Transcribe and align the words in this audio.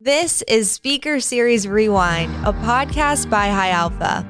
This 0.00 0.42
is 0.42 0.70
Speaker 0.70 1.18
Series 1.18 1.66
Rewind, 1.66 2.32
a 2.46 2.52
podcast 2.52 3.28
by 3.28 3.48
High 3.48 3.70
Alpha. 3.70 4.24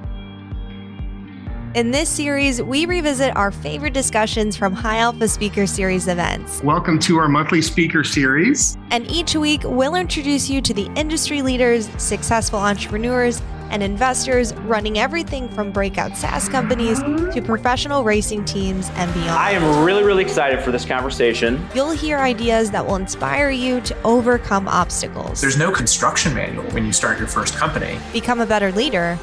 In 1.75 1.91
this 1.91 2.09
series, 2.09 2.63
we 2.63 2.87
revisit 2.87 3.37
our 3.37 3.51
favorite 3.51 3.93
discussions 3.93 4.57
from 4.57 4.73
High 4.73 4.97
Alpha 4.97 5.29
Speaker 5.29 5.67
Series 5.67 6.09
events. 6.09 6.63
Welcome 6.63 6.99
to 7.01 7.19
our 7.19 7.29
monthly 7.29 7.61
speaker 7.61 8.03
series. 8.03 8.79
And 8.91 9.07
each 9.11 9.37
week, 9.37 9.61
we'll 9.63 9.95
introduce 9.95 10.49
you 10.49 10.63
to 10.63 10.73
the 10.73 10.91
industry 10.97 11.43
leaders, 11.43 11.91
successful 12.03 12.61
entrepreneurs, 12.61 13.43
and 13.71 13.83
investors 13.83 14.55
running 14.55 14.99
everything 14.99 15.49
from 15.49 15.71
breakout 15.71 16.17
SaaS 16.17 16.49
companies 16.49 17.01
to 17.01 17.43
professional 17.45 18.05
racing 18.05 18.45
teams 18.45 18.91
and 18.95 19.13
beyond. 19.15 19.31
I 19.31 19.53
am 19.53 19.85
really, 19.85 20.03
really 20.03 20.23
excited 20.23 20.61
for 20.61 20.73
this 20.73 20.85
conversation. 20.85 21.67
You'll 21.75 21.91
hear 21.91 22.19
ideas 22.19 22.71
that 22.71 22.87
will 22.87 22.97
inspire 22.97 23.51
you 23.51 23.81
to 23.83 23.97
overcome 24.03 24.69
obstacles. 24.69 25.41
There's 25.41 25.59
no 25.59 25.71
construction 25.71 26.35
manual 26.35 26.65
when 26.71 26.85
you 26.85 26.93
start 26.93 27.19
your 27.19 27.29
first 27.29 27.55
company. 27.57 27.99
Become 28.13 28.41
a 28.41 28.47
better 28.47 28.73
leader 28.73 29.19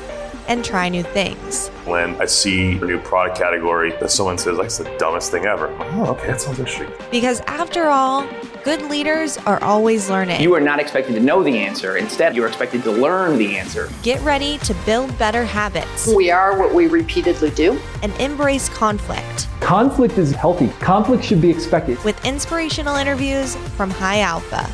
and 0.47 0.63
try 0.63 0.89
new 0.89 1.03
things. 1.03 1.69
When 1.85 2.15
I 2.21 2.25
see 2.25 2.73
a 2.73 2.85
new 2.85 2.99
product 2.99 3.37
category 3.37 3.91
that 3.99 4.09
someone 4.11 4.37
says, 4.37 4.57
that's 4.57 4.77
the 4.77 4.95
dumbest 4.97 5.31
thing 5.31 5.45
ever. 5.45 5.75
oh, 5.79 6.11
okay, 6.11 6.27
that 6.27 6.41
sounds 6.41 6.59
interesting. 6.59 6.91
Because 7.11 7.41
after 7.41 7.85
all, 7.85 8.27
good 8.63 8.81
leaders 8.83 9.37
are 9.39 9.61
always 9.63 10.09
learning. 10.09 10.41
You 10.41 10.53
are 10.55 10.59
not 10.59 10.79
expected 10.79 11.13
to 11.13 11.19
know 11.19 11.43
the 11.43 11.57
answer. 11.57 11.97
Instead, 11.97 12.35
you're 12.35 12.47
expected 12.47 12.83
to 12.83 12.91
learn 12.91 13.37
the 13.37 13.55
answer. 13.57 13.89
Get 14.01 14.21
ready 14.21 14.57
to 14.59 14.73
build 14.85 15.15
better 15.17 15.45
habits. 15.45 16.07
We 16.13 16.31
are 16.31 16.57
what 16.57 16.73
we 16.73 16.87
repeatedly 16.87 17.51
do. 17.51 17.79
And 18.01 18.11
embrace 18.19 18.69
conflict. 18.69 19.47
Conflict 19.59 20.17
is 20.17 20.31
healthy. 20.31 20.69
Conflict 20.79 21.23
should 21.23 21.41
be 21.41 21.49
expected. 21.49 22.03
With 22.03 22.23
inspirational 22.25 22.95
interviews 22.95 23.55
from 23.75 23.89
High 23.89 24.21
Alpha. 24.21 24.69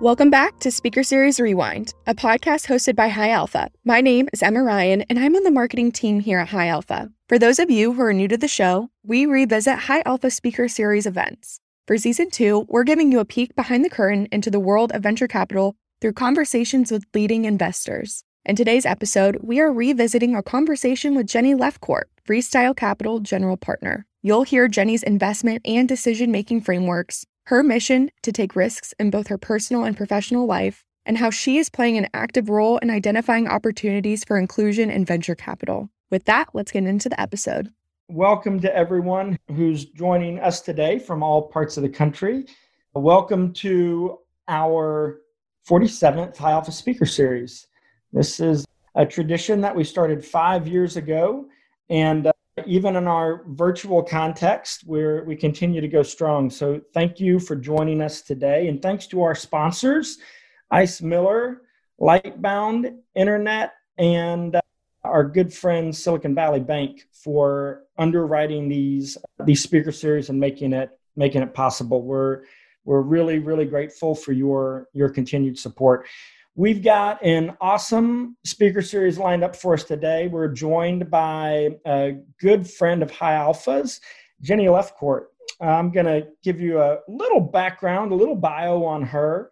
Welcome 0.00 0.30
back 0.30 0.58
to 0.60 0.70
Speaker 0.70 1.02
Series 1.02 1.38
Rewind, 1.38 1.92
a 2.06 2.14
podcast 2.14 2.66
hosted 2.66 2.96
by 2.96 3.08
High 3.08 3.28
Alpha. 3.28 3.70
My 3.84 4.00
name 4.00 4.30
is 4.32 4.42
Emma 4.42 4.62
Ryan, 4.62 5.02
and 5.10 5.18
I'm 5.18 5.36
on 5.36 5.42
the 5.42 5.50
marketing 5.50 5.92
team 5.92 6.20
here 6.20 6.38
at 6.38 6.48
High 6.48 6.68
Alpha. 6.68 7.10
For 7.28 7.38
those 7.38 7.58
of 7.58 7.70
you 7.70 7.92
who 7.92 8.00
are 8.00 8.14
new 8.14 8.26
to 8.28 8.38
the 8.38 8.48
show, 8.48 8.88
we 9.04 9.26
revisit 9.26 9.78
High 9.78 10.02
Alpha 10.06 10.30
Speaker 10.30 10.68
Series 10.68 11.04
events. 11.04 11.60
For 11.86 11.98
season 11.98 12.30
two, 12.30 12.64
we're 12.70 12.84
giving 12.84 13.12
you 13.12 13.18
a 13.20 13.26
peek 13.26 13.54
behind 13.54 13.84
the 13.84 13.90
curtain 13.90 14.26
into 14.32 14.50
the 14.50 14.58
world 14.58 14.90
of 14.92 15.02
venture 15.02 15.28
capital 15.28 15.76
through 16.00 16.14
conversations 16.14 16.90
with 16.90 17.04
leading 17.12 17.44
investors. 17.44 18.24
In 18.46 18.56
today's 18.56 18.86
episode, 18.86 19.36
we 19.42 19.60
are 19.60 19.70
revisiting 19.70 20.34
our 20.34 20.42
conversation 20.42 21.14
with 21.14 21.26
Jenny 21.26 21.54
Lefcourt, 21.54 22.04
Freestyle 22.26 22.74
Capital 22.74 23.20
General 23.20 23.58
Partner. 23.58 24.06
You'll 24.22 24.44
hear 24.44 24.66
Jenny's 24.66 25.02
investment 25.02 25.60
and 25.66 25.86
decision 25.86 26.30
making 26.30 26.62
frameworks 26.62 27.26
her 27.50 27.64
mission 27.64 28.08
to 28.22 28.30
take 28.30 28.54
risks 28.54 28.94
in 29.00 29.10
both 29.10 29.26
her 29.26 29.36
personal 29.36 29.82
and 29.82 29.96
professional 29.96 30.46
life, 30.46 30.84
and 31.04 31.18
how 31.18 31.30
she 31.30 31.58
is 31.58 31.68
playing 31.68 31.98
an 31.98 32.06
active 32.14 32.48
role 32.48 32.78
in 32.78 32.90
identifying 32.90 33.48
opportunities 33.48 34.22
for 34.22 34.38
inclusion 34.38 34.88
in 34.88 35.04
venture 35.04 35.34
capital. 35.34 35.90
With 36.12 36.26
that, 36.26 36.50
let's 36.54 36.70
get 36.70 36.84
into 36.84 37.08
the 37.08 37.20
episode. 37.20 37.72
Welcome 38.06 38.60
to 38.60 38.72
everyone 38.72 39.36
who's 39.48 39.84
joining 39.84 40.38
us 40.38 40.60
today 40.60 41.00
from 41.00 41.24
all 41.24 41.48
parts 41.48 41.76
of 41.76 41.82
the 41.82 41.88
country. 41.88 42.46
Welcome 42.94 43.52
to 43.54 44.18
our 44.46 45.22
47th 45.68 46.36
High 46.36 46.52
Alpha 46.52 46.70
Speaker 46.70 47.04
Series. 47.04 47.66
This 48.12 48.38
is 48.38 48.64
a 48.94 49.04
tradition 49.04 49.60
that 49.62 49.74
we 49.74 49.82
started 49.82 50.24
five 50.24 50.68
years 50.68 50.96
ago, 50.96 51.46
and 51.88 52.29
even 52.66 52.96
in 52.96 53.06
our 53.06 53.44
virtual 53.48 54.02
context 54.02 54.82
where 54.86 55.24
we 55.24 55.36
continue 55.36 55.80
to 55.80 55.88
go 55.88 56.02
strong. 56.02 56.50
So 56.50 56.80
thank 56.94 57.20
you 57.20 57.38
for 57.38 57.56
joining 57.56 58.00
us 58.00 58.22
today. 58.22 58.68
And 58.68 58.80
thanks 58.80 59.06
to 59.08 59.22
our 59.22 59.34
sponsors, 59.34 60.18
Ice 60.70 61.02
Miller, 61.02 61.62
Lightbound 62.00 62.96
Internet, 63.14 63.72
and 63.98 64.56
uh, 64.56 64.60
our 65.04 65.24
good 65.24 65.52
friend 65.52 65.94
Silicon 65.94 66.34
Valley 66.34 66.60
Bank 66.60 67.06
for 67.12 67.82
underwriting 67.98 68.68
these 68.68 69.18
these 69.44 69.62
speaker 69.62 69.92
series 69.92 70.28
and 70.28 70.38
making 70.38 70.72
it 70.72 70.90
making 71.16 71.42
it 71.42 71.54
possible. 71.54 72.02
We're 72.02 72.42
we're 72.84 73.02
really 73.02 73.38
really 73.38 73.66
grateful 73.66 74.14
for 74.14 74.32
your 74.32 74.88
your 74.92 75.08
continued 75.08 75.58
support. 75.58 76.06
We've 76.56 76.82
got 76.82 77.24
an 77.24 77.56
awesome 77.60 78.36
speaker 78.44 78.82
series 78.82 79.18
lined 79.18 79.44
up 79.44 79.54
for 79.54 79.74
us 79.74 79.84
today. 79.84 80.26
We're 80.26 80.48
joined 80.48 81.08
by 81.08 81.76
a 81.86 82.18
good 82.40 82.68
friend 82.68 83.04
of 83.04 83.10
High 83.10 83.34
Alphas, 83.34 84.00
Jenny 84.42 84.66
Lefcourt. 84.66 85.26
I'm 85.60 85.92
going 85.92 86.06
to 86.06 86.26
give 86.42 86.60
you 86.60 86.80
a 86.80 86.98
little 87.06 87.40
background, 87.40 88.10
a 88.10 88.16
little 88.16 88.34
bio 88.34 88.84
on 88.84 89.02
her, 89.02 89.50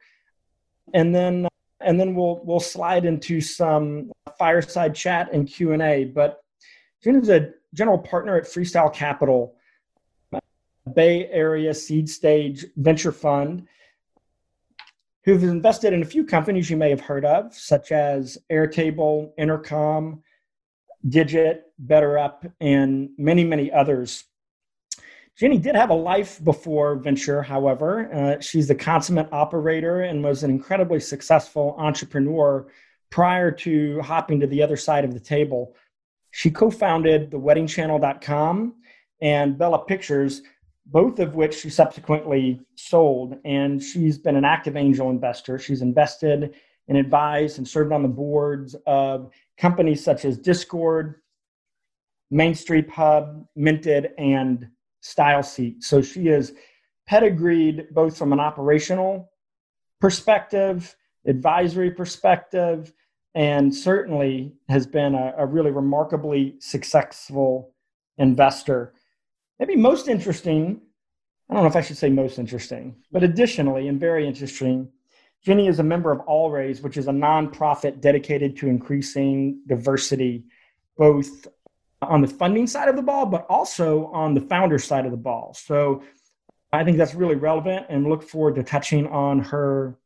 and 0.93 1.15
then 1.15 1.47
and 1.81 2.01
then 2.01 2.17
we'll 2.17 2.41
we'll 2.43 2.59
slide 2.59 3.05
into 3.05 3.41
some 3.41 4.11
fireside 4.37 4.95
chat 4.95 5.33
and 5.33 5.47
Q 5.47 5.73
and 5.73 5.83
A. 5.83 6.05
But 6.05 6.43
Jenny's 7.05 7.29
a 7.29 7.51
general 7.75 7.99
partner 7.99 8.37
at 8.37 8.45
Freestyle 8.45 8.93
Capital, 8.93 9.55
Bay 10.95 11.29
Area 11.29 11.73
seed 11.75 12.09
stage 12.09 12.67
venture 12.77 13.13
fund 13.13 13.69
who've 15.28 15.43
invested 15.43 15.93
in 15.93 16.00
a 16.00 16.06
few 16.06 16.25
companies 16.25 16.71
you 16.71 16.77
may 16.78 16.89
have 16.89 17.03
heard 17.03 17.22
of, 17.22 17.53
such 17.53 17.93
as 17.93 18.39
Airtable, 18.50 19.31
Intercom, 19.37 20.22
Digit, 21.06 21.65
BetterUp, 21.84 22.50
and 22.62 23.11
many, 23.19 23.44
many 23.44 23.71
others. 23.71 24.25
Jenny 25.37 25.59
did 25.59 25.77
have 25.77 25.91
a 25.91 25.94
life 25.94 26.43
before 26.43 26.97
venture, 26.97 27.43
however. 27.43 28.11
Uh, 28.11 28.41
she's 28.41 28.69
the 28.69 28.75
consummate 28.75 29.28
operator 29.31 30.00
and 30.00 30.25
was 30.25 30.44
an 30.44 30.50
incredibly 30.50 30.99
successful 30.99 31.75
entrepreneur 31.77 32.67
prior 33.11 33.50
to 33.50 34.00
hopping 34.00 34.41
to 34.41 34.47
the 34.47 34.62
other 34.62 34.78
side 34.78 35.05
of 35.05 35.12
the 35.12 35.21
table. 35.21 35.77
She 36.31 36.50
co 36.50 36.71
founded 36.71 37.31
theweddingchannel.com 37.31 38.77
and 39.21 39.59
Bella 39.59 39.84
Pictures, 39.84 40.41
both 40.88 41.19
of 41.19 41.34
which 41.34 41.54
she 41.54 41.71
subsequently 41.71 42.60
sold. 42.75 43.37
And 43.44 43.82
she's 43.82 44.19
been 44.19 44.37
an 44.37 44.44
active 44.44 44.76
angel 44.76 45.10
investor. 45.10 45.59
She's 45.59 45.82
invested 45.82 46.54
and 46.88 46.97
advised 46.97 47.59
and 47.59 47.69
served 47.69 47.93
on 47.93 48.03
the 48.03 48.09
boards 48.09 48.75
of 48.87 49.31
companies 49.59 50.03
such 50.03 50.25
as 50.25 50.38
Discord, 50.38 51.16
Main 52.31 52.54
Street 52.54 52.88
Hub, 52.91 53.47
Minted, 53.54 54.10
and 54.19 54.69
StyleSeat. 55.03 55.82
So 55.82 56.00
she 56.00 56.28
is 56.28 56.54
pedigreed 57.06 57.88
both 57.93 58.16
from 58.16 58.32
an 58.32 58.41
operational 58.41 59.31
perspective, 60.00 60.97
advisory 61.26 61.91
perspective, 61.91 62.93
and 63.34 63.75
certainly 63.75 64.55
has 64.69 64.87
been 64.87 65.15
a, 65.15 65.34
a 65.38 65.47
really 65.47 65.70
remarkably 65.70 66.56
successful 66.60 67.75
investor. 68.16 68.94
Maybe 69.59 69.75
most 69.77 70.09
interesting, 70.09 70.81
I 71.51 71.55
don't 71.55 71.65
know 71.65 71.69
if 71.69 71.77
I 71.77 71.81
should 71.81 71.97
say 71.97 72.11
most 72.11 72.39
interesting, 72.39 72.97
but 73.11 73.25
additionally 73.25 73.89
and 73.89 73.99
very 73.99 74.27
interesting, 74.27 74.89
Jenny 75.45 75.69
is 75.69 75.79
a 75.79 75.85
member 75.85 76.13
of 76.13 76.21
All 76.21 76.51
Raise, 76.51 76.81
which 76.81 76.97
is 76.97 77.09
a 77.09 77.13
nonprofit 77.13 78.01
dedicated 78.01 78.57
to 78.59 78.69
increasing 78.69 79.61
diversity, 79.67 80.45
both 80.97 81.49
on 82.03 82.21
the 82.21 82.29
funding 82.29 82.67
side 82.67 82.89
of 82.89 82.97
the 82.97 83.03
ball, 83.03 83.27
but 83.27 83.47
also 83.49 84.07
on 84.07 84.35
the 84.35 84.41
founder 84.41 84.79
side 84.79 85.05
of 85.05 85.11
the 85.11 85.17
ball. 85.17 85.55
So 85.55 86.03
I 86.73 86.85
think 86.85 86.97
that's 86.97 87.15
really 87.15 87.35
relevant 87.35 87.87
and 87.89 88.09
look 88.09 88.23
forward 88.23 88.55
to 88.57 88.63
touching 88.63 89.07
on 89.09 89.41
her 89.41 89.99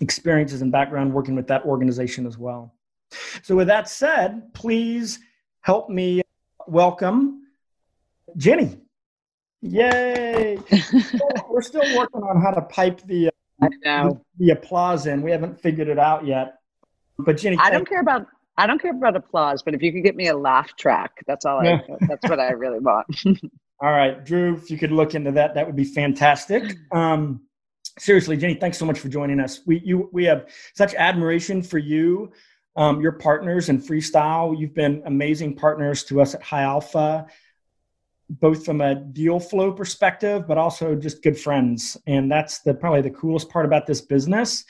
experiences 0.00 0.62
and 0.62 0.72
background 0.72 1.12
working 1.12 1.34
with 1.34 1.48
that 1.48 1.64
organization 1.64 2.26
as 2.26 2.38
well. 2.38 2.74
So, 3.42 3.56
with 3.56 3.66
that 3.66 3.88
said, 3.88 4.54
please 4.54 5.18
help 5.62 5.90
me 5.90 6.22
welcome 6.68 7.39
Jenny. 8.36 8.78
Yay! 9.62 10.58
We're 11.50 11.62
still 11.62 11.82
working 11.96 12.22
on 12.22 12.40
how 12.40 12.50
to 12.52 12.62
pipe 12.62 13.02
the, 13.06 13.28
uh, 13.28 13.68
the, 13.82 14.20
the 14.38 14.50
applause 14.50 15.06
in. 15.06 15.20
We 15.22 15.30
haven't 15.30 15.60
figured 15.60 15.88
it 15.88 15.98
out 15.98 16.26
yet. 16.26 16.54
But 17.18 17.36
Jenny, 17.36 17.58
I 17.60 17.70
don't 17.70 17.86
care 17.86 18.00
about 18.00 18.26
I 18.56 18.66
don't 18.66 18.80
care 18.80 18.90
about 18.90 19.16
applause, 19.16 19.62
but 19.62 19.74
if 19.74 19.82
you 19.82 19.92
could 19.92 20.02
get 20.02 20.16
me 20.16 20.28
a 20.28 20.36
laugh 20.36 20.76
track, 20.76 21.12
that's 21.26 21.44
all. 21.44 21.66
I, 21.66 21.82
that's 22.08 22.28
what 22.28 22.40
I 22.40 22.50
really 22.50 22.78
want. 22.78 23.06
all 23.80 23.90
right, 23.90 24.24
Drew, 24.24 24.54
if 24.54 24.70
you 24.70 24.78
could 24.78 24.92
look 24.92 25.14
into 25.14 25.32
that, 25.32 25.54
that 25.54 25.66
would 25.66 25.76
be 25.76 25.84
fantastic. 25.84 26.76
Um, 26.92 27.42
seriously, 27.98 28.36
Jenny, 28.36 28.54
thanks 28.54 28.78
so 28.78 28.84
much 28.84 28.98
for 28.98 29.08
joining 29.08 29.40
us. 29.40 29.60
We 29.66 29.80
you 29.84 30.08
we 30.12 30.24
have 30.24 30.50
such 30.74 30.94
admiration 30.94 31.62
for 31.62 31.78
you, 31.78 32.32
um, 32.76 33.00
your 33.00 33.12
partners 33.12 33.68
in 33.68 33.80
freestyle. 33.80 34.58
You've 34.58 34.74
been 34.74 35.02
amazing 35.06 35.56
partners 35.56 36.04
to 36.04 36.20
us 36.20 36.34
at 36.34 36.42
High 36.42 36.62
Alpha 36.62 37.26
both 38.30 38.64
from 38.64 38.80
a 38.80 38.94
deal 38.94 39.40
flow 39.40 39.72
perspective, 39.72 40.46
but 40.46 40.56
also 40.56 40.94
just 40.94 41.22
good 41.22 41.38
friends. 41.38 41.96
And 42.06 42.30
that's 42.30 42.60
the 42.60 42.72
probably 42.72 43.02
the 43.02 43.10
coolest 43.10 43.50
part 43.50 43.64
about 43.64 43.86
this 43.86 44.00
business 44.00 44.64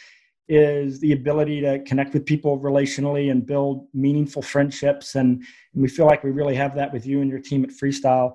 is 0.49 0.99
the 0.99 1.13
ability 1.13 1.61
to 1.61 1.79
connect 1.81 2.15
with 2.15 2.25
people 2.25 2.59
relationally 2.59 3.31
and 3.31 3.47
build 3.47 3.87
meaningful 3.93 4.43
friendships. 4.43 5.15
And, 5.15 5.45
and 5.75 5.83
we 5.83 5.89
feel 5.89 6.07
like 6.07 6.25
we 6.25 6.31
really 6.31 6.57
have 6.57 6.75
that 6.75 6.93
with 6.93 7.07
you 7.07 7.21
and 7.21 7.31
your 7.31 7.39
team 7.39 7.63
at 7.63 7.71
Freestyle. 7.71 8.35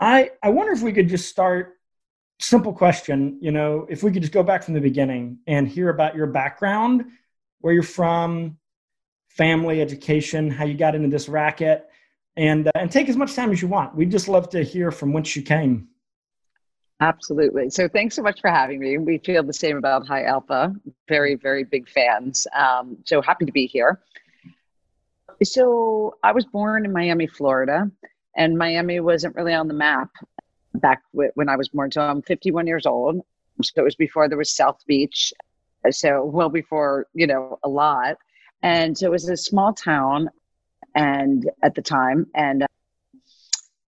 I, 0.00 0.30
I 0.42 0.48
wonder 0.48 0.72
if 0.72 0.82
we 0.82 0.92
could 0.92 1.08
just 1.08 1.28
start 1.28 1.74
simple 2.40 2.72
question. 2.72 3.38
You 3.40 3.52
know, 3.52 3.86
if 3.88 4.02
we 4.02 4.10
could 4.10 4.22
just 4.22 4.32
go 4.32 4.42
back 4.42 4.64
from 4.64 4.74
the 4.74 4.80
beginning 4.80 5.38
and 5.46 5.68
hear 5.68 5.90
about 5.90 6.16
your 6.16 6.26
background, 6.26 7.04
where 7.60 7.72
you're 7.72 7.82
from, 7.82 8.58
family, 9.28 9.80
education, 9.80 10.50
how 10.50 10.64
you 10.64 10.74
got 10.74 10.94
into 10.94 11.08
this 11.08 11.28
racket, 11.28 11.86
and 12.36 12.68
uh, 12.68 12.72
and 12.74 12.90
take 12.90 13.08
as 13.08 13.16
much 13.16 13.34
time 13.34 13.52
as 13.52 13.62
you 13.62 13.68
want. 13.68 13.94
We'd 13.94 14.10
just 14.10 14.28
love 14.28 14.48
to 14.50 14.62
hear 14.62 14.90
from 14.90 15.12
whence 15.12 15.34
you 15.36 15.42
came. 15.42 15.88
Absolutely. 17.00 17.70
So 17.70 17.88
thanks 17.88 18.14
so 18.14 18.22
much 18.22 18.40
for 18.40 18.50
having 18.50 18.78
me. 18.78 18.98
We 18.98 19.18
feel 19.18 19.42
the 19.42 19.52
same 19.52 19.76
about 19.76 20.06
High 20.06 20.24
Alpha. 20.24 20.74
Very, 21.08 21.34
very 21.34 21.64
big 21.64 21.88
fans. 21.88 22.46
Um, 22.56 22.98
so 23.04 23.20
happy 23.20 23.44
to 23.44 23.52
be 23.52 23.66
here. 23.66 24.00
So 25.42 26.16
I 26.22 26.32
was 26.32 26.44
born 26.46 26.84
in 26.84 26.92
Miami, 26.92 27.26
Florida, 27.26 27.90
and 28.36 28.56
Miami 28.56 29.00
wasn't 29.00 29.34
really 29.34 29.52
on 29.52 29.66
the 29.66 29.74
map 29.74 30.10
back 30.74 31.02
when 31.12 31.48
I 31.48 31.56
was 31.56 31.68
born. 31.68 31.90
So 31.90 32.00
I'm 32.00 32.22
51 32.22 32.66
years 32.66 32.86
old. 32.86 33.20
So 33.62 33.82
it 33.82 33.84
was 33.84 33.96
before 33.96 34.28
there 34.28 34.38
was 34.38 34.54
South 34.54 34.80
Beach. 34.86 35.32
So 35.90 36.24
well 36.24 36.48
before, 36.48 37.06
you 37.12 37.26
know, 37.26 37.58
a 37.64 37.68
lot. 37.68 38.16
And 38.62 38.96
so 38.96 39.06
it 39.06 39.10
was 39.10 39.28
a 39.28 39.36
small 39.36 39.74
town 39.74 40.30
and 40.94 41.50
at 41.62 41.74
the 41.74 41.82
time 41.82 42.26
and 42.34 42.62
uh, 42.62 42.66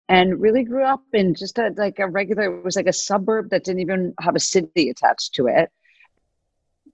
and 0.08 0.40
really 0.40 0.62
grew 0.62 0.84
up 0.84 1.02
in 1.12 1.34
just 1.34 1.58
a, 1.58 1.72
like 1.76 1.98
a 1.98 2.08
regular 2.08 2.44
it 2.44 2.64
was 2.64 2.76
like 2.76 2.86
a 2.86 2.92
suburb 2.92 3.50
that 3.50 3.64
didn't 3.64 3.80
even 3.80 4.14
have 4.20 4.36
a 4.36 4.40
city 4.40 4.88
attached 4.88 5.34
to 5.34 5.48
it. 5.48 5.70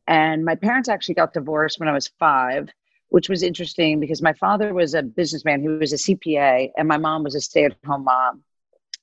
And 0.07 0.45
my 0.45 0.55
parents 0.55 0.89
actually 0.89 1.15
got 1.15 1.33
divorced 1.33 1.79
when 1.79 1.89
i 1.89 1.93
was 1.93 2.09
five 2.19 2.69
which 3.09 3.29
was 3.29 3.43
interesting 3.43 4.01
because 4.01 4.23
my 4.23 4.33
father 4.33 4.73
was 4.73 4.95
a 4.95 5.03
businessman 5.03 5.61
he 5.61 5.69
was 5.69 5.93
a 5.93 5.97
cpa 5.97 6.71
and 6.77 6.89
my 6.89 6.97
mom 6.97 7.23
was 7.23 7.35
a 7.35 7.41
stay-at-home 7.41 8.05
mom. 8.05 8.43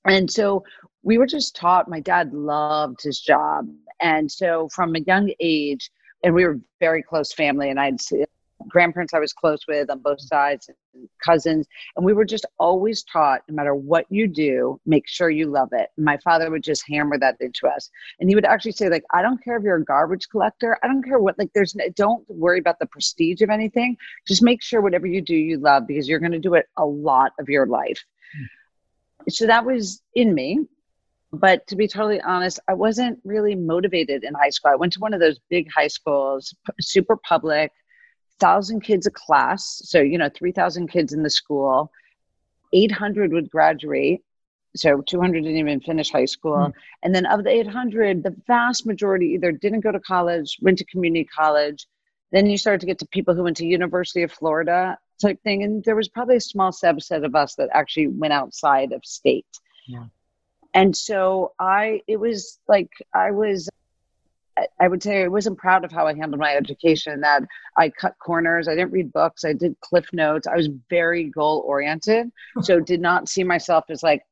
And 0.06 0.30
so 0.32 0.64
we 1.04 1.18
were 1.18 1.28
just 1.28 1.56
taught 1.56 1.90
my 1.90 2.00
dad 2.00 2.34
loved 2.34 3.02
his 3.04 3.20
job. 3.20 3.68
And 4.02 4.32
so 4.32 4.70
from 4.74 4.96
a 4.96 5.00
young 5.00 5.32
age 5.40 5.92
and 6.24 6.34
we 6.34 6.46
were 6.46 6.60
very 6.80 7.04
close 7.04 7.34
family 7.34 7.70
and 7.70 7.80
i'd 7.80 8.02
grandparents 8.68 9.14
I 9.14 9.20
was 9.20 9.34
close 9.34 9.60
with 9.68 9.90
on 9.90 10.00
both 10.00 10.20
sides, 10.20 10.70
cousins, 11.24 11.68
and 11.96 12.06
we 12.06 12.14
were 12.14 12.26
just 12.26 12.46
always 12.60 13.04
taught 13.04 13.42
no 13.48 13.56
matter 13.56 13.76
what 13.76 14.06
you 14.10 14.28
do, 14.28 14.80
make 14.86 15.08
sure 15.08 15.30
you 15.30 15.48
love 15.48 15.70
it. 15.72 15.90
my 15.98 16.18
father 16.18 16.50
would 16.52 16.64
just 16.64 16.84
hammer 16.88 17.18
that 17.20 17.38
into 17.40 17.68
us, 17.68 17.90
and 18.20 18.30
he 18.30 18.36
would 18.36 18.46
actually 18.46 18.74
say 18.74 18.90
like, 18.90 19.04
I 19.14 19.22
don't 19.22 19.44
care 19.44 19.58
if 19.58 19.64
you're 19.64 19.78
a 19.78 19.84
garbage 19.84 20.28
collector, 20.30 20.78
I 20.84 20.88
don't 20.88 21.04
care 21.04 21.20
what 21.20 21.38
like 21.40 21.52
there's 21.54 21.76
don't 21.96 22.24
worry 22.30 22.60
about 22.60 22.80
the 22.80 22.88
prestige 22.88 23.42
of 23.42 23.50
anything, 23.50 23.98
just 24.28 24.44
make 24.44 24.62
sure 24.62 24.82
whatever 24.82 25.08
you 25.08 25.22
do 25.22 25.36
you 25.36 25.58
love 25.58 25.88
because 25.88 26.08
you're 26.08 26.20
going 26.20 26.32
to 26.32 26.40
do 26.40 26.56
it 26.56 26.68
a 26.78 26.86
lot 26.86 27.32
of 27.40 27.50
your 27.50 27.66
life. 27.66 28.04
Mm. 28.38 29.32
So 29.32 29.48
that 29.48 29.66
was 29.66 30.02
in 30.16 30.34
me. 30.34 30.60
But 31.32 31.68
to 31.68 31.76
be 31.76 31.88
totally 31.88 32.20
honest, 32.22 32.60
I 32.68 32.74
wasn't 32.74 33.20
really 33.24 33.54
motivated 33.54 34.24
in 34.24 34.34
high 34.34 34.50
school. 34.50 34.72
I 34.72 34.76
went 34.76 34.94
to 34.94 35.00
one 35.00 35.14
of 35.14 35.20
those 35.20 35.40
big 35.50 35.70
high 35.72 35.88
schools, 35.88 36.56
super 36.80 37.18
public 37.18 37.72
thousand 38.40 38.82
kids 38.82 39.08
a 39.08 39.12
class. 39.12 39.82
So, 39.86 40.00
you 40.00 40.18
know, 40.18 40.30
3,000 40.34 40.88
kids 40.88 41.14
in 41.14 41.24
the 41.24 41.30
school, 41.30 41.92
800 42.74 43.34
would 43.34 43.50
graduate. 43.50 44.22
So 44.76 45.02
200 45.02 45.44
didn't 45.44 45.58
even 45.58 45.80
finish 45.82 46.12
high 46.12 46.26
school. 46.26 46.58
Mm. 46.58 46.74
And 47.04 47.16
then 47.16 47.26
of 47.26 47.44
the 47.44 47.50
800, 47.50 48.24
the 48.24 48.36
vast 48.48 48.86
majority 48.86 49.28
either 49.34 49.52
didn't 49.52 49.82
go 49.82 49.92
to 49.92 50.00
college, 50.00 50.58
went 50.62 50.78
to 50.78 50.86
community 50.86 51.26
college. 51.26 51.88
Then 52.32 52.46
you 52.46 52.58
start 52.58 52.80
to 52.82 52.86
get 52.86 53.00
to 53.00 53.08
people 53.08 53.34
who 53.34 53.44
went 53.44 53.58
to 53.58 53.66
University 53.66 54.22
of 54.22 54.32
Florida 54.32 54.98
type 55.20 55.42
thing. 55.44 55.64
And 55.64 55.84
there 55.84 55.96
was 55.96 56.08
probably 56.08 56.36
a 56.36 56.42
small 56.42 56.72
subset 56.72 57.26
of 57.26 57.36
us 57.36 57.56
that 57.56 57.70
actually 57.74 58.08
went 58.08 58.34
outside 58.34 58.92
of 58.92 59.04
state. 59.04 59.48
Yeah. 59.88 60.06
And 60.76 60.96
so 60.96 61.54
I, 61.60 62.02
it 62.08 62.18
was 62.18 62.60
like, 62.68 62.92
I 63.14 63.32
was 63.32 63.70
I 64.80 64.88
would 64.88 65.04
say 65.04 65.24
I 65.24 65.28
wasn't 65.28 65.58
proud 65.58 65.84
of 65.86 65.92
how 65.92 66.08
I 66.08 66.14
handled 66.14 66.40
my 66.40 66.56
education. 66.56 67.22
That 67.22 67.44
I 67.78 67.90
cut 67.90 68.16
corners. 68.20 68.68
I 68.68 68.76
didn't 68.76 68.92
read 68.92 69.14
books. 69.14 69.44
I 69.46 69.54
did 69.54 69.80
cliff 69.82 70.08
notes. 70.14 70.48
I 70.48 70.56
was 70.56 70.70
very 70.90 71.26
goal 71.26 71.64
oriented. 71.66 72.32
So 72.62 72.80
did 72.80 73.02
not 73.02 73.30
see 73.30 73.44
myself 73.44 73.86
as 73.90 74.04
like 74.04 74.24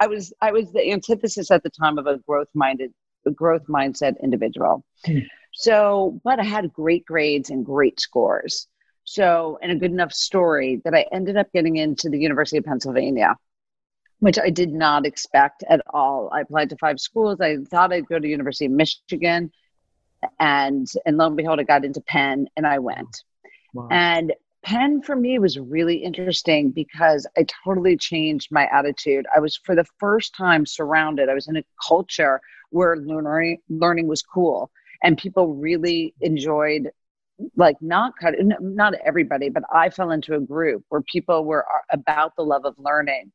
I 0.00 0.06
was. 0.06 0.32
I 0.40 0.52
was 0.52 0.72
the 0.72 0.90
antithesis 0.90 1.50
at 1.50 1.62
the 1.62 1.70
time 1.70 1.98
of 1.98 2.06
a 2.06 2.18
growth 2.18 2.48
minded, 2.54 2.92
growth 3.34 3.66
mindset 3.66 4.20
individual. 4.22 4.84
Hmm. 5.04 5.18
So, 5.52 6.20
but 6.24 6.38
I 6.40 6.44
had 6.44 6.72
great 6.72 7.04
grades 7.04 7.50
and 7.50 7.64
great 7.64 8.00
scores. 8.00 8.68
So, 9.04 9.58
and 9.62 9.72
a 9.72 9.76
good 9.76 9.90
enough 9.90 10.12
story 10.12 10.80
that 10.84 10.94
I 10.94 11.06
ended 11.12 11.36
up 11.36 11.50
getting 11.52 11.76
into 11.76 12.08
the 12.08 12.18
University 12.18 12.58
of 12.58 12.64
Pennsylvania 12.64 13.36
which 14.20 14.38
I 14.38 14.50
did 14.50 14.72
not 14.72 15.06
expect 15.06 15.64
at 15.68 15.80
all. 15.90 16.30
I 16.32 16.40
applied 16.40 16.70
to 16.70 16.76
five 16.76 17.00
schools. 17.00 17.40
I 17.40 17.58
thought 17.70 17.92
I'd 17.92 18.08
go 18.08 18.18
to 18.18 18.28
University 18.28 18.66
of 18.66 18.72
Michigan, 18.72 19.52
and 20.40 20.86
and 21.06 21.16
lo 21.16 21.26
and 21.26 21.36
behold, 21.36 21.60
I 21.60 21.64
got 21.64 21.84
into 21.84 22.00
Penn, 22.00 22.48
and 22.56 22.66
I 22.66 22.78
went. 22.78 23.24
Wow. 23.74 23.88
And 23.90 24.32
Penn 24.64 25.02
for 25.02 25.14
me 25.14 25.38
was 25.38 25.58
really 25.58 25.96
interesting 25.96 26.70
because 26.70 27.26
I 27.36 27.46
totally 27.64 27.96
changed 27.96 28.48
my 28.50 28.68
attitude. 28.72 29.26
I 29.34 29.40
was 29.40 29.56
for 29.56 29.74
the 29.74 29.86
first 29.98 30.34
time 30.34 30.66
surrounded. 30.66 31.28
I 31.28 31.34
was 31.34 31.48
in 31.48 31.56
a 31.56 31.64
culture 31.86 32.40
where 32.70 32.96
learning 32.96 33.58
learning 33.68 34.08
was 34.08 34.22
cool, 34.22 34.70
and 35.02 35.16
people 35.16 35.54
really 35.54 36.14
enjoyed 36.20 36.90
like 37.56 37.76
not 37.80 38.14
cut 38.20 38.34
not 38.60 38.94
everybody 39.04 39.48
but 39.48 39.62
i 39.72 39.88
fell 39.88 40.10
into 40.10 40.34
a 40.34 40.40
group 40.40 40.82
where 40.88 41.02
people 41.02 41.44
were 41.44 41.64
uh, 41.72 41.78
about 41.90 42.34
the 42.34 42.42
love 42.42 42.64
of 42.64 42.74
learning 42.78 43.30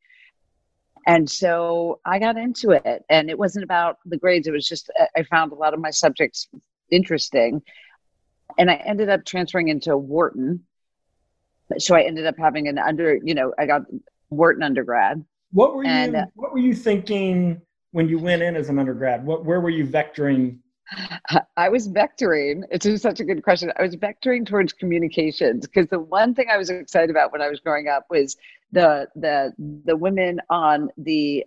and 1.06 1.28
so 1.28 2.00
I 2.04 2.18
got 2.18 2.36
into 2.36 2.70
it, 2.70 3.04
and 3.08 3.28
it 3.28 3.38
wasn't 3.38 3.64
about 3.64 3.98
the 4.06 4.16
grades. 4.16 4.46
It 4.46 4.52
was 4.52 4.66
just 4.66 4.90
I 5.16 5.22
found 5.24 5.52
a 5.52 5.56
lot 5.56 5.74
of 5.74 5.80
my 5.80 5.90
subjects 5.90 6.48
interesting, 6.90 7.62
and 8.58 8.70
I 8.70 8.74
ended 8.74 9.08
up 9.08 9.24
transferring 9.24 9.68
into 9.68 9.96
Wharton. 9.96 10.64
So 11.78 11.94
I 11.94 12.02
ended 12.02 12.26
up 12.26 12.36
having 12.38 12.68
an 12.68 12.78
under, 12.78 13.18
you 13.22 13.34
know, 13.34 13.52
I 13.58 13.66
got 13.66 13.82
Wharton 14.30 14.62
undergrad. 14.62 15.24
What 15.52 15.74
were 15.74 15.84
you? 15.84 15.90
Uh, 15.90 16.26
what 16.34 16.52
were 16.52 16.58
you 16.58 16.74
thinking 16.74 17.60
when 17.92 18.08
you 18.08 18.18
went 18.18 18.42
in 18.42 18.56
as 18.56 18.68
an 18.68 18.78
undergrad? 18.78 19.24
What 19.24 19.44
where 19.44 19.60
were 19.60 19.70
you 19.70 19.86
vectoring 19.86 20.58
I 21.56 21.68
was 21.68 21.88
vectoring. 21.88 22.62
It's 22.70 23.02
such 23.02 23.20
a 23.20 23.24
good 23.24 23.42
question. 23.42 23.72
I 23.78 23.82
was 23.82 23.96
vectoring 23.96 24.46
towards 24.46 24.72
communications 24.72 25.66
because 25.66 25.88
the 25.88 26.00
one 26.00 26.34
thing 26.34 26.46
I 26.50 26.56
was 26.56 26.70
excited 26.70 27.10
about 27.10 27.32
when 27.32 27.42
I 27.42 27.48
was 27.48 27.60
growing 27.60 27.88
up 27.88 28.06
was 28.10 28.36
the 28.72 29.08
the 29.14 29.52
the 29.84 29.96
women 29.96 30.40
on 30.50 30.90
the 30.96 31.44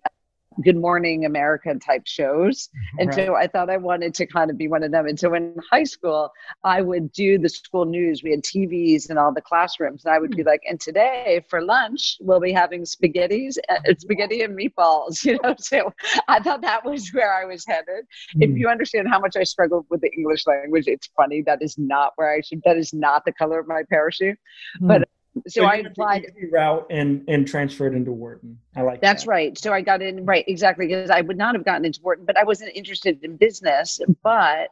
Good 0.63 0.77
Morning 0.77 1.25
America 1.25 1.73
type 1.75 2.03
shows. 2.05 2.67
Mm-hmm. 2.67 2.99
And 2.99 3.09
right. 3.09 3.15
so 3.15 3.35
I 3.35 3.47
thought 3.47 3.69
I 3.69 3.77
wanted 3.77 4.13
to 4.15 4.25
kind 4.25 4.49
of 4.49 4.57
be 4.57 4.67
one 4.67 4.83
of 4.83 4.91
them. 4.91 5.07
And 5.07 5.19
so 5.19 5.33
in 5.33 5.55
high 5.71 5.83
school, 5.83 6.31
I 6.63 6.81
would 6.81 7.11
do 7.11 7.37
the 7.37 7.49
school 7.49 7.85
news. 7.85 8.23
We 8.23 8.31
had 8.31 8.43
TVs 8.43 9.09
in 9.09 9.17
all 9.17 9.33
the 9.33 9.41
classrooms. 9.41 10.05
And 10.05 10.13
I 10.13 10.19
would 10.19 10.31
be 10.31 10.43
hmm. 10.43 10.47
like, 10.47 10.61
and 10.67 10.79
today 10.79 11.43
for 11.49 11.61
lunch, 11.61 12.17
we'll 12.19 12.39
be 12.39 12.51
having 12.51 12.83
spaghettis, 12.83 13.57
uh, 13.69 13.79
spaghetti 13.97 14.41
and 14.41 14.57
meatballs, 14.57 15.23
you 15.25 15.39
know? 15.43 15.55
So 15.59 15.93
I 16.27 16.39
thought 16.39 16.61
that 16.61 16.85
was 16.85 17.09
where 17.09 17.33
I 17.33 17.45
was 17.45 17.65
headed. 17.65 18.05
Mm. 18.35 18.43
If 18.43 18.49
hmm. 18.51 18.57
you 18.57 18.67
understand 18.69 19.07
how 19.07 19.19
much 19.19 19.35
I 19.35 19.43
struggled 19.43 19.85
with 19.89 20.01
the 20.01 20.11
English 20.13 20.47
language, 20.47 20.85
it's 20.87 21.09
funny. 21.15 21.41
That 21.41 21.61
is 21.61 21.77
not 21.77 22.13
where 22.15 22.31
I 22.31 22.41
should, 22.41 22.61
that 22.65 22.77
is 22.77 22.93
not 22.93 23.25
the 23.25 23.33
color 23.33 23.59
of 23.59 23.67
my 23.67 23.83
parachute. 23.89 24.37
Mm. 24.81 24.87
But 24.87 25.09
so, 25.47 25.61
so 25.61 25.65
I 25.65 25.75
applied 25.77 26.25
route 26.51 26.87
and 26.89 27.23
and 27.27 27.47
transferred 27.47 27.95
into 27.95 28.11
Wharton. 28.11 28.57
I 28.75 28.81
like 28.81 29.01
that's 29.01 29.23
that. 29.23 29.29
right. 29.29 29.57
So 29.57 29.73
I 29.73 29.81
got 29.81 30.01
in 30.01 30.25
right 30.25 30.45
exactly 30.47 30.87
because 30.87 31.09
I 31.09 31.21
would 31.21 31.37
not 31.37 31.55
have 31.55 31.65
gotten 31.65 31.85
into 31.85 31.99
Wharton, 32.01 32.25
but 32.25 32.37
I 32.37 32.43
wasn't 32.43 32.75
interested 32.75 33.23
in 33.23 33.37
business. 33.37 33.99
But 34.23 34.69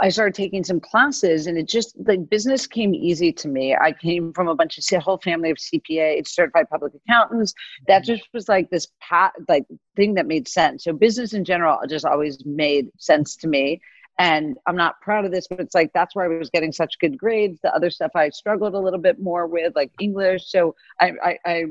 I 0.00 0.08
started 0.08 0.34
taking 0.34 0.64
some 0.64 0.80
classes, 0.80 1.46
and 1.46 1.58
it 1.58 1.68
just 1.68 1.94
like 2.06 2.28
business 2.30 2.66
came 2.66 2.94
easy 2.94 3.32
to 3.32 3.48
me. 3.48 3.76
I 3.76 3.92
came 3.92 4.32
from 4.32 4.48
a 4.48 4.54
bunch 4.54 4.78
of 4.78 4.84
a 4.92 5.00
whole 5.00 5.18
family 5.18 5.50
of 5.50 5.58
CPA, 5.58 6.26
certified 6.26 6.70
public 6.70 6.92
accountants. 6.94 7.54
That 7.86 8.02
mm-hmm. 8.02 8.14
just 8.14 8.28
was 8.32 8.48
like 8.48 8.70
this 8.70 8.88
pat 9.00 9.32
like 9.48 9.66
thing 9.96 10.14
that 10.14 10.26
made 10.26 10.48
sense. 10.48 10.84
So 10.84 10.92
business 10.92 11.34
in 11.34 11.44
general 11.44 11.78
just 11.88 12.04
always 12.04 12.44
made 12.46 12.88
sense 12.98 13.36
to 13.36 13.48
me 13.48 13.80
and 14.18 14.56
i'm 14.66 14.76
not 14.76 15.00
proud 15.00 15.24
of 15.24 15.32
this 15.32 15.46
but 15.48 15.60
it's 15.60 15.74
like 15.74 15.90
that's 15.92 16.14
where 16.14 16.24
i 16.24 16.38
was 16.38 16.50
getting 16.50 16.72
such 16.72 16.98
good 16.98 17.18
grades. 17.18 17.58
The 17.62 17.74
other 17.74 17.90
stuff 17.90 18.12
i 18.14 18.28
struggled 18.30 18.74
a 18.74 18.78
little 18.78 19.00
bit 19.00 19.20
more 19.20 19.46
with 19.46 19.74
like 19.74 19.92
english. 20.00 20.48
So 20.48 20.74
i 21.00 21.12
i, 21.22 21.38
I 21.44 21.64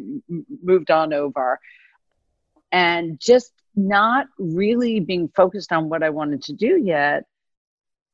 moved 0.61 0.91
on 0.91 1.13
over. 1.13 1.59
And 2.71 3.19
just 3.19 3.53
not 3.75 4.27
really 4.39 4.99
being 4.99 5.29
focused 5.35 5.71
on 5.71 5.89
what 5.89 6.03
i 6.03 6.09
wanted 6.09 6.43
to 6.43 6.53
do 6.53 6.81
yet 6.83 7.23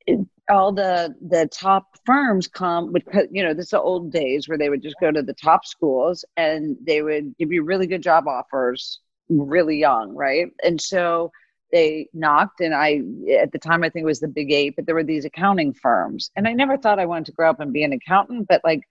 it, 0.07 0.19
all 0.49 0.71
the 0.73 1.15
the 1.27 1.47
top 1.47 1.97
firms 2.05 2.47
come 2.47 2.91
because 2.91 3.27
you 3.31 3.43
know 3.43 3.53
this 3.53 3.65
is 3.65 3.71
the 3.71 3.81
old 3.81 4.11
days 4.11 4.47
where 4.47 4.57
they 4.57 4.69
would 4.69 4.81
just 4.81 4.95
go 4.99 5.11
to 5.11 5.21
the 5.21 5.33
top 5.33 5.65
schools 5.65 6.25
and 6.37 6.75
they 6.85 7.01
would 7.01 7.35
give 7.37 7.51
you 7.51 7.63
really 7.63 7.87
good 7.87 8.01
job 8.01 8.27
offers 8.27 8.99
really 9.29 9.77
young 9.77 10.15
right? 10.15 10.47
And 10.63 10.81
so 10.81 11.31
they 11.71 12.07
knocked 12.13 12.61
and 12.61 12.73
i 12.73 13.01
at 13.39 13.51
the 13.51 13.59
time 13.59 13.83
i 13.83 13.89
think 13.89 14.03
it 14.03 14.07
was 14.07 14.19
the 14.19 14.27
big 14.27 14.51
eight 14.51 14.75
but 14.75 14.85
there 14.85 14.95
were 14.95 15.03
these 15.03 15.25
accounting 15.25 15.73
firms 15.73 16.31
and 16.35 16.47
i 16.47 16.53
never 16.53 16.77
thought 16.77 16.99
i 16.99 17.05
wanted 17.05 17.25
to 17.25 17.31
grow 17.31 17.49
up 17.49 17.59
and 17.59 17.73
be 17.73 17.83
an 17.83 17.93
accountant 17.93 18.47
but 18.47 18.61
like 18.63 18.81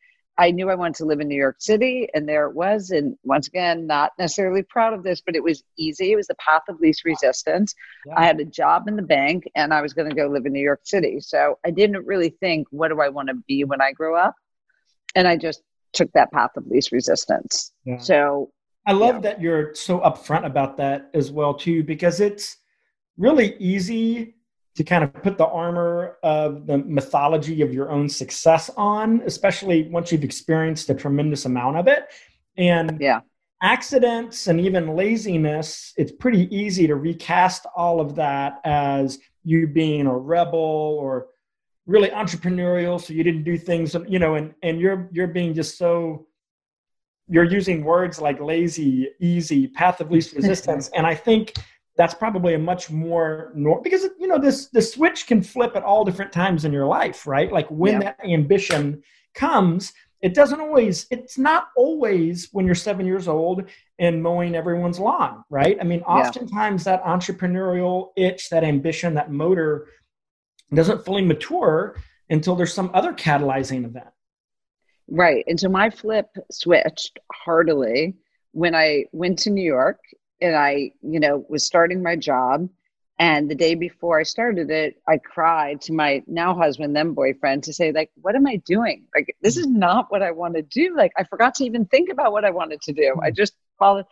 I 0.41 0.53
knew 0.53 0.71
I 0.71 0.77
wanted 0.77 0.95
to 0.97 1.05
live 1.05 1.19
in 1.19 1.27
New 1.27 1.37
York 1.37 1.57
City, 1.59 2.09
and 2.15 2.29
there 2.29 2.47
it 2.47 2.55
was. 2.55 2.91
And 2.91 3.17
once 3.25 3.49
again, 3.49 3.89
not 3.89 4.13
necessarily 4.21 4.63
proud 4.63 4.95
of 4.95 5.03
this, 5.03 5.21
but 5.21 5.35
it 5.35 5.43
was 5.43 5.65
easy. 5.77 6.13
It 6.13 6.17
was 6.17 6.29
the 6.29 6.37
path 6.37 6.63
of 6.69 6.79
least 6.79 7.05
resistance. 7.05 7.75
Yeah. 8.07 8.15
I 8.17 8.25
had 8.25 8.39
a 8.39 8.45
job 8.45 8.87
in 8.87 8.95
the 8.95 9.03
bank, 9.03 9.51
and 9.57 9.75
I 9.75 9.83
was 9.83 9.95
going 9.95 10.09
to 10.09 10.15
go 10.15 10.29
live 10.29 10.47
in 10.47 10.53
New 10.53 10.63
York 10.63 10.83
City. 10.85 11.19
So 11.19 11.59
I 11.67 11.73
didn't 11.73 12.07
really 12.07 12.31
think, 12.31 12.69
what 12.71 12.89
do 12.89 13.01
I 13.01 13.09
want 13.09 13.29
to 13.29 13.35
be 13.49 13.65
when 13.65 13.83
I 13.83 13.91
grow 13.91 14.17
up? 14.17 14.37
And 15.17 15.27
I 15.27 15.37
just 15.37 15.61
took 15.93 16.13
that 16.13 16.31
path 16.31 16.51
of 16.57 16.69
least 16.69 16.93
resistance. 16.93 17.73
Yeah. 17.85 17.99
So 17.99 18.53
I 18.87 18.93
love 18.93 19.17
yeah. 19.17 19.21
that 19.23 19.41
you're 19.41 19.75
so 19.75 19.99
upfront 19.99 20.47
about 20.47 20.77
that 20.77 21.11
as 21.15 21.33
well, 21.33 21.55
too, 21.55 21.83
because 21.83 22.21
it's 22.21 22.59
really 23.19 23.57
easy 23.59 24.37
to 24.77 24.85
kind 24.85 25.03
of 25.03 25.13
put 25.13 25.37
the 25.37 25.47
armor 25.47 26.17
of 26.23 26.67
the 26.67 26.79
mythology 26.79 27.63
of 27.63 27.75
your 27.75 27.91
own 27.91 28.09
success 28.09 28.71
on, 28.77 29.21
especially 29.27 29.89
once 29.89 30.13
you've 30.13 30.25
experienced 30.25 30.89
a 30.89 30.95
tremendous 30.95 31.45
amount 31.45 31.77
of 31.77 31.89
it. 31.89 32.07
And 32.57 33.01
yeah. 33.01 33.21
accidents 33.61 34.47
and 34.47 34.61
even 34.61 34.95
laziness, 34.95 35.93
it's 35.97 36.13
pretty 36.13 36.55
easy 36.57 36.87
to 36.87 36.95
recast 36.95 37.67
all 37.75 38.01
of 38.01 38.15
that 38.15 38.61
as 38.65 39.19
you 39.43 39.67
being 39.67 40.07
a 40.07 40.17
rebel 40.17 40.59
or 41.01 41.27
really 41.89 42.11
entrepreneurial 42.11 43.01
so 43.01 43.15
you 43.15 43.25
didn't 43.25 43.45
do 43.45 43.57
things 43.57 43.97
you 44.07 44.19
know 44.19 44.35
and 44.35 44.55
and 44.63 44.79
you're 44.79 45.09
you're 45.11 45.27
being 45.27 45.55
just 45.55 45.79
so 45.79 46.27
you're 47.29 47.45
using 47.45 47.83
words 47.83 48.21
like 48.21 48.39
lazy 48.41 49.09
easy 49.21 49.67
path 49.67 50.01
of 50.01 50.11
least 50.11 50.33
resistance 50.37 50.91
and 50.95 51.07
i 51.07 51.15
think 51.15 51.55
that's 51.99 52.15
probably 52.15 52.55
a 52.55 52.59
much 52.59 52.91
more 52.91 53.53
nor- 53.55 53.83
because 53.83 54.05
you 54.19 54.29
know 54.29 54.39
this 54.39 54.69
the 54.69 54.81
switch 54.81 55.27
can 55.27 55.43
flip 55.43 55.77
at 55.77 55.83
all 55.83 56.05
different 56.05 56.33
times 56.33 56.65
in 56.65 56.73
your 56.73 56.87
life 56.87 57.27
right 57.27 57.53
like 57.53 57.69
when 57.69 57.95
yeah. 57.95 58.15
that 58.17 58.25
ambition 58.25 59.03
comes 59.35 59.93
it 60.23 60.33
doesn't 60.33 60.61
always 60.61 61.07
it's 61.11 61.37
not 61.37 61.69
always 61.77 62.49
when 62.53 62.65
you're 62.65 62.75
seven 62.75 63.05
years 63.05 63.29
old 63.29 63.65
and 63.99 64.23
mowing 64.23 64.55
everyone's 64.55 64.99
lawn 64.99 65.45
right 65.51 65.77
i 65.81 65.85
mean 65.85 66.01
oftentimes 66.03 66.87
yeah. 66.87 66.97
that 66.97 67.05
entrepreneurial 67.05 68.09
itch 68.17 68.49
that 68.49 68.65
ambition 68.65 69.15
that 69.15 69.31
motor 69.31 69.89
doesn't 70.73 71.05
fully 71.05 71.23
mature 71.23 71.97
until 72.31 72.55
there's 72.55 72.75
some 72.75 72.91
other 72.95 73.13
catalyzing 73.13 73.85
event 73.85 74.09
right 75.09 75.45
and 75.49 75.59
so 75.59 75.69
my 75.69 75.91
flip 75.91 76.29
switched 76.51 77.19
heartily 77.33 78.15
when 78.53 78.75
i 78.75 79.05
went 79.13 79.39
to 79.39 79.51
new 79.51 79.65
york 79.65 79.99
and 80.41 80.57
I, 80.57 80.93
you 81.03 81.21
know, 81.21 81.45
was 81.49 81.65
starting 81.65 82.03
my 82.03 82.17
job. 82.17 82.69
And 83.21 83.51
the 83.51 83.57
day 83.57 83.75
before 83.75 84.21
I 84.21 84.23
started 84.23 84.71
it, 84.71 85.03
I 85.09 85.19
cried 85.19 85.81
to 85.83 85.93
my 85.93 86.23
now 86.29 86.55
husband, 86.55 86.95
then 86.95 87.15
boyfriend, 87.15 87.65
to 87.65 87.73
say, 87.73 87.91
like, 87.91 88.11
what 88.21 88.37
am 88.37 88.47
I 88.47 88.57
doing? 88.65 89.07
Like, 89.15 89.35
this 89.43 89.57
is 89.57 89.67
not 89.67 90.07
what 90.11 90.23
I 90.23 90.31
want 90.31 90.55
to 90.55 90.63
do. 90.63 90.95
Like, 90.97 91.13
I 91.19 91.25
forgot 91.25 91.57
to 91.57 91.65
even 91.65 91.87
think 91.87 92.11
about 92.11 92.31
what 92.31 92.45
I 92.45 92.51
wanted 92.51 92.81
to 92.83 92.93
do. 92.93 93.17
I 93.21 93.29
mm-hmm. 93.29 93.35
just 93.35 93.55
followed. 93.77 94.05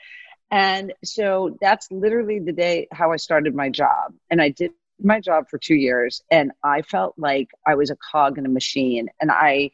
And 0.51 0.93
so 1.05 1.57
that's 1.61 1.89
literally 1.93 2.41
the 2.41 2.53
day 2.53 2.89
how 2.91 3.13
I 3.13 3.17
started 3.17 3.55
my 3.55 3.69
job. 3.69 4.13
And 4.29 4.43
I 4.43 4.49
did 4.49 4.73
my 5.01 5.21
job 5.21 5.45
for 5.49 5.59
two 5.59 5.75
years. 5.75 6.23
And 6.31 6.51
I 6.65 6.83
felt 6.83 7.15
like 7.17 7.49
I 7.65 7.77
was 7.77 7.91
a 7.91 7.97
cog 8.11 8.39
in 8.39 8.47
a 8.47 8.49
machine. 8.49 9.09
And 9.21 9.31
I, 9.31 9.71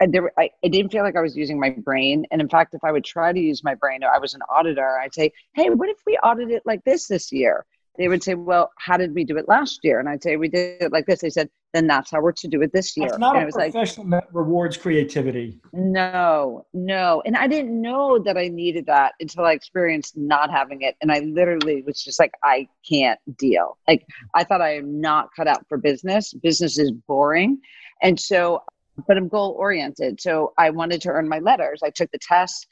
there, 0.00 0.32
I, 0.38 0.50
I 0.64 0.68
didn't 0.68 0.92
feel 0.92 1.02
like 1.02 1.16
I 1.16 1.20
was 1.20 1.36
using 1.36 1.58
my 1.58 1.70
brain. 1.70 2.24
And 2.30 2.40
in 2.40 2.48
fact, 2.48 2.74
if 2.74 2.84
I 2.84 2.92
would 2.92 3.04
try 3.04 3.32
to 3.32 3.40
use 3.40 3.64
my 3.64 3.74
brain, 3.74 4.00
I 4.04 4.18
was 4.18 4.34
an 4.34 4.40
auditor, 4.48 4.98
I'd 4.98 5.14
say, 5.14 5.32
hey, 5.54 5.70
what 5.70 5.88
if 5.88 5.98
we 6.06 6.16
audit 6.18 6.50
it 6.50 6.62
like 6.64 6.84
this 6.84 7.08
this 7.08 7.32
year? 7.32 7.66
They 7.98 8.08
would 8.08 8.22
say, 8.22 8.34
well, 8.34 8.70
how 8.78 8.96
did 8.96 9.14
we 9.14 9.22
do 9.22 9.36
it 9.36 9.48
last 9.48 9.80
year? 9.82 10.00
And 10.00 10.08
I'd 10.08 10.22
say, 10.22 10.36
we 10.36 10.48
did 10.48 10.80
it 10.80 10.92
like 10.92 11.04
this. 11.04 11.20
They 11.20 11.28
said, 11.28 11.50
then 11.74 11.86
that's 11.86 12.10
how 12.10 12.22
we're 12.22 12.32
to 12.32 12.48
do 12.48 12.62
it 12.62 12.72
this 12.72 12.96
year. 12.96 13.08
It's 13.08 13.18
not 13.18 13.34
and 13.34 13.42
a 13.42 13.46
was 13.46 13.54
profession 13.54 14.08
like, 14.08 14.22
that 14.22 14.28
rewards 14.32 14.78
creativity. 14.78 15.58
No, 15.74 16.64
no. 16.72 17.22
And 17.26 17.36
I 17.36 17.46
didn't 17.46 17.78
know 17.78 18.18
that 18.18 18.38
I 18.38 18.48
needed 18.48 18.86
that 18.86 19.12
until 19.20 19.44
I 19.44 19.52
experienced 19.52 20.16
not 20.16 20.50
having 20.50 20.80
it. 20.80 20.96
And 21.02 21.12
I 21.12 21.18
literally 21.20 21.82
was 21.82 22.02
just 22.02 22.18
like, 22.18 22.32
I 22.42 22.66
can't 22.88 23.20
deal. 23.36 23.76
Like, 23.86 24.06
I 24.34 24.44
thought 24.44 24.62
I 24.62 24.76
am 24.76 25.00
not 25.00 25.28
cut 25.36 25.46
out 25.46 25.66
for 25.68 25.76
business. 25.76 26.32
Business 26.32 26.78
is 26.78 26.92
boring. 26.92 27.58
And 28.00 28.18
so 28.18 28.62
but 29.06 29.16
I'm 29.16 29.28
goal 29.28 29.56
oriented. 29.58 30.20
So 30.20 30.52
I 30.58 30.70
wanted 30.70 31.02
to 31.02 31.10
earn 31.10 31.28
my 31.28 31.38
letters. 31.38 31.80
I 31.84 31.90
took 31.90 32.10
the 32.10 32.18
test 32.18 32.66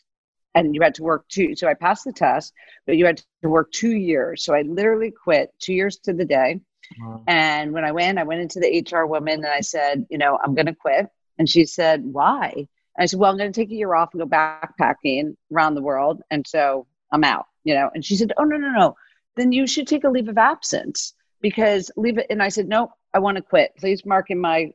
and 0.55 0.75
you 0.75 0.83
had 0.83 0.95
to 0.97 1.03
work 1.03 1.27
two. 1.29 1.55
So 1.55 1.69
I 1.69 1.75
passed 1.75 2.05
the 2.05 2.13
test, 2.13 2.53
but 2.87 2.97
you 2.97 3.07
had 3.07 3.23
to 3.43 3.49
work 3.49 3.71
two 3.73 3.95
years. 3.95 4.45
So 4.45 4.55
I 4.55 4.63
literally 4.63 5.13
quit 5.13 5.51
two 5.61 5.75
years 5.75 5.99
to 6.05 6.13
the 6.13 6.25
day. 6.25 6.61
Wow. 6.99 7.23
And 7.27 7.73
when 7.73 7.85
I 7.85 7.93
went, 7.93 8.19
I 8.19 8.25
went 8.25 8.41
into 8.41 8.59
the 8.59 8.85
HR 8.85 9.07
woman 9.07 9.35
and 9.35 9.47
I 9.47 9.61
said, 9.61 10.07
you 10.11 10.19
know, 10.19 10.39
I'm 10.43 10.55
going 10.55 10.67
to 10.67 10.75
quit. 10.75 11.07
And 11.39 11.49
she 11.49 11.65
said, 11.65 12.03
why? 12.05 12.53
And 12.57 13.03
I 13.03 13.07
said, 13.07 13.21
well, 13.21 13.31
I'm 13.31 13.39
going 13.39 13.53
to 13.53 13.61
take 13.61 13.71
a 13.71 13.75
year 13.75 13.95
off 13.95 14.11
and 14.13 14.21
go 14.21 14.27
backpacking 14.27 15.37
around 15.53 15.75
the 15.75 15.83
world. 15.83 16.23
And 16.31 16.47
so 16.47 16.87
I'm 17.13 17.25
out, 17.25 17.47
you 17.65 17.75
know. 17.75 17.91
And 17.95 18.05
she 18.05 18.17
said, 18.17 18.33
oh, 18.37 18.45
no, 18.45 18.57
no, 18.57 18.71
no. 18.71 18.97
Then 19.37 19.53
you 19.53 19.67
should 19.67 19.87
take 19.87 20.05
a 20.05 20.11
leave 20.11 20.29
of 20.29 20.39
absence 20.39 21.15
because 21.41 21.91
leave 21.97 22.19
it. 22.19 22.27
And 22.29 22.43
I 22.43 22.49
said, 22.49 22.69
nope, 22.69 22.91
I 23.15 23.21
want 23.21 23.37
to 23.37 23.43
quit. 23.43 23.73
Please 23.79 24.05
mark 24.05 24.31
in 24.31 24.41
my 24.41 24.73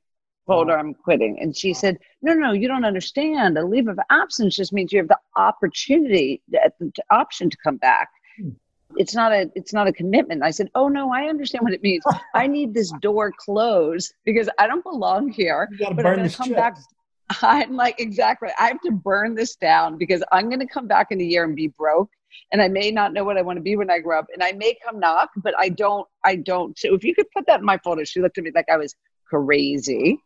told 0.47 0.69
her 0.69 0.77
I'm 0.77 0.93
quitting. 0.93 1.37
And 1.39 1.55
she 1.55 1.73
said, 1.73 1.97
No, 2.21 2.33
no, 2.33 2.51
you 2.51 2.67
don't 2.67 2.85
understand. 2.85 3.57
A 3.57 3.65
leave 3.65 3.87
of 3.87 3.99
absence 4.09 4.55
just 4.55 4.73
means 4.73 4.91
you 4.91 4.99
have 4.99 5.07
the 5.07 5.19
opportunity, 5.35 6.41
the, 6.49 6.71
option 7.11 7.49
to 7.49 7.57
come 7.63 7.77
back. 7.77 8.09
Hmm. 8.39 8.49
It's 8.97 9.15
not 9.15 9.33
a 9.33 9.51
it's 9.55 9.73
not 9.73 9.87
a 9.87 9.93
commitment. 9.93 10.43
I 10.43 10.51
said, 10.51 10.69
Oh 10.75 10.87
no, 10.87 11.11
I 11.11 11.23
understand 11.23 11.63
what 11.63 11.73
it 11.73 11.83
means. 11.83 12.03
I 12.35 12.47
need 12.47 12.73
this 12.73 12.93
door 13.01 13.33
closed 13.37 14.13
because 14.23 14.49
I 14.59 14.67
don't 14.67 14.83
belong 14.83 15.29
here. 15.29 15.67
You 15.71 15.77
gotta 15.77 15.95
but 15.95 16.03
burn 16.03 16.19
I'm 16.19 16.27
gonna 16.27 16.29
come 16.29 16.53
back. 16.53 16.77
I'm 17.41 17.75
like, 17.75 17.99
exactly. 17.99 18.49
I 18.59 18.67
have 18.67 18.81
to 18.81 18.91
burn 18.91 19.33
this 19.33 19.55
down 19.55 19.97
because 19.97 20.23
I'm 20.31 20.49
gonna 20.49 20.67
come 20.67 20.87
back 20.87 21.07
in 21.11 21.19
a 21.19 21.23
year 21.23 21.43
and 21.43 21.55
be 21.55 21.67
broke. 21.67 22.09
And 22.51 22.61
I 22.61 22.67
may 22.67 22.91
not 22.91 23.13
know 23.13 23.23
what 23.23 23.37
I 23.37 23.41
want 23.41 23.57
to 23.57 23.61
be 23.61 23.75
when 23.77 23.89
I 23.89 23.99
grow 23.99 24.19
up. 24.19 24.27
And 24.33 24.43
I 24.43 24.51
may 24.51 24.77
come 24.85 24.99
knock, 24.99 25.29
but 25.37 25.53
I 25.57 25.69
don't, 25.69 26.05
I 26.25 26.35
don't. 26.35 26.77
So 26.77 26.93
if 26.93 27.03
you 27.03 27.15
could 27.15 27.31
put 27.31 27.47
that 27.47 27.61
in 27.61 27.65
my 27.65 27.77
folder, 27.77 28.05
she 28.05 28.21
looked 28.21 28.37
at 28.37 28.43
me 28.43 28.51
like 28.53 28.67
I 28.69 28.75
was 28.75 28.93
crazy. 29.27 30.20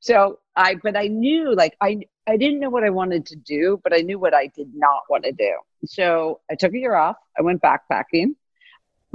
So 0.00 0.38
I, 0.56 0.76
but 0.76 0.96
I 0.96 1.08
knew 1.08 1.54
like 1.54 1.76
I, 1.80 2.00
I 2.26 2.36
didn't 2.36 2.60
know 2.60 2.70
what 2.70 2.84
I 2.84 2.90
wanted 2.90 3.26
to 3.26 3.36
do, 3.36 3.80
but 3.82 3.92
I 3.92 3.98
knew 3.98 4.18
what 4.18 4.34
I 4.34 4.46
did 4.48 4.74
not 4.74 5.02
want 5.08 5.24
to 5.24 5.32
do. 5.32 5.52
So 5.84 6.40
I 6.50 6.54
took 6.54 6.72
a 6.72 6.78
year 6.78 6.94
off. 6.94 7.16
I 7.38 7.42
went 7.42 7.62
backpacking. 7.62 8.34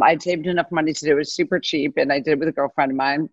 I'd 0.01 0.21
saved 0.21 0.47
enough 0.47 0.71
money 0.71 0.93
to 0.93 1.05
do 1.05 1.11
it. 1.11 1.13
It 1.13 1.17
was 1.17 1.33
super 1.33 1.59
cheap, 1.59 1.93
and 1.97 2.11
I 2.11 2.19
did 2.19 2.33
it 2.33 2.39
with 2.39 2.49
a 2.49 2.51
girlfriend 2.51 2.91
of 2.91 2.97
mine. 2.97 3.29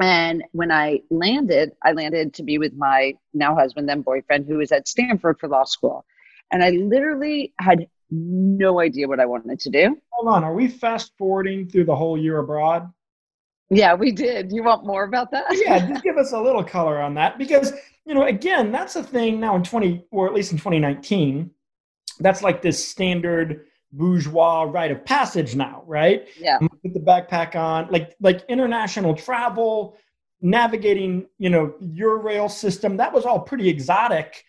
And 0.00 0.42
when 0.52 0.70
I 0.70 1.00
landed, 1.10 1.72
I 1.82 1.92
landed 1.92 2.34
to 2.34 2.42
be 2.42 2.58
with 2.58 2.74
my 2.74 3.14
now 3.32 3.54
husband, 3.54 3.88
then 3.88 4.02
boyfriend, 4.02 4.46
who 4.46 4.58
was 4.58 4.72
at 4.72 4.88
Stanford 4.88 5.38
for 5.38 5.48
law 5.48 5.64
school. 5.64 6.04
And 6.52 6.62
I 6.62 6.70
literally 6.70 7.54
had 7.58 7.86
no 8.10 8.80
idea 8.80 9.08
what 9.08 9.20
I 9.20 9.26
wanted 9.26 9.60
to 9.60 9.70
do. 9.70 9.96
Hold 10.10 10.34
on, 10.34 10.44
are 10.44 10.54
we 10.54 10.68
fast 10.68 11.12
forwarding 11.16 11.68
through 11.68 11.84
the 11.84 11.96
whole 11.96 12.18
year 12.18 12.38
abroad? 12.38 12.92
Yeah, 13.70 13.94
we 13.94 14.12
did. 14.12 14.52
You 14.52 14.62
want 14.62 14.84
more 14.84 15.04
about 15.04 15.30
that? 15.30 15.44
yeah, 15.52 15.86
just 15.88 16.04
give 16.04 16.16
us 16.16 16.32
a 16.32 16.40
little 16.40 16.64
color 16.64 17.00
on 17.00 17.14
that 17.14 17.38
because, 17.38 17.72
you 18.04 18.14
know, 18.14 18.24
again, 18.24 18.70
that's 18.70 18.96
a 18.96 19.02
thing 19.02 19.40
now 19.40 19.56
in 19.56 19.62
20, 19.62 20.04
or 20.10 20.26
at 20.26 20.34
least 20.34 20.52
in 20.52 20.58
2019, 20.58 21.50
that's 22.20 22.42
like 22.42 22.62
this 22.62 22.86
standard 22.86 23.66
bourgeois 23.92 24.62
rite 24.62 24.90
of 24.90 25.04
passage 25.04 25.54
now, 25.54 25.82
right? 25.86 26.26
Yeah. 26.38 26.58
Put 26.58 26.94
the 26.94 27.00
backpack 27.00 27.54
on, 27.56 27.88
like 27.90 28.14
like 28.20 28.44
international 28.48 29.14
travel, 29.14 29.96
navigating, 30.40 31.26
you 31.38 31.50
know, 31.50 31.74
your 31.80 32.18
rail 32.18 32.48
system. 32.48 32.98
That 32.98 33.12
was 33.12 33.24
all 33.24 33.40
pretty 33.40 33.68
exotic 33.68 34.44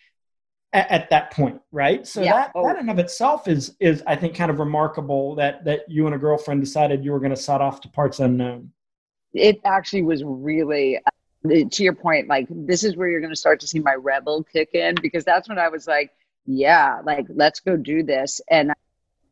at, 0.74 0.92
at 0.92 1.10
that 1.12 1.32
point, 1.32 1.62
right? 1.72 2.06
So 2.06 2.22
yeah. 2.22 2.34
that 2.34 2.52
oh. 2.56 2.68
that 2.68 2.76
in 2.76 2.82
and 2.82 2.92
of 2.92 3.00
itself 3.00 3.48
is 3.48 3.76
is 3.80 4.04
I 4.06 4.16
think 4.16 4.36
kind 4.36 4.52
of 4.52 4.60
remarkable 4.60 5.36
that 5.36 5.64
that 5.66 5.82
you 5.88 6.06
and 6.06 6.16
a 6.16 6.20
girlfriend 6.20 6.62
decided 6.62 7.04
you 7.04 7.12
were 7.12 7.20
going 7.20 7.32
to 7.32 7.38
set 7.38 7.62
off 7.62 7.82
to 7.82 7.90
parts 7.90 8.20
unknown 8.20 8.72
it 9.36 9.60
actually 9.66 10.02
was 10.02 10.24
really 10.26 10.98
uh, 10.98 11.50
to 11.72 11.84
your 11.84 11.94
point 11.94 12.28
like 12.28 12.48
this 12.50 12.84
is 12.84 12.96
where 12.96 13.08
you're 13.08 13.22
going 13.22 13.34
to 13.34 13.36
start 13.36 13.60
to 13.60 13.68
see 13.68 13.80
my 13.80 13.94
rebel 13.94 14.44
kick 14.44 14.70
in 14.74 14.96
because 15.02 15.24
that's 15.24 15.48
when 15.48 15.60
i 15.60 15.70
was 15.70 15.88
like 15.88 16.12
yeah 16.46 17.02
like 17.04 17.26
let's 17.30 17.60
go 17.60 17.76
do 17.76 18.04
this. 18.04 18.42
And 18.50 18.74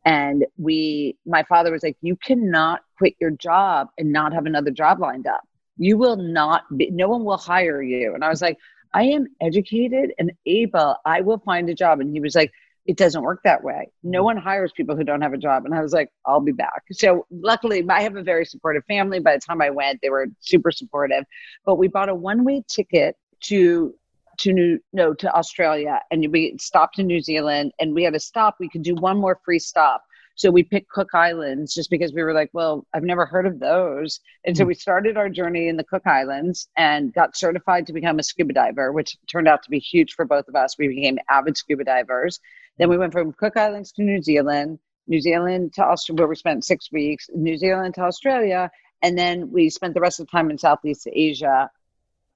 and 0.04 0.44
we 0.58 1.16
my 1.26 1.42
father 1.44 1.72
was 1.72 1.82
like 1.82 1.96
you 2.02 2.16
cannot 2.16 2.82
quit 2.98 3.14
your 3.20 3.30
job 3.30 3.88
and 3.98 4.12
not 4.12 4.32
have 4.32 4.46
another 4.46 4.70
job 4.70 5.00
lined 5.00 5.26
up. 5.26 5.42
You 5.76 5.96
will 5.96 6.16
not 6.16 6.62
be 6.76 6.90
no 6.90 7.08
one 7.08 7.24
will 7.24 7.36
hire 7.36 7.82
you. 7.82 8.14
And 8.14 8.24
i 8.24 8.28
was 8.28 8.42
like 8.42 8.58
i 8.92 9.04
am 9.04 9.26
educated 9.40 10.12
and 10.18 10.32
able. 10.46 10.96
I 11.04 11.20
will 11.20 11.38
find 11.38 11.68
a 11.68 11.74
job. 11.74 12.00
And 12.00 12.12
he 12.12 12.20
was 12.20 12.34
like 12.34 12.52
it 12.86 12.96
doesn't 12.96 13.22
work 13.22 13.40
that 13.44 13.64
way. 13.64 13.90
No 14.02 14.22
mm. 14.22 14.24
one 14.24 14.36
hires 14.36 14.72
people 14.72 14.96
who 14.96 15.04
don't 15.04 15.22
have 15.22 15.32
a 15.32 15.38
job. 15.38 15.64
And 15.64 15.74
I 15.74 15.80
was 15.80 15.92
like, 15.92 16.10
I'll 16.26 16.40
be 16.40 16.52
back. 16.52 16.82
So 16.92 17.26
luckily, 17.30 17.84
I 17.88 18.02
have 18.02 18.16
a 18.16 18.22
very 18.22 18.44
supportive 18.44 18.84
family. 18.86 19.20
By 19.20 19.34
the 19.34 19.40
time 19.40 19.62
I 19.62 19.70
went, 19.70 20.00
they 20.02 20.10
were 20.10 20.26
super 20.40 20.70
supportive. 20.70 21.24
But 21.64 21.76
we 21.76 21.88
bought 21.88 22.08
a 22.08 22.14
one 22.14 22.44
way 22.44 22.62
ticket 22.68 23.16
to 23.44 23.94
to 24.38 24.52
New 24.52 24.80
no 24.92 25.14
to 25.14 25.32
Australia, 25.32 26.00
and 26.10 26.26
we 26.32 26.56
stopped 26.58 26.98
in 26.98 27.06
New 27.06 27.20
Zealand, 27.20 27.72
and 27.78 27.94
we 27.94 28.02
had 28.02 28.14
a 28.14 28.20
stop. 28.20 28.56
We 28.58 28.68
could 28.68 28.82
do 28.82 28.94
one 28.94 29.18
more 29.18 29.38
free 29.44 29.60
stop. 29.60 30.02
So 30.36 30.50
we 30.50 30.64
picked 30.64 30.90
Cook 30.90 31.10
Islands 31.14 31.74
just 31.74 31.90
because 31.90 32.12
we 32.12 32.22
were 32.22 32.32
like, 32.32 32.50
well, 32.52 32.84
I've 32.92 33.04
never 33.04 33.24
heard 33.24 33.46
of 33.46 33.60
those. 33.60 34.18
And 34.44 34.56
so 34.56 34.64
we 34.64 34.74
started 34.74 35.16
our 35.16 35.28
journey 35.28 35.68
in 35.68 35.76
the 35.76 35.84
Cook 35.84 36.02
Islands 36.06 36.68
and 36.76 37.14
got 37.14 37.36
certified 37.36 37.86
to 37.86 37.92
become 37.92 38.18
a 38.18 38.22
scuba 38.24 38.52
diver, 38.52 38.90
which 38.90 39.16
turned 39.30 39.46
out 39.46 39.62
to 39.62 39.70
be 39.70 39.78
huge 39.78 40.14
for 40.14 40.24
both 40.24 40.48
of 40.48 40.56
us. 40.56 40.76
We 40.76 40.88
became 40.88 41.18
avid 41.30 41.56
scuba 41.56 41.84
divers. 41.84 42.40
Then 42.78 42.88
we 42.88 42.98
went 42.98 43.12
from 43.12 43.32
Cook 43.32 43.56
Islands 43.56 43.92
to 43.92 44.02
New 44.02 44.20
Zealand, 44.22 44.78
New 45.06 45.20
Zealand 45.20 45.74
to 45.74 45.82
Australia, 45.82 46.22
where 46.22 46.28
we 46.28 46.36
spent 46.36 46.64
six 46.64 46.90
weeks, 46.90 47.28
New 47.34 47.56
Zealand 47.56 47.94
to 47.94 48.02
Australia. 48.02 48.70
And 49.02 49.18
then 49.18 49.50
we 49.50 49.70
spent 49.70 49.94
the 49.94 50.00
rest 50.00 50.18
of 50.18 50.26
the 50.26 50.30
time 50.30 50.50
in 50.50 50.58
Southeast 50.58 51.06
Asia. 51.12 51.70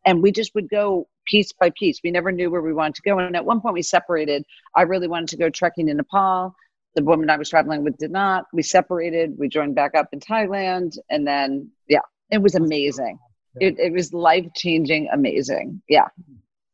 And 0.04 0.23
we 0.23 0.33
just 0.33 0.54
would 0.54 0.68
go 0.68 1.09
piece 1.26 1.52
by 1.52 1.71
piece. 1.71 2.00
We 2.02 2.11
never 2.11 2.30
knew 2.30 2.50
where 2.50 2.62
we 2.62 2.73
wanted 2.73 2.97
to 2.97 3.02
go. 3.02 3.18
And 3.18 3.37
at 3.37 3.45
one 3.45 3.61
point, 3.61 3.75
we 3.75 3.83
separated. 3.83 4.45
I 4.75 4.83
really 4.83 5.09
wanted 5.09 5.28
to 5.30 5.37
go 5.37 5.50
trekking 5.50 5.88
in 5.88 5.97
Nepal. 5.97 6.54
The 6.95 7.04
woman 7.04 7.30
I 7.30 7.37
was 7.37 7.50
traveling 7.50 7.85
with 7.85 7.97
did 7.99 8.11
not. 8.11 8.47
We 8.52 8.62
separated. 8.62 9.38
We 9.38 9.49
joined 9.49 9.75
back 9.75 9.95
up 9.95 10.09
in 10.12 10.21
Thailand. 10.21 10.99
And 11.11 11.26
then, 11.26 11.71
yeah, 11.88 12.00
it 12.30 12.42
was 12.42 12.54
amazing. 12.54 13.18
It, 13.61 13.78
it 13.78 13.92
was 13.92 14.12
life 14.12 14.47
changing, 14.54 15.09
amazing. 15.12 15.83
Yeah. 15.88 16.09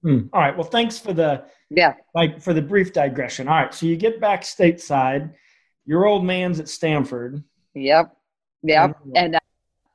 Hmm. 0.04 0.26
All 0.34 0.40
right. 0.40 0.54
Well, 0.54 0.68
thanks 0.68 0.98
for 0.98 1.14
the 1.14 1.44
yeah 1.70 1.94
like 2.14 2.40
for 2.40 2.52
the 2.52 2.60
brief 2.60 2.92
digression. 2.92 3.48
All 3.48 3.54
right. 3.54 3.74
So 3.74 3.86
you 3.86 3.96
get 3.96 4.20
back 4.20 4.42
stateside. 4.42 5.32
Your 5.86 6.06
old 6.06 6.24
man's 6.24 6.60
at 6.60 6.68
Stanford. 6.68 7.42
Yep. 7.74 8.14
Yep. 8.62 8.98
And 9.14 9.36
uh, 9.36 9.40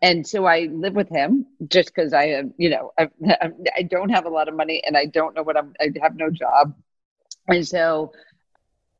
and 0.01 0.25
so 0.25 0.46
I 0.46 0.70
live 0.72 0.96
with 0.96 1.10
him 1.10 1.46
just 1.68 1.94
because 1.94 2.13
I 2.13 2.25
am, 2.25 2.54
you 2.58 2.70
know, 2.70 2.92
I, 2.98 3.10
I 3.75 3.84
don't 3.84 4.10
have 4.10 4.25
a 4.25 4.30
lot 4.30 4.48
of 4.48 4.56
money 4.56 4.82
and 4.86 4.98
I 4.98 5.06
don't 5.06 5.36
know 5.36 5.44
what 5.44 5.58
I'm. 5.58 5.74
I 5.80 5.92
have 6.01 6.16
no 6.16 6.30
job, 6.32 6.74
and 7.48 7.68
so 7.68 8.12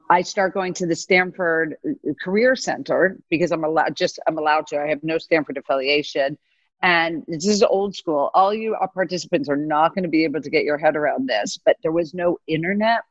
I 0.10 0.22
start 0.22 0.54
going 0.54 0.74
to 0.76 0.86
the 0.86 0.96
Stanford 0.96 1.76
uh, 1.88 2.12
Career 2.24 2.56
Center 2.56 3.18
because 3.30 3.52
I'm 3.52 3.64
allowed. 3.64 3.96
Just 3.96 4.20
I'm 4.28 4.38
allowed 4.38 4.68
to. 4.68 4.80
I 4.80 4.88
have 4.88 5.04
no 5.04 5.18
Stanford 5.18 5.58
affiliation, 5.58 6.38
and 6.82 7.24
this 7.28 7.48
is 7.48 7.64
old 7.64 7.96
school. 7.96 8.32
All 8.34 8.54
you 8.54 8.76
participants 8.94 9.50
are 9.50 9.58
not 9.58 9.94
going 9.94 10.04
to 10.04 10.10
be 10.10 10.24
able 10.24 10.42
to 10.42 10.50
get 10.50 10.64
your 10.64 10.78
head 10.78 10.96
around 10.96 11.28
this, 11.28 11.60
but 11.66 11.78
there 11.84 11.92
was 11.92 12.14
no 12.14 12.38
internet, 12.48 13.02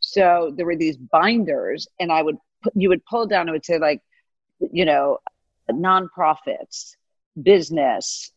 so 0.00 0.52
there 0.56 0.66
were 0.66 0.76
these 0.76 0.96
binders, 0.96 1.86
and 2.00 2.10
I 2.10 2.22
would 2.22 2.36
you 2.74 2.88
would 2.88 3.04
pull 3.06 3.26
down. 3.26 3.48
It 3.48 3.52
would 3.52 3.64
say 3.64 3.78
like, 3.78 4.00
you 4.72 4.84
know, 4.84 5.18
nonprofits 5.70 6.96
business, 7.40 8.32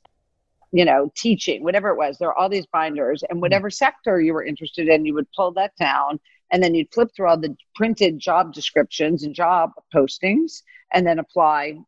you 0.72 0.86
know, 0.86 1.12
teaching, 1.16 1.64
whatever 1.64 1.90
it 1.90 1.98
was. 1.98 2.18
There 2.18 2.30
are 2.30 2.38
all 2.38 2.50
these 2.50 2.68
binders, 2.68 3.24
and 3.30 3.42
whatever 3.42 3.70
sector 3.70 4.20
you 4.20 4.34
were 4.34 4.44
interested 4.44 4.88
in, 4.88 5.06
you 5.06 5.14
would 5.14 5.32
pull 5.36 5.52
that 5.54 5.76
down, 5.78 6.20
and 6.52 6.62
then 6.62 6.76
you'd 6.76 6.94
flip 6.94 7.10
through 7.16 7.30
all 7.30 7.38
the 7.38 7.56
printed 7.76 8.20
job 8.20 8.54
descriptions 8.54 9.24
and 9.24 9.34
job 9.34 9.72
postings, 9.94 10.64
and 10.94 11.08
then 11.08 11.20
apply 11.20 11.80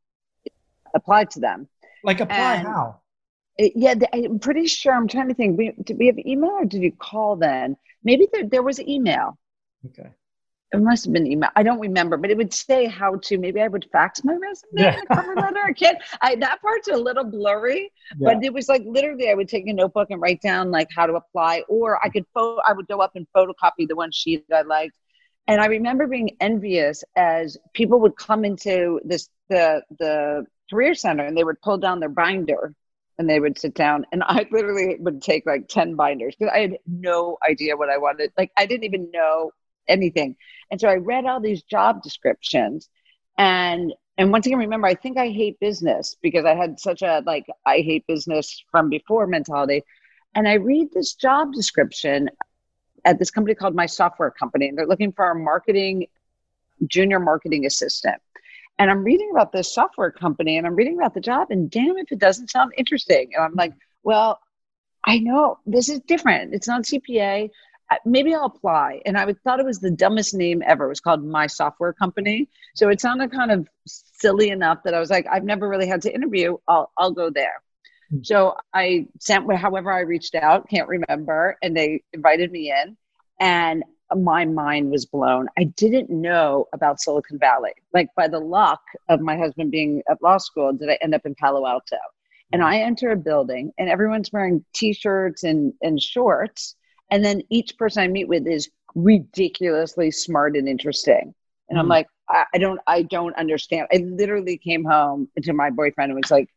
apply 0.96 1.26
to 1.26 1.40
them. 1.40 1.68
Like 2.04 2.20
apply 2.20 2.56
and 2.56 2.68
how? 2.68 3.00
It, 3.58 3.74
yeah, 3.76 3.94
I'm 4.14 4.40
pretty 4.40 4.68
sure. 4.68 4.94
I'm 4.94 5.08
trying 5.08 5.30
to 5.30 5.34
think. 5.34 5.58
We, 5.58 5.74
did 5.84 5.98
we 5.98 6.08
have 6.08 6.18
email 6.20 6.52
or 6.52 6.66
did 6.66 6.82
you 6.82 6.92
call 6.92 7.36
then? 7.36 7.78
Maybe 8.04 8.28
there, 8.32 8.48
there 8.48 8.64
was 8.64 8.80
email. 8.80 9.38
Okay 9.88 10.10
it 10.74 10.82
must 10.82 11.06
have 11.06 11.14
been 11.14 11.28
email. 11.28 11.52
I 11.56 11.62
don't 11.62 11.80
remember, 11.80 12.18
but 12.18 12.32
it 12.32 12.38
would 12.38 12.52
say 12.52 12.88
how 12.88 13.16
to. 13.16 13.38
Maybe 13.38 13.62
I 13.62 13.68
would 13.68 13.88
fax 13.92 14.24
my 14.24 14.34
resume, 14.34 14.72
yeah. 14.76 15.00
cover 15.14 15.36
letter. 15.36 15.60
I 15.64 15.72
can't. 15.72 16.00
I, 16.22 16.36
that 16.38 16.62
part's 16.62 16.88
a 16.88 16.98
little 16.98 17.24
blurry, 17.24 17.92
yeah. 18.18 18.34
but 18.34 18.44
it 18.44 18.52
was 18.52 18.68
like 18.68 18.82
literally, 18.86 19.30
I 19.30 19.36
would 19.36 19.48
take 19.48 19.68
a 19.68 19.74
notebook 19.74 20.10
and 20.10 20.20
write 20.20 20.42
down 20.42 20.72
like 20.72 20.88
how 20.94 21.06
to 21.06 21.14
apply, 21.14 21.64
or 21.70 22.04
I 22.04 22.10
could 22.10 22.26
photo. 22.34 22.60
I 22.68 22.74
would 22.74 22.88
go 22.88 23.00
up 23.00 23.12
and 23.16 23.28
photocopy 23.36 23.88
the 23.88 23.96
one 23.96 24.12
sheet 24.12 24.46
that 24.50 24.58
I 24.58 24.62
liked. 24.68 24.98
And 25.48 25.62
I 25.62 25.66
remember 25.68 26.08
being 26.08 26.36
envious 26.40 27.04
as 27.16 27.58
people 27.74 28.00
would 28.00 28.18
come 28.18 28.44
into 28.44 29.00
this 29.06 29.30
the 29.50 29.84
the 30.00 30.46
career 30.70 30.96
center 30.96 31.26
and 31.26 31.38
they 31.38 31.44
would 31.44 31.62
pull 31.62 31.78
down 31.78 32.00
their 32.00 32.10
binder 32.10 32.74
and 33.18 33.30
they 33.30 33.40
would 33.40 33.58
sit 33.58 33.74
down 33.74 34.06
and 34.12 34.24
I 34.26 34.46
literally 34.52 34.98
would 35.00 35.22
take 35.22 35.46
like 35.46 35.68
10 35.68 35.96
binders 35.96 36.36
because 36.38 36.52
I 36.54 36.60
had 36.60 36.78
no 36.88 37.38
idea 37.48 37.78
what 37.78 37.90
I 37.90 37.98
wanted. 37.98 38.32
Like 38.38 38.52
I 38.58 38.66
didn't 38.66 38.86
even 38.86 39.12
know 39.12 39.52
anything. 39.88 40.36
And 40.72 40.80
so 40.80 40.88
I 40.88 40.96
read 40.96 41.26
all 41.26 41.40
these 41.40 41.64
job 41.64 42.02
descriptions 42.02 42.90
and 43.38 43.94
and 44.18 44.32
once 44.32 44.46
again 44.46 44.60
remember 44.60 44.88
I 44.88 44.96
think 44.96 45.18
I 45.18 45.30
hate 45.30 45.60
business 45.60 46.16
because 46.22 46.46
I 46.46 46.56
had 46.56 46.80
such 46.80 47.02
a 47.02 47.24
like 47.26 47.46
I 47.66 47.78
hate 47.78 48.06
business 48.08 48.64
from 48.72 48.90
before 48.90 49.28
mentality. 49.28 49.84
And 50.36 50.48
I 50.48 50.54
read 50.54 50.90
this 50.94 51.14
job 51.14 51.54
description 51.54 52.30
at 53.06 53.20
this 53.20 53.30
company 53.30 53.54
called 53.54 53.76
My 53.76 53.86
Software 53.86 54.32
Company 54.32 54.70
and 54.70 54.78
they're 54.78 54.88
looking 54.88 55.12
for 55.12 55.30
a 55.30 55.36
marketing 55.36 56.08
junior 56.88 57.20
marketing 57.20 57.66
assistant. 57.66 58.22
And 58.80 58.90
I'm 58.90 59.04
reading 59.04 59.30
about 59.32 59.52
this 59.52 59.74
software 59.74 60.12
company 60.12 60.58
and 60.58 60.66
I'm 60.66 60.76
reading 60.76 60.98
about 60.98 61.14
the 61.14 61.22
job 61.22 61.48
and 61.52 61.70
damn 61.70 61.98
if 61.98 62.12
it 62.12 62.20
doesn't 62.20 62.50
sound 62.50 62.74
interesting. 62.78 63.32
And 63.36 63.44
I'm 63.44 63.54
like, 63.54 63.74
well, 64.04 64.40
I 65.06 65.20
know 65.20 65.60
this 65.66 65.90
is 65.90 66.00
different. 66.02 66.54
It's 66.54 66.68
not 66.68 66.84
CPA 66.84 67.50
maybe 68.06 68.34
I'll 68.34 68.46
apply. 68.46 69.02
And 69.06 69.18
I 69.18 69.26
thought 69.44 69.60
it 69.60 69.66
was 69.66 69.80
the 69.80 69.92
dumbest 69.92 70.34
name 70.34 70.64
ever. 70.66 70.86
It 70.86 70.90
was 70.90 71.00
called 71.00 71.24
My 71.24 71.48
Software 71.48 71.94
Company. 71.94 72.50
So 72.76 72.90
it 72.90 73.02
sounded 73.02 73.32
kind 73.32 73.52
of 73.52 73.68
silly 73.86 74.50
enough 74.50 74.80
that 74.84 74.94
I 74.94 75.00
was 75.00 75.10
like, 75.10 75.28
I've 75.32 75.44
never 75.44 75.68
really 75.68 75.88
had 75.88 76.02
to 76.04 76.14
interview. 76.14 76.58
I'll, 76.68 76.92
I'll 76.98 77.12
go 77.12 77.30
there. 77.30 77.62
Mm-hmm. 78.12 78.24
So 78.24 78.56
I 78.74 79.08
sent, 79.20 79.52
however, 79.54 79.92
I 79.92 80.02
reached 80.02 80.36
out, 80.36 80.70
can't 80.70 80.88
remember, 80.88 81.58
and 81.62 81.76
they 81.76 82.04
invited 82.14 82.52
me 82.52 82.72
in. 82.72 82.98
And 83.40 83.84
my 84.16 84.46
mind 84.46 84.92
was 84.92 85.06
blown. 85.06 85.48
I 85.58 85.66
didn't 85.66 86.10
know 86.10 86.68
about 86.74 87.02
Silicon 87.02 87.40
Valley. 87.40 87.74
Like 87.94 88.10
by 88.16 88.28
the 88.28 88.40
luck 88.40 88.82
of 89.10 89.22
my 89.22 89.38
husband 89.38 89.72
being 89.72 90.04
at 90.10 90.22
law 90.22 90.38
school, 90.38 90.74
did 90.74 90.90
I 90.90 90.98
end 91.02 91.16
up 91.16 91.26
in 91.26 91.36
Palo 91.36 91.66
Alto? 91.66 91.98
And 92.52 92.62
I 92.62 92.80
enter 92.80 93.12
a 93.12 93.16
building 93.16 93.72
and 93.78 93.90
everyone's 93.90 94.32
wearing 94.32 94.64
t-shirts 94.74 95.44
and, 95.44 95.74
and 95.82 96.02
shorts 96.02 96.76
and 97.14 97.24
then 97.24 97.44
each 97.50 97.78
person 97.78 98.02
I 98.02 98.08
meet 98.08 98.28
with 98.28 98.48
is 98.48 98.72
ridiculously 98.96 100.10
smart 100.10 100.56
and 100.58 100.68
interesting. 100.68 101.36
And 101.70 101.78
mm 101.78 101.82
I'm 101.82 101.88
like, 101.88 102.08
I, 102.28 102.46
I, 102.56 102.58
don't, 102.58 102.80
I 102.88 103.04
don't 103.04 103.36
understand. 103.36 103.88
I 103.94 103.98
literally 103.98 104.58
came 104.58 104.84
home 104.84 105.30
to 105.42 105.54
my 105.54 105.70
boyfriend 105.70 106.12
and 106.12 106.20
was 106.22 106.32
like, 106.32 106.50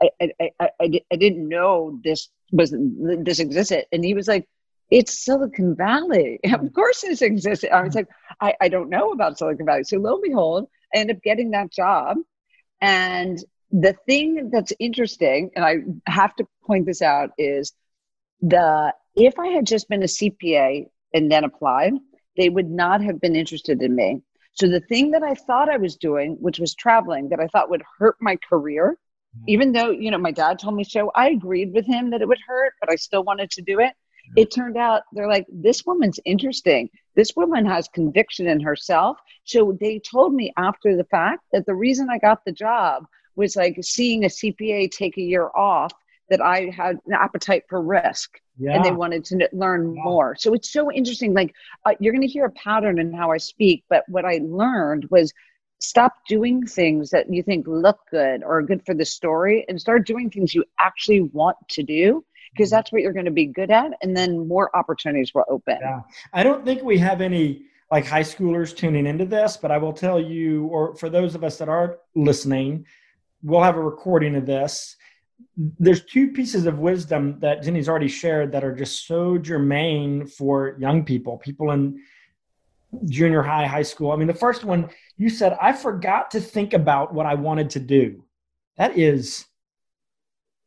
I, 0.00 0.10
I, 0.20 0.30
I, 0.60 0.68
I, 0.80 1.00
I 1.12 1.16
didn't 1.16 1.48
know 1.48 2.00
this 2.02 2.28
was 2.50 2.74
this 2.76 3.38
existed. 3.38 3.86
And 3.92 4.04
he 4.04 4.14
was 4.14 4.26
like, 4.26 4.48
it's 4.94 5.24
Silicon 5.24 5.74
Valley. 5.74 6.38
Of 6.44 6.72
course 6.72 7.00
this 7.00 7.20
exists. 7.20 7.64
I 7.70 7.82
was 7.82 7.96
like, 7.96 8.06
I, 8.40 8.54
I 8.60 8.68
don't 8.68 8.90
know 8.90 9.10
about 9.10 9.36
Silicon 9.36 9.66
Valley. 9.66 9.82
So 9.82 9.98
lo 9.98 10.14
and 10.14 10.22
behold, 10.22 10.68
I 10.94 10.98
end 10.98 11.10
up 11.10 11.20
getting 11.22 11.50
that 11.50 11.72
job. 11.72 12.18
And 12.80 13.36
the 13.72 13.96
thing 14.06 14.50
that's 14.52 14.72
interesting, 14.78 15.50
and 15.56 15.64
I 15.64 15.78
have 16.06 16.32
to 16.36 16.46
point 16.64 16.86
this 16.86 17.02
out, 17.02 17.30
is 17.38 17.72
the 18.40 18.94
if 19.16 19.36
I 19.36 19.48
had 19.48 19.66
just 19.66 19.88
been 19.88 20.02
a 20.02 20.06
CPA 20.06 20.86
and 21.12 21.30
then 21.30 21.42
applied, 21.42 21.94
they 22.36 22.48
would 22.48 22.70
not 22.70 23.02
have 23.02 23.20
been 23.20 23.34
interested 23.34 23.82
in 23.82 23.96
me. 23.96 24.22
So 24.52 24.68
the 24.68 24.80
thing 24.80 25.10
that 25.10 25.24
I 25.24 25.34
thought 25.34 25.68
I 25.68 25.76
was 25.76 25.96
doing, 25.96 26.36
which 26.40 26.60
was 26.60 26.72
traveling, 26.72 27.30
that 27.30 27.40
I 27.40 27.48
thought 27.48 27.70
would 27.70 27.82
hurt 27.98 28.16
my 28.20 28.36
career, 28.48 28.96
mm-hmm. 29.36 29.44
even 29.48 29.72
though, 29.72 29.90
you 29.90 30.12
know, 30.12 30.18
my 30.18 30.30
dad 30.30 30.60
told 30.60 30.76
me 30.76 30.84
so, 30.84 31.10
I 31.16 31.30
agreed 31.30 31.72
with 31.72 31.86
him 31.86 32.10
that 32.10 32.22
it 32.22 32.28
would 32.28 32.38
hurt, 32.46 32.74
but 32.80 32.92
I 32.92 32.94
still 32.94 33.24
wanted 33.24 33.50
to 33.52 33.62
do 33.62 33.80
it. 33.80 33.92
It 34.36 34.52
turned 34.52 34.76
out 34.76 35.02
they're 35.12 35.28
like, 35.28 35.46
this 35.48 35.84
woman's 35.86 36.20
interesting. 36.24 36.90
This 37.14 37.32
woman 37.36 37.64
has 37.66 37.88
conviction 37.88 38.48
in 38.48 38.60
herself. 38.60 39.18
So 39.44 39.76
they 39.80 39.98
told 39.98 40.34
me 40.34 40.52
after 40.56 40.96
the 40.96 41.04
fact 41.04 41.44
that 41.52 41.66
the 41.66 41.74
reason 41.74 42.08
I 42.10 42.18
got 42.18 42.44
the 42.44 42.52
job 42.52 43.04
was 43.36 43.56
like 43.56 43.76
seeing 43.82 44.24
a 44.24 44.28
CPA 44.28 44.90
take 44.90 45.16
a 45.16 45.22
year 45.22 45.50
off 45.54 45.92
that 46.30 46.40
I 46.40 46.70
had 46.74 46.98
an 47.06 47.12
appetite 47.12 47.64
for 47.68 47.82
risk 47.82 48.40
yeah. 48.58 48.74
and 48.74 48.84
they 48.84 48.92
wanted 48.92 49.24
to 49.26 49.48
learn 49.52 49.94
more. 49.94 50.34
So 50.36 50.54
it's 50.54 50.72
so 50.72 50.90
interesting. 50.90 51.34
Like 51.34 51.54
uh, 51.84 51.94
you're 52.00 52.12
going 52.12 52.26
to 52.26 52.32
hear 52.32 52.46
a 52.46 52.52
pattern 52.52 52.98
in 52.98 53.12
how 53.12 53.30
I 53.30 53.36
speak, 53.36 53.84
but 53.88 54.04
what 54.08 54.24
I 54.24 54.40
learned 54.42 55.06
was 55.10 55.32
stop 55.80 56.14
doing 56.28 56.66
things 56.66 57.10
that 57.10 57.30
you 57.32 57.42
think 57.42 57.66
look 57.66 57.98
good 58.10 58.42
or 58.42 58.62
good 58.62 58.84
for 58.86 58.94
the 58.94 59.04
story 59.04 59.64
and 59.68 59.78
start 59.78 60.06
doing 60.06 60.30
things 60.30 60.54
you 60.54 60.64
actually 60.80 61.20
want 61.20 61.56
to 61.68 61.82
do 61.82 62.24
because 62.54 62.70
that's 62.70 62.92
what 62.92 63.02
you're 63.02 63.12
going 63.12 63.24
to 63.24 63.30
be 63.30 63.46
good 63.46 63.70
at 63.70 63.92
and 64.02 64.16
then 64.16 64.46
more 64.46 64.74
opportunities 64.76 65.32
will 65.34 65.44
open. 65.48 65.78
Yeah. 65.80 66.00
I 66.32 66.42
don't 66.42 66.64
think 66.64 66.82
we 66.82 66.98
have 66.98 67.20
any 67.20 67.62
like 67.90 68.06
high 68.06 68.22
schoolers 68.22 68.76
tuning 68.76 69.06
into 69.06 69.24
this, 69.24 69.56
but 69.56 69.70
I 69.70 69.78
will 69.78 69.92
tell 69.92 70.20
you 70.20 70.66
or 70.66 70.94
for 70.96 71.10
those 71.10 71.34
of 71.34 71.44
us 71.44 71.58
that 71.58 71.68
are 71.68 71.98
listening, 72.14 72.86
we'll 73.42 73.62
have 73.62 73.76
a 73.76 73.82
recording 73.82 74.36
of 74.36 74.46
this 74.46 74.96
there's 75.56 76.04
two 76.04 76.28
pieces 76.32 76.66
of 76.66 76.78
wisdom 76.78 77.38
that 77.40 77.62
Jenny's 77.62 77.88
already 77.88 78.08
shared 78.08 78.52
that 78.52 78.64
are 78.64 78.74
just 78.74 79.06
so 79.06 79.38
germane 79.38 80.26
for 80.26 80.76
young 80.78 81.04
people, 81.04 81.38
people 81.38 81.70
in 81.70 82.00
junior 83.06 83.42
high, 83.42 83.66
high 83.66 83.82
school. 83.82 84.10
I 84.10 84.16
mean, 84.16 84.26
the 84.26 84.34
first 84.34 84.64
one, 84.64 84.90
you 85.16 85.28
said, 85.28 85.56
I 85.60 85.72
forgot 85.72 86.30
to 86.32 86.40
think 86.40 86.72
about 86.72 87.14
what 87.14 87.26
I 87.26 87.34
wanted 87.34 87.70
to 87.70 87.80
do. 87.80 88.24
That 88.78 88.98
is 88.98 89.46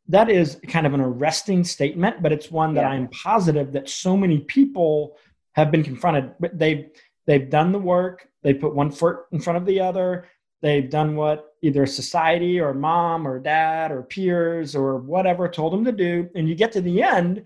that 0.10 0.30
is 0.30 0.60
kind 0.67 0.88
of 0.88 0.93
an 0.93 1.02
arresting 1.02 1.63
statement, 1.63 2.22
but 2.22 2.32
it's 2.32 2.50
one 2.50 2.74
that 2.76 2.82
yeah. 2.82 2.89
I'm 2.89 3.08
positive 3.10 3.74
that 3.74 3.89
so 3.89 4.15
many 4.15 4.39
people 4.39 5.17
have 5.54 5.72
been 5.72 5.84
confronted. 5.84 6.34
But 6.39 6.58
they 6.58 6.89
they've 7.26 7.50
done 7.50 7.72
the 7.72 7.80
work, 7.80 8.28
they 8.43 8.54
put 8.54 8.74
one 8.74 8.91
foot 8.91 9.26
in 9.32 9.39
front 9.39 9.58
of 9.58 9.65
the 9.65 9.82
other, 9.82 10.28
They've 10.62 10.89
done 10.89 11.15
what 11.15 11.54
either 11.62 11.86
society 11.86 12.60
or 12.60 12.74
mom 12.74 13.28
or 13.28 13.39
dad 13.39 13.91
or 13.91 14.04
peers 14.04 14.76
or 14.76 14.98
whatever 14.98 15.48
told 15.48 15.74
them 15.74 15.86
to 15.86 15.91
do. 15.91 16.30
And 16.36 16.50
you 16.50 16.56
get 16.56 16.72
to 16.74 16.82
the 16.82 17.04
end 17.04 17.43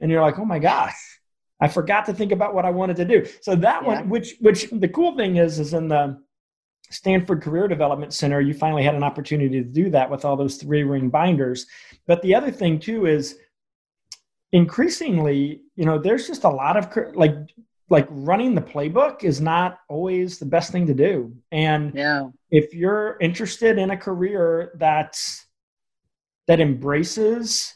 and 0.00 0.10
you're 0.10 0.22
like, 0.22 0.38
oh 0.38 0.44
my 0.44 0.58
gosh, 0.58 0.96
I 1.60 1.68
forgot 1.68 2.06
to 2.06 2.14
think 2.14 2.32
about 2.32 2.54
what 2.54 2.64
I 2.64 2.70
wanted 2.70 2.96
to 2.96 3.04
do. 3.04 3.26
So 3.42 3.54
that 3.56 3.82
yeah. 3.82 3.88
one, 3.88 4.08
which 4.08 4.36
which 4.40 4.68
the 4.70 4.88
cool 4.88 5.16
thing 5.16 5.36
is, 5.36 5.58
is 5.58 5.74
in 5.74 5.88
the 5.88 6.22
Stanford 6.90 7.42
Career 7.42 7.68
Development 7.68 8.12
Center, 8.12 8.40
you 8.40 8.54
finally 8.54 8.82
had 8.82 8.94
an 8.94 9.02
opportunity 9.02 9.62
to 9.62 9.64
do 9.64 9.90
that 9.90 10.10
with 10.10 10.24
all 10.24 10.36
those 10.36 10.56
three 10.56 10.82
ring 10.82 11.10
binders. 11.10 11.66
But 12.06 12.22
the 12.22 12.34
other 12.34 12.50
thing 12.50 12.78
too 12.78 13.06
is 13.06 13.38
increasingly, 14.52 15.62
you 15.76 15.84
know, 15.84 15.98
there's 15.98 16.26
just 16.26 16.44
a 16.44 16.48
lot 16.48 16.76
of 16.76 17.14
like 17.14 17.34
like 17.90 18.06
running 18.10 18.54
the 18.54 18.60
playbook 18.60 19.24
is 19.24 19.40
not 19.40 19.78
always 19.88 20.38
the 20.38 20.46
best 20.46 20.72
thing 20.72 20.86
to 20.86 20.94
do. 20.94 21.34
And 21.50 21.94
yeah. 21.94 22.28
if 22.50 22.74
you're 22.74 23.16
interested 23.20 23.78
in 23.78 23.90
a 23.90 23.96
career 23.96 24.72
that's 24.76 25.46
that 26.46 26.60
embraces 26.60 27.74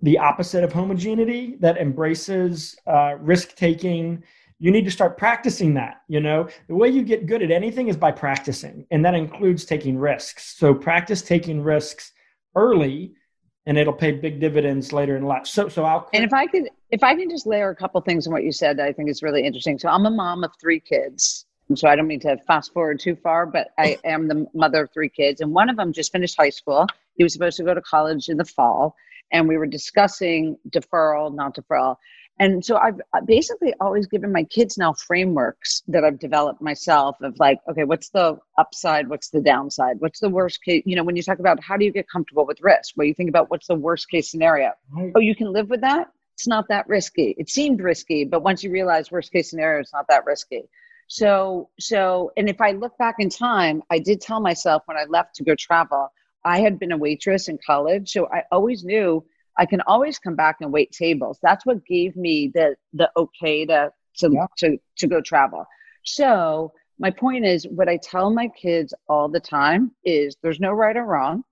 the 0.00 0.18
opposite 0.18 0.64
of 0.64 0.72
homogeneity, 0.72 1.56
that 1.60 1.76
embraces 1.76 2.76
uh, 2.86 3.16
risk 3.18 3.56
taking, 3.56 4.22
you 4.58 4.70
need 4.70 4.84
to 4.84 4.90
start 4.90 5.16
practicing 5.16 5.74
that. 5.74 6.02
You 6.08 6.20
know, 6.20 6.48
the 6.68 6.74
way 6.74 6.88
you 6.88 7.02
get 7.02 7.26
good 7.26 7.42
at 7.42 7.50
anything 7.50 7.88
is 7.88 7.96
by 7.96 8.12
practicing, 8.12 8.86
and 8.90 9.04
that 9.04 9.14
includes 9.14 9.64
taking 9.64 9.98
risks. 9.98 10.56
So 10.56 10.74
practice 10.74 11.22
taking 11.22 11.62
risks 11.62 12.12
early 12.54 13.14
and 13.68 13.76
it'll 13.76 13.92
pay 13.92 14.12
big 14.12 14.40
dividends 14.40 14.94
later 14.94 15.14
in 15.14 15.24
life. 15.24 15.46
So, 15.46 15.68
so 15.68 15.84
I'll. 15.84 16.08
And 16.14 16.24
if 16.24 16.32
I 16.32 16.46
could, 16.46 16.64
if 16.90 17.02
I 17.02 17.14
can 17.14 17.28
just 17.28 17.46
layer 17.46 17.68
a 17.68 17.76
couple 17.76 18.00
things 18.00 18.26
on 18.26 18.32
what 18.32 18.42
you 18.42 18.50
said, 18.50 18.80
I 18.80 18.94
think 18.94 19.10
is 19.10 19.22
really 19.22 19.44
interesting. 19.44 19.78
So 19.78 19.90
I'm 19.90 20.06
a 20.06 20.10
mom 20.10 20.42
of 20.42 20.52
three 20.58 20.80
kids. 20.80 21.44
So 21.74 21.86
I 21.86 21.94
don't 21.94 22.06
mean 22.06 22.20
to 22.20 22.38
fast 22.46 22.72
forward 22.72 22.98
too 22.98 23.14
far, 23.14 23.44
but 23.44 23.68
I 23.76 23.98
am 24.04 24.26
the 24.26 24.46
mother 24.54 24.84
of 24.84 24.90
three 24.94 25.10
kids, 25.10 25.42
and 25.42 25.52
one 25.52 25.68
of 25.68 25.76
them 25.76 25.92
just 25.92 26.12
finished 26.12 26.34
high 26.34 26.48
school. 26.48 26.86
He 27.16 27.22
was 27.22 27.34
supposed 27.34 27.58
to 27.58 27.62
go 27.62 27.74
to 27.74 27.82
college 27.82 28.30
in 28.30 28.38
the 28.38 28.44
fall, 28.46 28.96
and 29.32 29.46
we 29.46 29.58
were 29.58 29.66
discussing 29.66 30.56
deferral, 30.70 31.34
not 31.34 31.54
deferral. 31.54 31.96
And 32.40 32.64
so 32.64 32.76
I've 32.76 33.00
uh, 33.12 33.20
basically 33.20 33.74
always 33.80 34.06
given 34.06 34.30
my 34.32 34.44
kids 34.44 34.78
now 34.78 34.92
frameworks 34.92 35.82
that 35.88 36.04
I've 36.04 36.18
developed 36.18 36.62
myself 36.62 37.16
of 37.20 37.36
like, 37.38 37.58
okay, 37.68 37.84
what's 37.84 38.10
the 38.10 38.38
upside? 38.56 39.08
What's 39.08 39.30
the 39.30 39.40
downside? 39.40 39.96
What's 39.98 40.20
the 40.20 40.28
worst 40.28 40.62
case? 40.62 40.82
You 40.86 40.96
know, 40.96 41.02
when 41.02 41.16
you 41.16 41.22
talk 41.22 41.40
about 41.40 41.62
how 41.62 41.76
do 41.76 41.84
you 41.84 41.92
get 41.92 42.08
comfortable 42.08 42.46
with 42.46 42.60
risk, 42.60 42.94
well, 42.96 43.06
you 43.06 43.14
think 43.14 43.28
about 43.28 43.50
what's 43.50 43.66
the 43.66 43.74
worst 43.74 44.08
case 44.08 44.30
scenario. 44.30 44.72
Oh, 45.16 45.20
you 45.20 45.34
can 45.34 45.52
live 45.52 45.68
with 45.68 45.80
that? 45.80 46.10
It's 46.34 46.46
not 46.46 46.68
that 46.68 46.88
risky. 46.88 47.34
It 47.36 47.50
seemed 47.50 47.80
risky, 47.80 48.24
but 48.24 48.42
once 48.44 48.62
you 48.62 48.70
realize 48.70 49.10
worst 49.10 49.32
case 49.32 49.50
scenario, 49.50 49.80
it's 49.80 49.92
not 49.92 50.06
that 50.08 50.24
risky. 50.24 50.68
So, 51.08 51.70
so, 51.80 52.32
and 52.36 52.48
if 52.48 52.60
I 52.60 52.72
look 52.72 52.96
back 52.98 53.16
in 53.18 53.30
time, 53.30 53.82
I 53.90 53.98
did 53.98 54.20
tell 54.20 54.40
myself 54.40 54.82
when 54.84 54.96
I 54.96 55.04
left 55.08 55.34
to 55.36 55.42
go 55.42 55.56
travel, 55.58 56.12
I 56.44 56.60
had 56.60 56.78
been 56.78 56.92
a 56.92 56.96
waitress 56.96 57.48
in 57.48 57.58
college. 57.66 58.12
So 58.12 58.28
I 58.28 58.44
always 58.52 58.84
knew 58.84 59.24
I 59.58 59.66
can 59.66 59.80
always 59.82 60.18
come 60.18 60.36
back 60.36 60.56
and 60.60 60.72
wait 60.72 60.92
tables. 60.92 61.38
That's 61.42 61.66
what 61.66 61.84
gave 61.84 62.16
me 62.16 62.50
the 62.54 62.76
the 62.92 63.10
okay 63.16 63.66
to 63.66 63.92
to 64.18 64.30
yeah. 64.32 64.46
to, 64.58 64.78
to 64.98 65.06
go 65.06 65.20
travel. 65.20 65.66
So 66.04 66.72
my 66.98 67.10
point 67.10 67.44
is 67.44 67.66
what 67.68 67.88
I 67.88 67.98
tell 67.98 68.30
my 68.30 68.48
kids 68.48 68.94
all 69.08 69.28
the 69.28 69.40
time 69.40 69.92
is 70.04 70.36
there's 70.42 70.60
no 70.60 70.72
right 70.72 70.96
or 70.96 71.04
wrong. 71.04 71.44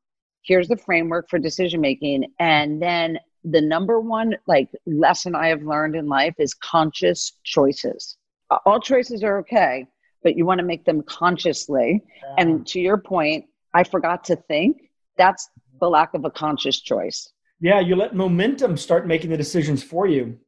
Here's 0.42 0.68
the 0.68 0.76
framework 0.76 1.28
for 1.28 1.38
decision 1.38 1.80
making. 1.80 2.32
And 2.38 2.80
then 2.80 3.18
the 3.44 3.60
number 3.60 4.00
one 4.00 4.34
like 4.46 4.68
lesson 4.86 5.34
I 5.34 5.48
have 5.48 5.62
learned 5.62 5.94
in 5.94 6.08
life 6.08 6.34
is 6.38 6.54
conscious 6.54 7.32
choices. 7.44 8.16
All 8.64 8.80
choices 8.80 9.24
are 9.24 9.38
okay, 9.38 9.86
but 10.22 10.36
you 10.36 10.46
want 10.46 10.58
to 10.58 10.66
make 10.66 10.84
them 10.84 11.02
consciously. 11.02 12.02
Yeah. 12.22 12.34
And 12.38 12.66
to 12.68 12.80
your 12.80 12.98
point, 12.98 13.46
I 13.74 13.84
forgot 13.84 14.24
to 14.24 14.36
think. 14.36 14.82
That's 15.16 15.48
the 15.80 15.88
lack 15.88 16.14
of 16.14 16.24
a 16.24 16.30
conscious 16.30 16.80
choice. 16.80 17.32
Yeah, 17.60 17.80
you 17.80 17.96
let 17.96 18.14
momentum 18.14 18.76
start 18.76 19.06
making 19.06 19.30
the 19.30 19.36
decisions 19.36 19.82
for 19.82 20.06
you. 20.06 20.38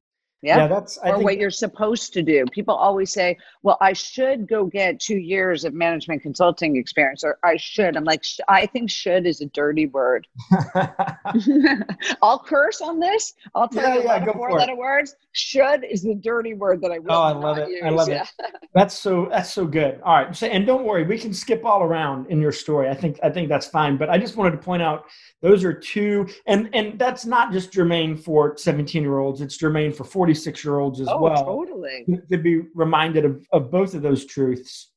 Yeah, 0.41 0.59
yeah 0.59 0.67
that's 0.69 0.99
I 0.99 1.11
or 1.11 1.15
think, 1.15 1.25
what 1.25 1.39
you're 1.39 1.51
supposed 1.51 2.13
to 2.13 2.23
do. 2.23 2.45
People 2.53 2.75
always 2.75 3.13
say, 3.13 3.37
"Well, 3.63 3.77
I 3.81 3.93
should 3.93 4.49
go 4.49 4.67
get 4.67 5.01
two 5.01 5.17
years 5.17 5.65
of 5.65 5.75
management 5.75 6.23
consulting 6.23 6.77
experience," 6.77 7.25
or 7.25 7.39
"I 7.43 7.57
should." 7.57 7.97
I'm 7.97 8.05
like, 8.05 8.25
I 8.47 8.67
think 8.67 8.89
"should" 8.89 9.27
is 9.27 9.41
a 9.41 9.47
dirty 9.47 9.87
word. 9.87 10.29
I'll 12.23 12.39
curse 12.39 12.81
on 12.81 13.01
this. 13.01 13.35
I'll 13.57 13.69
tell 13.69 13.83
yeah, 13.83 13.95
you 13.97 14.03
yeah, 14.05 14.33
four 14.33 14.53
letter 14.53 14.77
words. 14.77 15.17
"Should" 15.33 15.85
is 15.85 16.03
the 16.03 16.15
dirty 16.15 16.55
word 16.55 16.83
that 16.83 16.93
I 16.93 17.01
will. 17.01 17.13
Oh, 17.13 17.23
I 17.23 17.33
love 17.33 17.59
it. 17.59 17.69
Use. 17.69 17.83
I 17.85 17.89
love 17.89 18.09
yeah. 18.09 18.23
it. 18.23 18.55
That's 18.75 18.97
so. 18.97 19.27
That's 19.31 19.53
so 19.53 19.67
good. 19.67 20.01
All 20.05 20.15
right, 20.15 20.37
so, 20.37 20.47
and 20.47 20.65
don't 20.65 20.85
worry, 20.85 21.03
we 21.03 21.19
can 21.19 21.35
skip 21.35 21.65
all 21.65 21.83
around 21.83 22.27
in 22.29 22.41
your 22.41 22.53
story. 22.53 22.89
I 22.89 22.95
think 22.95 23.19
I 23.25 23.31
think 23.31 23.49
that's 23.49 23.67
fine. 23.67 23.97
But 23.97 24.09
I 24.09 24.19
just 24.19 24.37
wanted 24.37 24.53
to 24.53 24.59
point 24.59 24.83
out 24.83 25.07
those 25.43 25.65
are 25.65 25.73
two, 25.73 26.29
and 26.47 26.71
and 26.75 26.97
that's 26.97 27.27
not 27.27 27.51
just 27.51 27.73
germane 27.73 28.17
for 28.17 28.57
17 28.57 29.03
year 29.03 29.19
olds. 29.19 29.41
It's 29.41 29.57
germane 29.57 29.93
for 29.93 30.05
46 30.29 30.65
year 30.65 30.79
olds 30.79 31.01
as 31.01 31.09
oh, 31.09 31.23
well. 31.23 31.45
Totally. 31.45 32.07
To 32.31 32.37
be 32.37 32.61
reminded 32.75 33.25
of, 33.25 33.47
of 33.51 33.71
both 33.71 33.95
of 33.95 34.03
those 34.03 34.27
truths. 34.27 34.91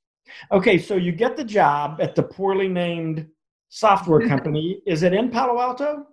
Okay, 0.52 0.78
so 0.78 0.96
you 0.96 1.14
get 1.14 1.38
the 1.38 1.44
job 1.44 2.00
at 2.02 2.16
the 2.16 2.24
poorly 2.24 2.68
named 2.68 3.28
software 3.70 4.28
company. 4.34 4.82
Is 4.86 5.04
it 5.04 5.14
in 5.14 5.30
Palo 5.30 5.60
Alto? 5.62 6.06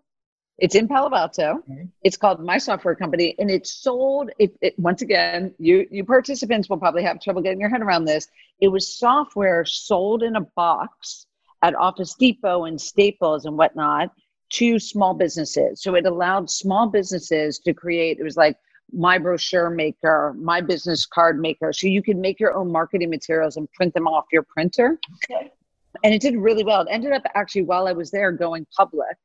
It's 0.59 0.76
in 0.76 0.87
Palo 0.87 1.12
Alto. 1.14 1.62
Okay. 1.70 1.88
It's 2.02 2.16
called 2.16 2.44
My 2.44 2.59
Software 2.59 2.94
Company, 2.94 3.35
and 3.38 3.50
it's 3.50 3.72
sold. 3.72 4.31
It, 4.38 4.57
it, 4.61 4.78
once 4.78 5.02
again, 5.02 5.54
you 5.59 5.87
you 5.90 6.04
participants 6.04 6.68
will 6.68 6.78
probably 6.78 7.02
have 7.02 7.20
trouble 7.20 7.42
getting 7.42 7.61
your 7.61 7.70
head 7.70 7.83
around 7.83 8.04
this. 8.04 8.28
It 8.61 8.68
was 8.68 8.98
software 8.98 9.64
sold 9.64 10.22
in 10.22 10.37
a 10.37 10.42
box 10.57 11.26
at 11.62 11.74
Office 11.74 12.14
Depot 12.14 12.64
and 12.64 12.81
Staples 12.81 13.46
and 13.46 13.57
whatnot 13.57 14.11
to 14.50 14.78
small 14.78 15.14
businesses. 15.14 15.83
So 15.83 15.94
it 15.94 16.07
allowed 16.07 16.50
small 16.50 16.88
businesses 16.88 17.59
to 17.61 17.74
create, 17.74 18.18
it 18.18 18.24
was 18.24 18.37
like 18.37 18.57
my 18.92 19.18
brochure 19.18 19.70
maker, 19.70 20.35
my 20.38 20.61
business 20.61 21.07
card 21.07 21.40
maker. 21.40 21.72
So 21.72 21.87
you 21.87 22.03
can 22.03 22.20
make 22.20 22.40
your 22.40 22.55
own 22.55 22.70
marketing 22.70 23.11
materials 23.11 23.57
and 23.57 23.70
print 23.72 23.94
them 23.94 24.07
off 24.07 24.27
your 24.33 24.42
printer. 24.42 24.98
Okay. 25.31 25.53
And 26.05 26.14
it 26.14 26.20
did 26.20 26.37
really 26.37 26.64
well. 26.64 26.83
It 26.83 26.88
ended 26.90 27.12
up 27.12 27.22
actually 27.35 27.62
while 27.62 27.87
I 27.87 27.92
was 27.92 28.11
there 28.11 28.33
going 28.33 28.66
public. 28.77 29.16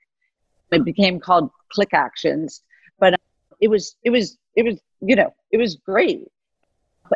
It 0.72 0.84
became 0.84 1.20
called 1.20 1.52
Click 1.70 1.94
Actions, 1.94 2.64
but 3.00 3.14
um, 3.14 3.20
it 3.62 3.68
was 3.68 3.96
it 4.04 4.10
was 4.10 4.38
it 4.56 4.64
was 4.64 4.82
you 5.02 5.16
know 5.16 5.32
it 5.52 5.58
was 5.58 5.76
great. 5.76 6.22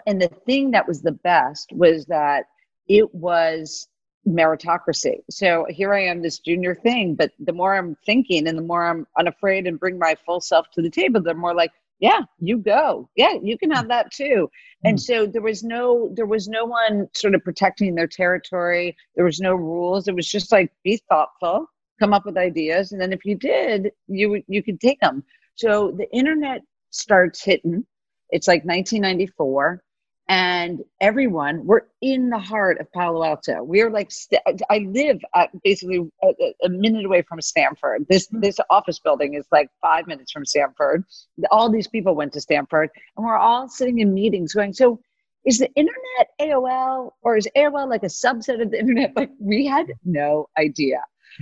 And 0.06 0.22
the 0.22 0.28
thing 0.28 0.72
that 0.72 0.88
was 0.88 1.02
the 1.02 1.14
best 1.14 1.72
was 1.74 2.06
that 2.06 2.46
it 2.88 3.14
was 3.16 3.88
meritocracy. 4.28 5.24
So 5.30 5.66
here 5.70 5.94
I 5.94 6.04
am, 6.04 6.22
this 6.22 6.40
junior 6.40 6.76
thing, 6.76 7.16
but 7.16 7.32
the 7.40 7.54
more 7.54 7.76
I'm 7.76 7.96
thinking 8.06 8.48
and 8.48 8.58
the 8.58 8.64
more 8.64 8.86
I'm 8.86 9.08
unafraid 9.18 9.66
and 9.66 9.80
bring 9.80 9.98
my 9.98 10.16
full 10.26 10.42
self 10.42 10.70
to 10.72 10.82
the 10.82 10.90
table, 10.90 11.22
the 11.22 11.34
more 11.34 11.56
like, 11.56 11.72
yeah, 12.00 12.22
you 12.40 12.58
go. 12.58 13.10
Yeah, 13.16 13.34
you 13.42 13.58
can 13.58 13.72
have 13.72 13.88
that 13.88 14.12
too. 14.12 14.50
And 14.84 14.98
hmm. 14.98 15.02
so 15.02 15.26
there 15.26 15.42
was 15.42 15.64
no 15.64 16.12
there 16.14 16.26
was 16.26 16.48
no 16.48 16.66
one 16.66 17.08
sort 17.16 17.36
of 17.36 17.44
protecting 17.44 17.96
their 17.96 18.08
territory. 18.08 18.96
There 19.16 19.26
was 19.26 19.40
no 19.40 19.56
rules. 19.56 20.08
It 20.08 20.16
was 20.16 20.28
just 20.28 20.52
like 20.52 20.72
be 20.84 21.02
thoughtful, 21.10 21.68
come 22.00 22.14
up 22.14 22.26
with 22.26 22.38
ideas, 22.38 22.92
and 22.92 23.02
then 23.02 23.14
if 23.14 23.26
you 23.26 23.36
did, 23.36 23.92
you 24.08 24.44
you 24.48 24.62
could 24.62 24.80
take 24.80 25.00
them. 25.00 25.24
So 25.56 25.92
the 25.92 26.10
internet 26.12 26.62
starts 26.92 27.44
hitting. 27.44 27.86
It's 28.30 28.48
like 28.48 28.64
1994 28.66 29.82
and 30.30 30.84
everyone 31.00 31.66
we're 31.66 31.84
in 32.02 32.30
the 32.30 32.38
heart 32.38 32.80
of 32.80 32.92
palo 32.92 33.24
alto 33.24 33.64
we're 33.64 33.90
like 33.90 34.12
st- 34.12 34.42
i 34.70 34.80
live 34.80 35.20
at 35.36 35.50
basically 35.64 36.06
a, 36.24 36.34
a, 36.64 36.70
minute 36.70 37.06
away 37.06 37.22
from 37.22 37.40
stanford 37.40 38.06
this 38.10 38.28
hmm. 38.28 38.42
this 38.42 38.58
office 38.70 39.00
building 39.00 39.36
is 39.36 39.46
like 39.52 39.70
five 39.82 40.06
minutes 40.06 40.32
from 40.32 40.46
stanford 40.46 41.04
all 41.50 41.72
these 41.72 41.88
people 41.88 42.14
went 42.14 42.34
to 42.34 42.42
stanford 42.42 42.90
and 43.16 43.26
we're 43.26 43.38
all 43.38 43.70
sitting 43.70 44.00
in 44.00 44.14
meetings 44.14 44.54
going 44.54 44.74
so 44.74 45.00
is 45.48 45.60
the 45.60 45.72
internet 45.76 46.28
aol 46.42 47.12
or 47.22 47.38
is 47.38 47.48
aol 47.56 47.90
like 47.90 48.04
a 48.04 48.08
subset 48.08 48.62
of 48.62 48.72
the 48.72 48.80
internet 48.80 49.14
like 49.16 49.32
we 49.40 49.66
had 49.66 49.92
no 50.04 50.50
idea. 50.58 51.02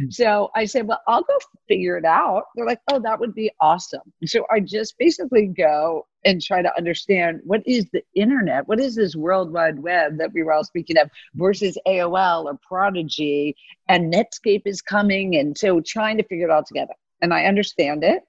So 0.09 0.49
I 0.55 0.65
said, 0.65 0.87
well, 0.87 1.01
I'll 1.07 1.23
go 1.23 1.37
figure 1.67 1.97
it 1.97 2.05
out. 2.05 2.43
They're 2.55 2.65
like, 2.65 2.81
oh, 2.91 2.99
that 2.99 3.19
would 3.19 3.33
be 3.33 3.51
awesome. 3.59 4.01
So 4.25 4.45
I 4.51 4.59
just 4.59 4.97
basically 4.97 5.47
go 5.47 6.05
and 6.25 6.41
try 6.41 6.61
to 6.61 6.77
understand 6.77 7.41
what 7.43 7.61
is 7.65 7.85
the 7.93 8.03
internet? 8.15 8.67
What 8.67 8.79
is 8.79 8.95
this 8.95 9.15
world 9.15 9.53
wide 9.53 9.79
web 9.79 10.17
that 10.17 10.33
we 10.33 10.43
were 10.43 10.53
all 10.53 10.63
speaking 10.63 10.97
of 10.97 11.09
versus 11.35 11.77
AOL 11.87 12.45
or 12.45 12.59
Prodigy 12.67 13.55
and 13.87 14.13
Netscape 14.13 14.63
is 14.65 14.81
coming. 14.81 15.35
And 15.37 15.57
so 15.57 15.79
trying 15.81 16.17
to 16.17 16.23
figure 16.23 16.47
it 16.47 16.51
all 16.51 16.63
together. 16.63 16.93
And 17.21 17.33
I 17.33 17.45
understand 17.45 18.03
it. 18.03 18.23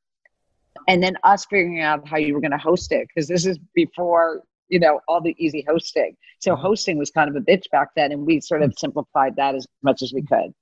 And 0.89 1.03
then 1.03 1.17
us 1.25 1.47
figuring 1.47 1.81
out 1.81 2.07
how 2.07 2.17
you 2.17 2.35
were 2.35 2.41
going 2.41 2.51
to 2.51 2.59
host 2.59 2.93
it, 2.93 3.09
because 3.09 3.29
this 3.29 3.47
is 3.47 3.59
before, 3.75 4.43
you 4.69 4.79
know, 4.79 5.01
all 5.09 5.21
the 5.21 5.35
easy 5.39 5.65
hosting. 5.69 6.17
So 6.41 6.55
hosting 6.57 6.99
was 6.99 7.11
kind 7.11 7.31
of 7.31 7.37
a 7.37 7.41
bitch 7.41 7.71
back 7.71 7.89
then. 7.97 8.13
And 8.13 8.27
we 8.27 8.41
sort 8.41 8.63
of 8.63 8.75
simplified 8.77 9.37
that 9.37 9.55
as 9.55 9.67
much 9.83 10.03
as 10.03 10.13
we 10.13 10.23
could. 10.23 10.53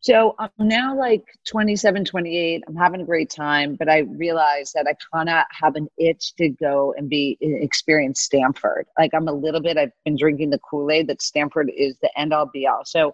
So 0.00 0.36
I'm 0.38 0.50
now 0.60 0.96
like 0.96 1.24
27, 1.48 2.04
28. 2.04 2.62
I'm 2.68 2.76
having 2.76 3.00
a 3.00 3.04
great 3.04 3.30
time, 3.30 3.74
but 3.74 3.88
I 3.88 3.98
realize 3.98 4.72
that 4.72 4.86
I 4.86 4.94
kind 5.12 5.28
of 5.28 5.42
have 5.50 5.74
an 5.74 5.88
itch 5.98 6.34
to 6.36 6.50
go 6.50 6.94
and 6.96 7.08
be 7.08 7.36
experience 7.40 8.22
Stanford. 8.22 8.86
Like 8.96 9.12
I'm 9.12 9.26
a 9.26 9.32
little 9.32 9.60
bit, 9.60 9.76
I've 9.76 9.90
been 10.04 10.16
drinking 10.16 10.50
the 10.50 10.60
Kool 10.60 10.90
Aid 10.90 11.08
that 11.08 11.20
Stanford 11.20 11.72
is 11.76 11.98
the 12.00 12.16
end 12.16 12.32
all 12.32 12.46
be 12.46 12.66
all. 12.66 12.84
So 12.84 13.12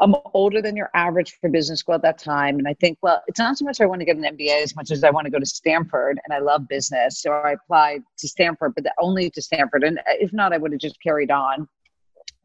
I'm 0.00 0.14
older 0.32 0.62
than 0.62 0.76
your 0.76 0.88
average 0.94 1.36
for 1.38 1.50
business 1.50 1.80
school 1.80 1.94
at 1.94 2.02
that 2.02 2.18
time. 2.18 2.58
And 2.58 2.66
I 2.66 2.74
think, 2.74 2.96
well, 3.02 3.22
it's 3.26 3.38
not 3.38 3.58
so 3.58 3.66
much 3.66 3.80
I 3.82 3.86
want 3.86 4.00
to 4.00 4.06
get 4.06 4.16
an 4.16 4.22
MBA 4.24 4.62
as 4.62 4.74
much 4.74 4.90
as 4.90 5.04
I 5.04 5.10
want 5.10 5.26
to 5.26 5.30
go 5.30 5.38
to 5.38 5.46
Stanford 5.46 6.18
and 6.24 6.32
I 6.32 6.38
love 6.38 6.68
business. 6.68 7.20
So 7.20 7.32
I 7.32 7.52
applied 7.52 8.02
to 8.18 8.28
Stanford, 8.28 8.74
but 8.74 8.86
only 8.98 9.28
to 9.28 9.42
Stanford. 9.42 9.84
And 9.84 9.98
uh, 9.98 10.18
if 10.18 10.32
not, 10.32 10.54
I 10.54 10.56
would 10.56 10.72
have 10.72 10.80
just 10.80 11.00
carried 11.02 11.30
on. 11.30 11.68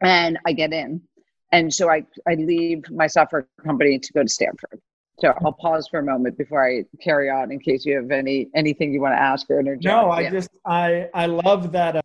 And 0.01 0.37
I 0.45 0.51
get 0.51 0.73
in 0.73 1.01
and 1.51 1.73
so 1.73 1.89
I, 1.89 2.05
I 2.27 2.35
leave 2.35 2.89
my 2.91 3.07
software 3.07 3.47
company 3.63 3.99
to 3.99 4.13
go 4.13 4.23
to 4.23 4.29
Stanford. 4.29 4.79
So 5.19 5.33
I'll 5.43 5.53
pause 5.53 5.87
for 5.87 5.99
a 5.99 6.03
moment 6.03 6.37
before 6.37 6.63
I 6.63 6.83
carry 7.01 7.29
on 7.29 7.51
in 7.51 7.59
case 7.59 7.85
you 7.85 7.95
have 7.95 8.11
any 8.11 8.49
anything 8.55 8.93
you 8.93 9.01
want 9.01 9.13
to 9.15 9.19
ask 9.19 9.49
or 9.49 9.59
interject. 9.59 9.85
No, 9.85 10.11
I 10.11 10.21
Yeah. 10.21 10.29
just 10.29 10.49
I 10.65 11.09
I 11.13 11.25
love 11.25 11.71
that 11.71 11.95
uh, 11.95 12.01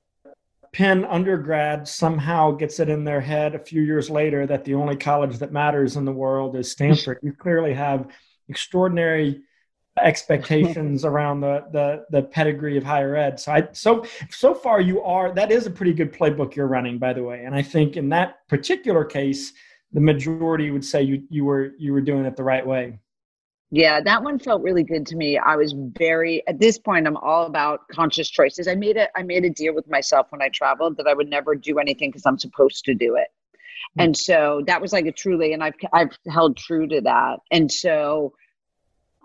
Penn 0.72 1.05
undergrad 1.05 1.87
somehow 1.87 2.52
gets 2.52 2.81
it 2.81 2.88
in 2.88 3.05
their 3.05 3.20
head 3.20 3.55
a 3.55 3.59
few 3.59 3.83
years 3.83 4.09
later 4.09 4.46
that 4.46 4.64
the 4.64 4.74
only 4.74 4.96
college 4.96 5.38
that 5.38 5.52
matters 5.52 5.96
in 5.96 6.07
the 6.07 6.12
world 6.12 6.57
is 6.57 6.70
Stanford. 6.72 7.18
you 7.22 7.35
clearly 7.35 7.74
have 7.74 8.07
extraordinary 8.48 9.42
expectations 10.00 11.05
around 11.05 11.40
the, 11.40 11.64
the 11.72 12.07
the 12.11 12.22
pedigree 12.22 12.76
of 12.76 12.85
higher 12.85 13.14
ed. 13.14 13.38
So 13.38 13.52
I 13.52 13.68
so 13.72 14.05
so 14.31 14.55
far 14.55 14.81
you 14.81 15.02
are 15.02 15.33
that 15.35 15.52
is 15.52 15.66
a 15.66 15.70
pretty 15.70 15.92
good 15.92 16.12
playbook 16.12 16.55
you're 16.55 16.66
running, 16.66 16.98
by 16.98 17.12
the 17.12 17.22
way. 17.22 17.44
And 17.44 17.55
I 17.55 17.62
think 17.62 17.96
in 17.96 18.09
that 18.11 18.46
particular 18.48 19.05
case, 19.05 19.52
the 19.92 20.00
majority 20.00 20.70
would 20.70 20.85
say 20.85 21.02
you 21.02 21.22
you 21.28 21.44
were 21.44 21.72
you 21.78 21.92
were 21.92 22.00
doing 22.00 22.24
it 22.24 22.37
the 22.37 22.44
right 22.44 22.66
way. 22.66 22.98
Yeah, 23.70 24.02
that 24.02 24.22
one 24.22 24.38
felt 24.38 24.62
really 24.62 24.83
good 24.83 25.07
to 25.07 25.16
me. 25.16 25.38
I 25.38 25.57
was 25.57 25.74
very 25.98 26.46
at 26.46 26.59
this 26.59 26.78
point 26.78 27.07
I'm 27.07 27.16
all 27.18 27.46
about 27.46 27.88
conscious 27.88 28.28
choices. 28.28 28.68
I 28.68 28.74
made 28.74 28.96
a 28.96 29.09
I 29.16 29.22
made 29.22 29.44
a 29.44 29.50
deal 29.50 29.74
with 29.74 29.88
myself 29.90 30.26
when 30.31 30.42
I 30.42 30.48
traveled 30.48 30.96
that 30.96 31.07
I 31.07 31.14
would 31.14 31.28
never 31.28 31.55
do 31.55 31.78
anything 31.78 32.11
because 32.11 32.26
I'm 32.26 32.38
supposed 32.38 32.85
to 32.87 32.94
do 32.94 33.16
it. 33.16 33.28
Hmm. 33.96 34.05
And 34.05 34.16
so 34.16 34.62
that 34.66 34.81
was 34.81 34.92
like 34.92 35.07
a 35.07 35.12
truly 35.12 35.52
and 35.52 35.62
I've 35.62 35.74
I've 35.92 36.16
held 36.28 36.57
true 36.57 36.87
to 36.88 37.02
that. 37.02 37.40
And 37.50 37.70
so 37.70 38.35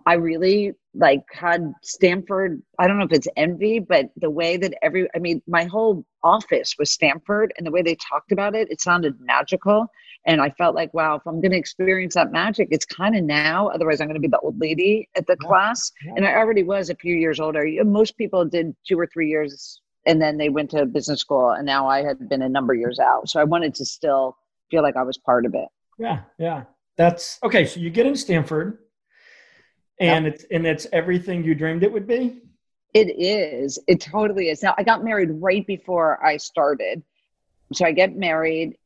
I 0.08 0.14
really 0.14 0.72
like 0.94 1.24
had 1.34 1.74
Stanford. 1.84 2.62
I 2.80 2.88
don't 2.88 2.98
know 2.98 3.04
if 3.04 3.12
it's 3.12 3.28
envy, 3.36 3.80
but 3.80 4.06
the 4.16 4.30
way 4.30 4.56
that 4.56 4.74
every, 4.82 5.10
I 5.14 5.20
mean, 5.20 5.42
my 5.48 5.66
whole 5.66 6.06
office 6.24 6.76
was 6.80 6.90
Stanford 6.92 7.54
and 7.58 7.68
the 7.68 7.72
way 7.72 7.82
they 7.82 7.96
talked 7.96 8.32
about 8.32 8.56
it, 8.56 8.72
it 8.72 8.80
sounded 8.80 9.16
magical. 9.20 9.88
And 10.26 10.42
I 10.42 10.50
felt 10.52 10.76
like, 10.76 10.94
wow, 10.94 11.16
if 11.16 11.24
I'm 11.28 11.42
going 11.42 11.52
to 11.52 11.58
experience 11.58 12.14
that 12.16 12.32
magic, 12.32 12.70
it's 12.72 12.86
kind 12.86 13.18
of 13.18 13.24
now. 13.26 13.68
Otherwise, 13.68 14.00
I'm 14.00 14.08
going 14.08 14.16
to 14.22 14.28
be 14.28 14.30
the 14.30 14.40
old 14.40 14.58
lady 14.62 15.10
at 15.18 15.28
the 15.28 15.36
Yeah. 15.42 15.48
class. 15.48 15.92
Yeah. 16.06 16.14
And 16.16 16.26
I 16.26 16.36
already 16.36 16.64
was 16.64 16.90
a 16.90 16.96
few 16.96 17.16
years 17.16 17.40
older. 17.42 17.66
Most 17.84 18.18
people 18.18 18.46
did 18.46 18.74
two 18.88 18.98
or 18.98 19.08
three 19.08 19.30
years 19.30 19.82
and 20.06 20.22
then 20.22 20.38
they 20.38 20.48
went 20.48 20.72
to 20.72 20.86
business 20.86 21.20
school. 21.20 21.52
And 21.52 21.66
now 21.66 21.86
I 21.88 22.02
had 22.02 22.30
been 22.30 22.42
a 22.42 22.50
number 22.50 22.74
of 22.74 22.80
years 22.80 22.98
out. 22.98 23.28
So 23.28 23.42
I 23.42 23.44
wanted 23.44 23.76
to 23.76 23.86
still 23.86 24.38
feel 24.72 24.84
like 24.84 24.96
I 24.96 25.04
was 25.04 25.18
part 25.18 25.46
of 25.46 25.54
it. 25.54 25.68
Yeah, 26.00 26.22
yeah. 26.40 26.64
That's 26.96 27.40
okay. 27.44 27.66
So 27.66 27.82
you 27.82 27.90
get 27.90 28.06
in 28.06 28.16
Stanford, 28.16 28.80
and 30.00 30.28
it's 30.28 30.46
and 30.52 30.66
it's 30.66 30.88
everything 30.94 31.44
you 31.44 31.56
dreamed 31.56 31.84
it 31.84 31.92
would 31.92 32.08
be. 32.08 32.42
It 32.94 33.20
is. 33.20 33.80
It 33.88 34.00
totally 34.00 34.50
is. 34.50 34.64
Now, 34.64 34.74
I 34.78 34.84
got 34.84 35.04
married 35.04 35.30
right 35.32 35.66
before 35.68 36.24
I 36.24 36.38
started. 36.38 37.04
So 37.74 37.86
I 37.86 37.92
get 37.92 38.16
married 38.16 38.78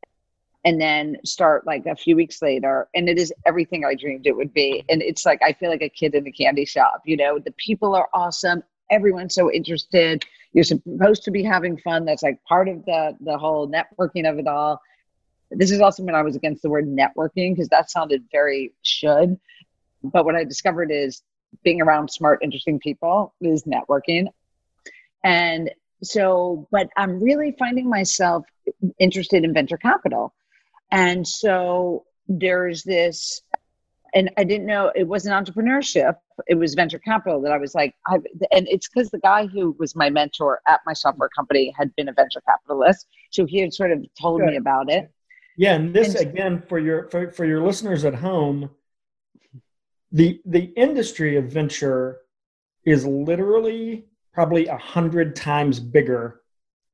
and 0.64 0.80
then 0.80 1.16
start 1.24 1.66
like 1.66 1.86
a 1.86 1.96
few 1.96 2.16
weeks 2.16 2.42
later. 2.42 2.88
And 2.94 3.08
it 3.08 3.18
is 3.18 3.32
everything 3.46 3.84
I 3.84 3.94
dreamed 3.94 4.26
it 4.26 4.36
would 4.36 4.52
be. 4.52 4.84
And 4.88 5.02
it's 5.02 5.24
like, 5.24 5.40
I 5.42 5.52
feel 5.52 5.70
like 5.70 5.82
a 5.82 5.88
kid 5.88 6.14
in 6.14 6.26
a 6.26 6.32
candy 6.32 6.64
shop. 6.64 7.02
You 7.04 7.16
know, 7.16 7.38
the 7.38 7.52
people 7.52 7.94
are 7.94 8.08
awesome. 8.12 8.62
Everyone's 8.90 9.34
so 9.34 9.50
interested. 9.50 10.24
You're 10.52 10.64
supposed 10.64 11.24
to 11.24 11.30
be 11.30 11.42
having 11.42 11.78
fun. 11.78 12.04
That's 12.04 12.22
like 12.22 12.42
part 12.44 12.68
of 12.68 12.84
the, 12.84 13.16
the 13.20 13.38
whole 13.38 13.68
networking 13.68 14.28
of 14.28 14.38
it 14.38 14.46
all. 14.46 14.80
This 15.50 15.70
is 15.70 15.80
also 15.80 16.02
when 16.02 16.14
I 16.14 16.22
was 16.22 16.36
against 16.36 16.62
the 16.62 16.70
word 16.70 16.86
networking 16.86 17.54
because 17.54 17.68
that 17.68 17.90
sounded 17.90 18.24
very 18.30 18.72
should. 18.82 19.38
But 20.02 20.24
what 20.24 20.34
I 20.34 20.44
discovered 20.44 20.90
is 20.90 21.22
being 21.62 21.82
around 21.82 22.10
smart, 22.10 22.40
interesting 22.42 22.78
people 22.78 23.34
is 23.40 23.64
networking. 23.64 24.28
And 25.24 25.70
so, 26.02 26.66
but 26.70 26.88
I'm 26.96 27.22
really 27.22 27.54
finding 27.58 27.88
myself 27.88 28.44
interested 28.98 29.44
in 29.44 29.54
venture 29.54 29.76
capital. 29.76 30.34
And 30.90 31.26
so 31.26 32.04
there's 32.28 32.82
this, 32.82 33.42
and 34.14 34.30
I 34.36 34.44
didn't 34.44 34.66
know 34.66 34.90
it 34.94 35.04
wasn't 35.04 35.34
entrepreneurship, 35.34 36.16
it 36.48 36.54
was 36.54 36.74
venture 36.74 36.98
capital 36.98 37.40
that 37.42 37.52
I 37.52 37.58
was 37.58 37.74
like, 37.74 37.94
I, 38.06 38.16
and 38.50 38.66
it's 38.68 38.88
because 38.88 39.10
the 39.10 39.20
guy 39.20 39.46
who 39.46 39.76
was 39.78 39.94
my 39.94 40.10
mentor 40.10 40.60
at 40.66 40.80
my 40.84 40.92
software 40.92 41.28
company 41.28 41.72
had 41.78 41.94
been 41.96 42.08
a 42.08 42.12
venture 42.12 42.42
capitalist. 42.46 43.06
So 43.30 43.46
he 43.46 43.60
had 43.60 43.72
sort 43.72 43.92
of 43.92 44.04
told 44.20 44.40
me 44.42 44.56
about 44.56 44.90
it. 44.90 45.10
Yeah, 45.56 45.74
and 45.74 45.94
this 45.94 46.14
And- 46.14 46.28
again 46.28 46.62
for 46.68 46.78
your 46.78 47.08
for, 47.10 47.30
for 47.30 47.44
your 47.44 47.62
listeners 47.62 48.04
at 48.04 48.14
home, 48.14 48.70
the 50.12 50.40
the 50.44 50.72
industry 50.76 51.36
of 51.36 51.44
venture 51.46 52.18
is 52.84 53.04
literally 53.06 54.06
probably 54.32 54.66
a 54.66 54.76
hundred 54.76 55.34
times 55.34 55.80
bigger 55.80 56.42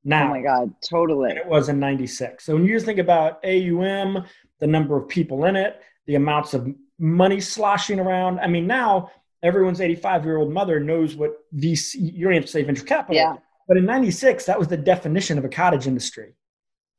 now 0.03 0.27
Oh 0.27 0.29
my 0.29 0.41
God, 0.41 0.73
totally. 0.89 1.29
than 1.29 1.37
it 1.37 1.45
was 1.45 1.69
in 1.69 1.79
'96. 1.79 2.43
So 2.43 2.55
when 2.55 2.65
you 2.65 2.79
think 2.79 2.99
about 2.99 3.43
AUM, 3.45 4.25
the 4.59 4.67
number 4.67 4.95
of 4.97 5.07
people 5.09 5.45
in 5.45 5.55
it, 5.55 5.81
the 6.07 6.15
amounts 6.15 6.53
of 6.53 6.67
money 6.97 7.41
sloshing 7.41 7.99
around. 7.99 8.39
I 8.39 8.47
mean, 8.47 8.65
now 8.65 9.11
everyone's 9.43 9.81
85 9.81 10.25
year 10.25 10.37
old 10.37 10.53
mother 10.53 10.79
knows 10.79 11.15
what 11.15 11.33
VC. 11.55 12.13
You 12.13 12.25
don't 12.25 12.33
have 12.33 12.45
to 12.45 12.51
say 12.51 12.63
venture 12.63 12.85
capital. 12.85 13.15
Yeah. 13.15 13.35
But 13.67 13.77
in 13.77 13.85
'96, 13.85 14.45
that 14.45 14.57
was 14.57 14.69
the 14.69 14.77
definition 14.77 15.37
of 15.37 15.45
a 15.45 15.49
cottage 15.49 15.85
industry. 15.85 16.33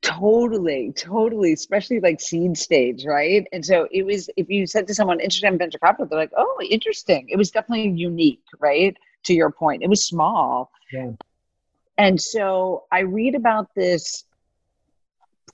Totally, 0.03 0.93
totally, 0.97 1.53
especially 1.53 2.01
like 2.01 2.21
seed 2.21 2.57
stage, 2.57 3.05
right? 3.05 3.47
And 3.53 3.65
so 3.65 3.87
it 3.91 4.05
was, 4.05 4.31
if 4.37 4.49
you 4.49 4.67
said 4.67 4.87
to 4.87 4.95
someone 4.95 5.21
interested 5.21 5.49
in 5.49 5.59
venture 5.59 5.79
capital, 5.79 6.07
they're 6.07 6.19
like, 6.19 6.33
oh, 6.37 6.59
interesting. 6.71 7.29
It 7.29 7.37
was 7.37 7.51
definitely 7.51 7.91
unique, 7.91 8.43
right? 8.59 8.97
To 9.25 9.35
your 9.35 9.51
point, 9.51 9.83
it 9.83 9.91
was 9.91 10.07
small. 10.07 10.71
Yeah. 10.91 11.11
And 11.99 12.19
so 12.21 12.85
I 12.91 13.01
read 13.01 13.35
about 13.35 13.69
this 13.77 14.25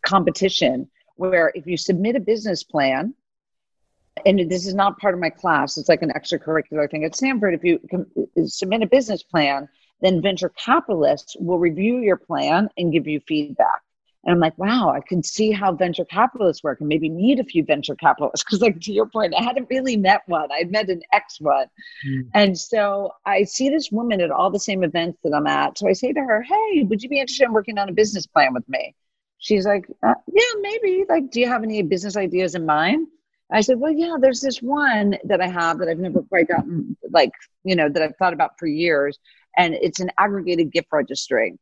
competition 0.03 0.89
where 1.17 1.51
if 1.57 1.67
you 1.67 1.77
submit 1.77 2.15
a 2.15 2.21
business 2.21 2.63
plan, 2.63 3.15
and 4.25 4.49
this 4.49 4.67
is 4.67 4.75
not 4.75 4.99
part 4.99 5.15
of 5.15 5.21
my 5.21 5.31
class, 5.31 5.77
it's 5.77 5.89
like 5.89 6.03
an 6.03 6.13
extracurricular 6.17 6.89
thing 6.89 7.05
at 7.05 7.17
Stanford. 7.17 7.55
If 7.55 7.65
you 7.65 7.81
submit 8.47 8.83
a 8.83 8.87
business 8.87 9.25
plan, 9.25 9.69
then 10.01 10.23
venture 10.23 10.51
capitalists 10.51 11.37
will 11.41 11.59
review 11.59 11.99
your 11.99 12.17
plan 12.17 12.69
and 12.79 12.93
give 12.93 13.09
you 13.09 13.19
feedback. 13.27 13.83
And 14.27 14.35
I'm 14.35 14.41
like, 14.41 14.59
wow, 14.59 14.91
I 14.91 15.01
can 15.01 15.23
see 15.23 15.53
how 15.53 15.73
venture 15.73 16.05
capitalists 16.05 16.63
work 16.63 16.81
and 16.81 16.89
maybe 16.89 17.09
meet 17.09 17.41
a 17.41 17.45
few 17.45 17.65
venture 17.65 17.95
capitalists. 17.95 18.45
Because, 18.45 18.61
like, 18.61 18.81
to 18.81 18.93
your 18.93 19.07
point, 19.07 19.35
I 19.39 19.43
hadn't 19.43 19.69
really 19.71 19.97
met 19.97 20.23
one. 20.27 20.51
I'd 20.53 20.71
met 20.71 20.91
an 20.91 21.01
ex 21.13 21.41
one. 21.41 21.69
Mm. 22.07 22.29
And 22.35 22.59
so 22.59 23.13
I 23.25 23.45
see 23.45 23.71
this 23.71 23.91
woman 23.91 24.21
at 24.21 24.31
all 24.31 24.51
the 24.51 24.61
same 24.61 24.85
events 24.85 25.19
that 25.25 25.33
I'm 25.33 25.47
at. 25.47 25.79
So 25.79 25.89
I 25.89 25.93
say 25.93 26.13
to 26.13 26.21
her, 26.21 26.43
hey, 26.43 26.83
would 26.83 27.03
you 27.03 27.09
be 27.09 27.21
interested 27.21 27.45
in 27.45 27.53
working 27.53 27.79
on 27.79 27.89
a 27.89 27.93
business 27.93 28.27
plan 28.27 28.53
with 28.53 28.69
me? 28.69 28.95
she's 29.39 29.67
like, 29.67 29.87
uh, 30.03 30.15
yeah, 30.33 30.61
maybe. 30.61 31.05
Like, 31.09 31.31
do 31.31 31.41
you 31.41 31.49
have 31.49 31.63
any 31.63 31.83
business 31.83 32.17
ideas 32.17 32.55
in 32.55 32.67
mind? 32.67 33.07
I 33.53 33.61
said, 33.61 33.79
well, 33.79 33.93
yeah, 33.93 34.17
there's 34.21 34.41
this 34.41 34.59
one 34.59 35.17
that 35.25 35.41
I 35.41 35.47
have 35.47 35.79
that 35.79 35.89
I've 35.89 35.99
never 35.99 36.23
quite 36.23 36.49
gotten, 36.49 36.97
like, 37.11 37.31
you 37.63 37.77
know, 37.77 37.89
that 37.89 38.03
I've 38.03 38.17
thought 38.17 38.33
about 38.33 38.59
for 38.59 38.67
years. 38.67 39.19
And 39.57 39.75
it's 39.75 40.01
an 40.01 40.11
aggregated 40.19 40.73
gift 40.73 40.89
registry. 40.93 41.57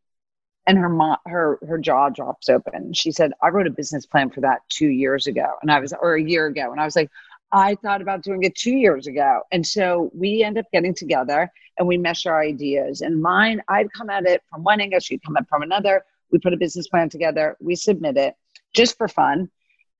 And 0.66 0.78
her 0.78 0.88
mom, 0.88 1.18
her, 1.26 1.58
her 1.68 1.78
jaw 1.78 2.08
drops 2.08 2.48
open. 2.48 2.94
She 2.94 3.12
said, 3.12 3.32
I 3.42 3.48
wrote 3.48 3.66
a 3.66 3.70
business 3.70 4.06
plan 4.06 4.30
for 4.30 4.40
that 4.40 4.60
two 4.70 4.88
years 4.88 5.26
ago. 5.26 5.46
And 5.60 5.70
I 5.70 5.78
was, 5.78 5.92
or 6.00 6.14
a 6.14 6.22
year 6.22 6.46
ago. 6.46 6.72
And 6.72 6.80
I 6.80 6.84
was 6.84 6.96
like, 6.96 7.10
I 7.52 7.76
thought 7.76 8.02
about 8.02 8.22
doing 8.22 8.42
it 8.42 8.56
two 8.56 8.74
years 8.74 9.06
ago. 9.06 9.42
And 9.52 9.64
so 9.64 10.10
we 10.12 10.42
end 10.42 10.58
up 10.58 10.66
getting 10.72 10.94
together 10.94 11.50
and 11.78 11.86
we 11.86 11.96
mesh 11.98 12.26
our 12.26 12.42
ideas. 12.42 13.00
And 13.00 13.22
mine, 13.22 13.62
I'd 13.68 13.92
come 13.92 14.10
at 14.10 14.24
it 14.24 14.42
from 14.50 14.64
one 14.64 14.80
angle, 14.80 15.00
she'd 15.00 15.22
come 15.24 15.36
at 15.36 15.48
from 15.48 15.62
another. 15.62 16.04
We 16.32 16.38
put 16.40 16.52
a 16.52 16.56
business 16.56 16.88
plan 16.88 17.10
together, 17.10 17.56
we 17.60 17.76
submit 17.76 18.16
it 18.16 18.34
just 18.72 18.98
for 18.98 19.06
fun. 19.06 19.50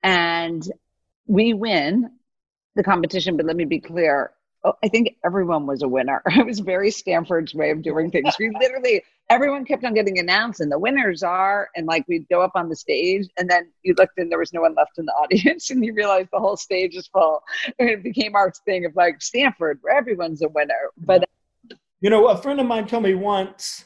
And 0.03 0.66
we 1.27 1.55
win 1.55 2.11
the 2.74 2.83
competition, 2.83 3.37
but 3.37 3.46
let 3.46 3.57
me 3.57 3.64
be 3.64 3.81
clear. 3.81 4.33
Oh, 4.66 4.72
I 4.83 4.88
think 4.88 5.16
everyone 5.24 5.66
was 5.66 5.83
a 5.83 5.88
winner. 5.88 6.22
It 6.31 6.46
was 6.46 6.61
very 6.61 6.90
Stanford's 6.90 7.55
way 7.55 7.70
of 7.70 7.83
doing 7.83 8.11
things. 8.11 8.35
We 8.38 8.50
literally, 8.59 9.03
everyone 9.29 9.66
kept 9.66 9.85
on 9.85 9.92
getting 9.92 10.18
announced, 10.18 10.61
and 10.61 10.72
the 10.72 10.79
winners 10.79 11.22
are, 11.22 11.68
and 11.77 11.87
like 11.87 12.05
we'd 12.09 12.27
go 12.31 12.40
up 12.40 12.53
on 12.55 12.70
the 12.70 12.77
stage, 12.77 13.29
and 13.37 13.48
then 13.48 13.70
you 13.83 13.94
looked 13.98 14.18
and 14.18 14.33
there 14.33 14.38
was 14.38 14.55
no 14.55 14.62
one 14.62 14.74
left 14.74 14.98
in 14.98 15.05
the 15.05 15.12
audience, 15.22 15.70
and 15.70 15.85
you 15.85 15.92
realized 15.92 16.31
the 16.33 16.38
whole 16.38 16.57
stage 16.57 16.94
is 16.96 17.07
full. 17.09 17.42
And 17.79 17.90
it 17.90 18.03
became 18.03 18.35
our 18.35 18.53
thing 18.64 18.87
of 18.87 18.96
like 18.96 19.20
Stanford, 19.20 19.79
where 19.83 19.96
everyone's 19.96 20.42
a 20.42 20.48
winner. 20.48 20.90
But 20.96 21.29
you 22.00 22.11
know, 22.11 22.29
a 22.29 22.37
friend 22.37 22.59
of 22.59 22.66
mine 22.66 22.87
told 22.87 23.03
me 23.03 23.14
once 23.14 23.85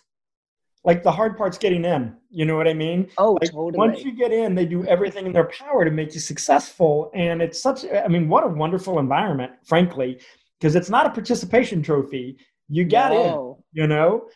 like 0.85 1.03
the 1.03 1.13
hard 1.13 1.37
part's 1.37 1.59
getting 1.59 1.85
in. 1.85 2.17
You 2.31 2.45
know 2.45 2.57
what 2.57 2.69
I 2.69 2.75
mean? 2.75 3.09
Oh, 3.19 3.33
like, 3.41 3.51
totally. 3.51 3.79
Once 3.79 4.05
you 4.05 4.13
get 4.13 4.33
in, 4.33 4.55
they 4.55 4.65
do 4.65 4.87
everything 4.87 5.27
in 5.27 5.33
their 5.33 5.49
power 5.49 5.85
to 5.85 5.91
make 5.91 6.15
you 6.15 6.21
successful. 6.21 7.11
And 7.15 7.43
it's 7.43 7.61
such, 7.61 7.85
I 7.85 8.09
mean, 8.09 8.29
what 8.29 8.45
a 8.45 8.49
wonderful 8.49 8.99
environment, 8.99 9.53
frankly, 9.65 10.21
because 10.59 10.75
it's 10.75 10.91
not 10.91 11.07
a 11.07 11.11
participation 11.11 11.83
trophy. 11.83 12.37
You 12.69 12.85
got 12.85 13.13
in, 13.13 13.55
you 13.73 13.87
know? 13.87 14.29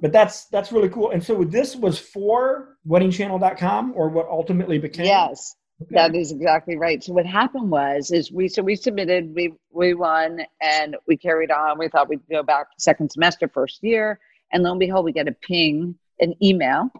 But 0.00 0.12
that's 0.12 0.46
that's 0.46 0.70
really 0.70 0.88
cool. 0.88 1.10
And 1.10 1.22
so 1.24 1.44
this 1.44 1.74
was 1.74 1.98
for 1.98 2.76
weddingchannel.com 2.86 3.94
or 3.96 4.08
what 4.10 4.28
ultimately 4.28 4.78
became 4.78 5.06
Yes. 5.06 5.56
Okay. 5.80 5.94
That 5.94 6.14
is 6.14 6.32
exactly 6.32 6.76
right. 6.76 7.02
So 7.02 7.12
what 7.12 7.24
happened 7.24 7.70
was 7.70 8.10
is 8.10 8.32
we 8.32 8.48
so 8.48 8.62
we 8.62 8.76
submitted, 8.76 9.34
we 9.34 9.54
we 9.70 9.94
won 9.94 10.40
and 10.60 10.96
we 11.06 11.16
carried 11.16 11.50
on. 11.50 11.78
We 11.78 11.88
thought 11.88 12.08
we'd 12.08 12.20
go 12.30 12.42
back 12.42 12.66
second 12.78 13.10
semester, 13.10 13.48
first 13.48 13.82
year. 13.82 14.20
And 14.52 14.62
lo 14.62 14.72
and 14.72 14.80
behold, 14.80 15.04
we 15.04 15.12
get 15.12 15.28
a 15.28 15.32
ping, 15.32 15.94
an 16.20 16.34
email 16.42 16.90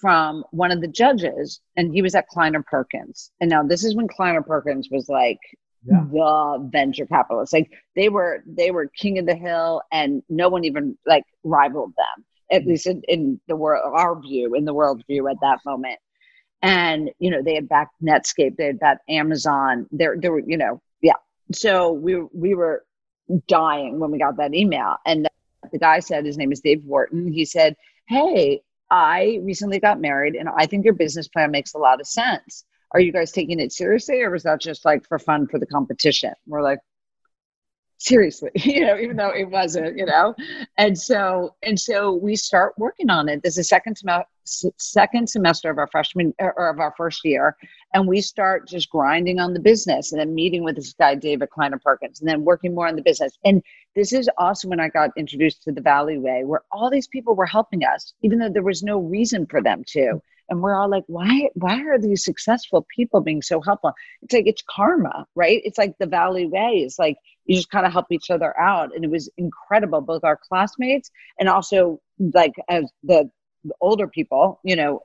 from 0.00 0.44
one 0.50 0.70
of 0.70 0.80
the 0.80 0.88
judges, 0.88 1.60
and 1.76 1.92
he 1.92 2.02
was 2.02 2.14
at 2.14 2.28
Kleiner 2.28 2.62
Perkins. 2.62 3.30
And 3.40 3.50
now 3.50 3.62
this 3.62 3.82
is 3.82 3.94
when 3.94 4.08
Kleiner 4.08 4.42
Perkins 4.42 4.88
was 4.90 5.08
like 5.08 5.40
Yeah. 5.86 6.04
the 6.10 6.68
venture 6.70 7.06
capitalists. 7.06 7.52
Like 7.52 7.70
they 7.94 8.08
were 8.08 8.42
they 8.46 8.70
were 8.70 8.86
king 8.88 9.18
of 9.18 9.26
the 9.26 9.34
hill 9.34 9.82
and 9.92 10.22
no 10.28 10.48
one 10.48 10.64
even 10.64 10.96
like 11.06 11.24
rivaled 11.44 11.92
them, 11.96 12.24
at 12.50 12.62
mm. 12.62 12.68
least 12.68 12.86
in, 12.86 13.02
in 13.08 13.40
the 13.48 13.56
world 13.56 13.82
our 13.94 14.20
view, 14.20 14.54
in 14.54 14.64
the 14.64 14.74
world 14.74 15.02
view 15.06 15.28
at 15.28 15.36
that 15.42 15.58
moment. 15.64 15.98
And 16.62 17.10
you 17.18 17.30
know, 17.30 17.42
they 17.42 17.54
had 17.54 17.68
backed 17.68 17.94
Netscape, 18.02 18.56
they 18.56 18.66
had 18.66 18.80
backed 18.80 19.08
Amazon, 19.08 19.86
there 19.90 20.16
there 20.18 20.32
were, 20.32 20.42
you 20.44 20.56
know, 20.56 20.80
yeah. 21.00 21.14
So 21.52 21.92
we 21.92 22.16
we 22.32 22.54
were 22.54 22.84
dying 23.48 23.98
when 23.98 24.10
we 24.10 24.18
got 24.18 24.36
that 24.36 24.54
email. 24.54 24.96
And 25.04 25.28
the 25.72 25.78
guy 25.78 26.00
said 26.00 26.24
his 26.24 26.38
name 26.38 26.52
is 26.52 26.60
Dave 26.60 26.84
Wharton. 26.84 27.32
He 27.32 27.44
said, 27.44 27.76
Hey, 28.08 28.62
I 28.90 29.40
recently 29.42 29.80
got 29.80 30.00
married 30.00 30.34
and 30.34 30.48
I 30.48 30.66
think 30.66 30.84
your 30.84 30.94
business 30.94 31.28
plan 31.28 31.50
makes 31.50 31.74
a 31.74 31.78
lot 31.78 32.00
of 32.00 32.06
sense. 32.06 32.64
Are 32.96 33.00
you 33.00 33.12
guys 33.12 33.30
taking 33.30 33.60
it 33.60 33.72
seriously 33.72 34.22
or 34.22 34.30
was 34.30 34.44
that 34.44 34.58
just 34.58 34.86
like 34.86 35.06
for 35.06 35.18
fun 35.18 35.46
for 35.48 35.58
the 35.58 35.66
competition? 35.66 36.32
We're 36.46 36.62
like, 36.62 36.78
seriously, 37.98 38.48
you 38.54 38.86
know, 38.86 38.98
even 38.98 39.18
though 39.18 39.34
it 39.36 39.50
wasn't, 39.50 39.98
you 39.98 40.06
know. 40.06 40.34
And 40.78 40.98
so 40.98 41.56
and 41.62 41.78
so 41.78 42.14
we 42.14 42.36
start 42.36 42.72
working 42.78 43.10
on 43.10 43.28
it. 43.28 43.42
This 43.42 43.58
is 43.58 43.68
second 43.68 43.96
semester 43.96 44.30
second 44.78 45.28
semester 45.28 45.68
of 45.68 45.76
our 45.76 45.88
freshman 45.88 46.32
or 46.38 46.70
of 46.70 46.80
our 46.80 46.94
first 46.96 47.22
year 47.24 47.54
and 47.92 48.06
we 48.06 48.20
start 48.20 48.66
just 48.66 48.88
grinding 48.88 49.40
on 49.40 49.52
the 49.52 49.60
business 49.60 50.12
and 50.12 50.20
then 50.20 50.32
meeting 50.32 50.62
with 50.62 50.76
this 50.76 50.92
guy 50.92 51.16
david 51.16 51.50
kleiner 51.50 51.80
perkins 51.80 52.20
and 52.20 52.28
then 52.28 52.44
working 52.44 52.72
more 52.72 52.86
on 52.86 52.94
the 52.94 53.02
business 53.02 53.32
and 53.44 53.60
this 53.96 54.12
is 54.12 54.30
also 54.38 54.68
when 54.68 54.78
i 54.78 54.88
got 54.88 55.10
introduced 55.16 55.64
to 55.64 55.72
the 55.72 55.80
valley 55.80 56.16
way 56.16 56.44
where 56.44 56.62
all 56.70 56.88
these 56.88 57.08
people 57.08 57.34
were 57.34 57.44
helping 57.44 57.82
us 57.82 58.14
even 58.22 58.38
though 58.38 58.48
there 58.48 58.62
was 58.62 58.84
no 58.84 59.00
reason 59.00 59.44
for 59.46 59.60
them 59.60 59.82
to 59.84 60.22
and 60.48 60.60
we're 60.60 60.76
all 60.76 60.88
like 60.88 61.04
why 61.06 61.48
why 61.54 61.80
are 61.82 61.98
these 61.98 62.24
successful 62.24 62.86
people 62.94 63.20
being 63.20 63.42
so 63.42 63.60
helpful 63.60 63.92
it's 64.22 64.34
like 64.34 64.46
it's 64.46 64.62
karma 64.68 65.26
right 65.34 65.60
it's 65.64 65.78
like 65.78 65.94
the 65.98 66.06
valley 66.06 66.46
way 66.46 66.82
it's 66.84 66.98
like 66.98 67.16
you 67.44 67.54
just 67.56 67.70
kind 67.70 67.86
of 67.86 67.92
help 67.92 68.06
each 68.10 68.30
other 68.30 68.58
out 68.58 68.94
and 68.94 69.04
it 69.04 69.10
was 69.10 69.28
incredible 69.36 70.00
both 70.00 70.24
our 70.24 70.38
classmates 70.48 71.10
and 71.38 71.48
also 71.48 72.00
like 72.34 72.52
as 72.68 72.84
the 73.02 73.30
the 73.66 73.74
older 73.80 74.06
people, 74.08 74.60
you 74.64 74.76
know, 74.76 75.00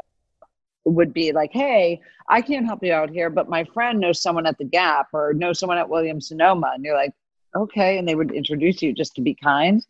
would 0.85 1.13
be 1.13 1.31
like, 1.31 1.51
hey, 1.51 2.01
I 2.27 2.41
can't 2.41 2.65
help 2.65 2.83
you 2.83 2.93
out 2.93 3.09
here, 3.09 3.29
but 3.29 3.49
my 3.49 3.65
friend 3.65 3.99
knows 3.99 4.21
someone 4.21 4.47
at 4.47 4.57
the 4.57 4.65
Gap 4.65 5.07
or 5.13 5.33
knows 5.33 5.59
someone 5.59 5.77
at 5.77 5.89
Williams 5.89 6.27
Sonoma. 6.27 6.71
And 6.73 6.83
you're 6.83 6.95
like, 6.95 7.13
okay. 7.55 7.97
And 7.97 8.07
they 8.07 8.15
would 8.15 8.31
introduce 8.31 8.81
you 8.81 8.93
just 8.93 9.15
to 9.15 9.21
be 9.21 9.35
kind. 9.35 9.85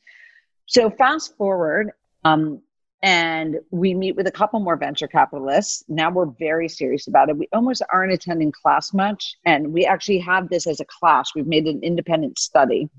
So 0.66 0.90
fast 0.90 1.36
forward, 1.38 1.92
um, 2.24 2.62
and 3.04 3.58
we 3.72 3.96
meet 3.96 4.16
with 4.16 4.28
a 4.28 4.32
couple 4.32 4.60
more 4.60 4.76
venture 4.76 5.08
capitalists. 5.08 5.84
Now 5.88 6.12
we're 6.12 6.28
very 6.40 6.70
serious 6.70 7.08
about 7.08 7.30
it. 7.30 7.38
We 7.38 7.48
almost 7.52 7.82
aren't 7.92 8.14
attending 8.14 8.52
class 8.52 8.94
much. 8.94 9.36
And 9.46 9.74
we 9.74 9.86
actually 9.86 10.20
have 10.20 10.50
this 10.50 10.68
as 10.68 10.80
a 10.80 10.86
class. 10.86 11.32
We've 11.34 11.48
made 11.48 11.66
an 11.66 11.82
independent 11.82 12.38
study. 12.38 12.90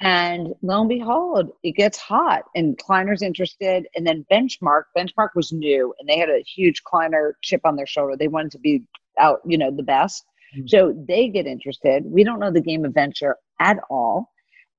And 0.00 0.54
lo 0.62 0.80
and 0.80 0.88
behold, 0.88 1.50
it 1.62 1.72
gets 1.72 1.98
hot 1.98 2.44
and 2.54 2.78
Kleiner's 2.78 3.20
interested. 3.20 3.86
And 3.94 4.06
then 4.06 4.24
Benchmark, 4.32 4.84
Benchmark 4.96 5.30
was 5.34 5.52
new 5.52 5.92
and 5.98 6.08
they 6.08 6.18
had 6.18 6.30
a 6.30 6.44
huge 6.56 6.82
Kleiner 6.84 7.36
chip 7.42 7.62
on 7.64 7.76
their 7.76 7.86
shoulder. 7.86 8.16
They 8.16 8.28
wanted 8.28 8.52
to 8.52 8.58
be 8.60 8.84
out, 9.18 9.40
you 9.44 9.58
know, 9.58 9.70
the 9.70 9.82
best. 9.82 10.24
Mhm. 10.56 10.70
So 10.70 10.94
they 11.06 11.28
get 11.28 11.46
interested. 11.46 12.04
We 12.06 12.24
don't 12.24 12.38
know 12.38 12.52
the 12.52 12.60
game 12.62 12.84
of 12.84 12.94
venture 12.94 13.36
at 13.60 13.78
all. 13.90 14.30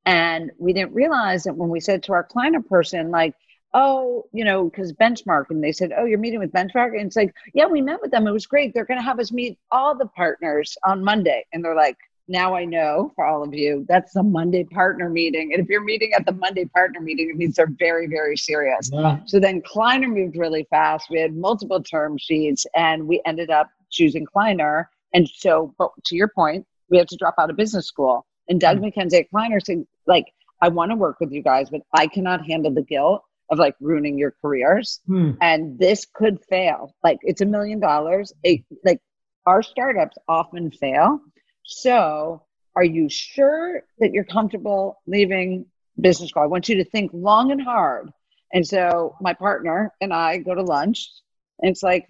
And 0.05 0.51
we 0.57 0.73
didn't 0.73 0.93
realize 0.93 1.43
that 1.43 1.57
when 1.57 1.69
we 1.69 1.81
said 1.81 2.01
to 2.03 2.13
our 2.13 2.23
Kleiner 2.23 2.61
person, 2.61 3.11
like, 3.11 3.35
oh, 3.73 4.25
you 4.31 4.43
know, 4.43 4.65
because 4.65 4.91
Benchmark, 4.93 5.45
and 5.49 5.63
they 5.63 5.71
said, 5.71 5.91
oh, 5.97 6.05
you're 6.05 6.17
meeting 6.17 6.39
with 6.39 6.51
Benchmark? 6.51 6.97
And 6.97 7.07
it's 7.07 7.15
like, 7.15 7.33
yeah, 7.53 7.67
we 7.67 7.81
met 7.81 8.01
with 8.01 8.11
them. 8.11 8.27
It 8.27 8.31
was 8.31 8.47
great. 8.47 8.73
They're 8.73 8.85
going 8.85 8.99
to 8.99 9.03
have 9.03 9.19
us 9.19 9.31
meet 9.31 9.57
all 9.71 9.95
the 9.95 10.07
partners 10.07 10.77
on 10.85 11.03
Monday. 11.03 11.45
And 11.53 11.63
they're 11.63 11.75
like, 11.75 11.97
now 12.27 12.55
I 12.55 12.63
know 12.63 13.11
for 13.15 13.25
all 13.25 13.43
of 13.43 13.53
you, 13.53 13.85
that's 13.89 14.13
the 14.13 14.23
Monday 14.23 14.63
partner 14.63 15.09
meeting. 15.09 15.51
And 15.53 15.61
if 15.61 15.67
you're 15.67 15.83
meeting 15.83 16.13
at 16.13 16.25
the 16.25 16.31
Monday 16.31 16.65
partner 16.65 17.01
meeting, 17.01 17.29
it 17.31 17.35
means 17.35 17.55
they're 17.55 17.73
very, 17.79 18.07
very 18.07 18.37
serious. 18.37 18.91
Yeah. 18.93 19.19
So 19.25 19.39
then 19.39 19.61
Kleiner 19.63 20.07
moved 20.07 20.37
really 20.37 20.67
fast. 20.69 21.07
We 21.09 21.19
had 21.19 21.35
multiple 21.35 21.81
term 21.81 22.17
sheets 22.19 22.67
and 22.75 23.07
we 23.07 23.21
ended 23.25 23.49
up 23.49 23.69
choosing 23.89 24.25
Kleiner. 24.25 24.89
And 25.13 25.27
so, 25.27 25.73
but 25.79 25.89
to 26.05 26.15
your 26.15 26.27
point, 26.27 26.67
we 26.89 26.99
had 26.99 27.07
to 27.09 27.17
drop 27.17 27.33
out 27.39 27.49
of 27.49 27.55
business 27.55 27.87
school. 27.87 28.25
And 28.47 28.61
Doug 28.61 28.77
mm. 28.77 28.81
Mackenzie 28.81 29.17
at 29.17 29.29
Kleiner 29.31 29.59
said, 29.59 29.85
like, 30.05 30.25
I 30.61 30.67
want 30.67 30.91
to 30.91 30.95
work 30.95 31.19
with 31.19 31.31
you 31.31 31.41
guys, 31.41 31.69
but 31.69 31.81
I 31.93 32.05
cannot 32.07 32.45
handle 32.45 32.71
the 32.71 32.83
guilt 32.83 33.23
of 33.51 33.57
like 33.59 33.75
ruining 33.79 34.17
your 34.17 34.33
careers. 34.41 34.99
Hmm. 35.07 35.31
And 35.41 35.79
this 35.79 36.05
could 36.13 36.39
fail. 36.49 36.95
Like 37.03 37.17
it's 37.21 37.41
a 37.41 37.45
million 37.45 37.79
dollars. 37.79 38.33
It- 38.43 38.63
Like 38.83 39.01
our 39.45 39.63
startups 39.63 40.17
often 40.27 40.71
fail. 40.71 41.19
So 41.63 42.43
are 42.75 42.83
you 42.83 43.09
sure 43.09 43.83
that 43.99 44.11
you're 44.13 44.23
comfortable 44.23 45.01
leaving 45.07 45.65
business 45.99 46.29
school? 46.29 46.43
I 46.43 46.47
want 46.47 46.69
you 46.69 46.75
to 46.77 46.85
think 46.85 47.11
long 47.13 47.51
and 47.51 47.61
hard. 47.61 48.11
And 48.53 48.65
so 48.65 49.15
my 49.21 49.33
partner 49.33 49.91
and 50.01 50.13
I 50.13 50.37
go 50.37 50.55
to 50.55 50.61
lunch 50.63 51.09
and 51.59 51.71
it's 51.71 51.83
like, 51.83 52.07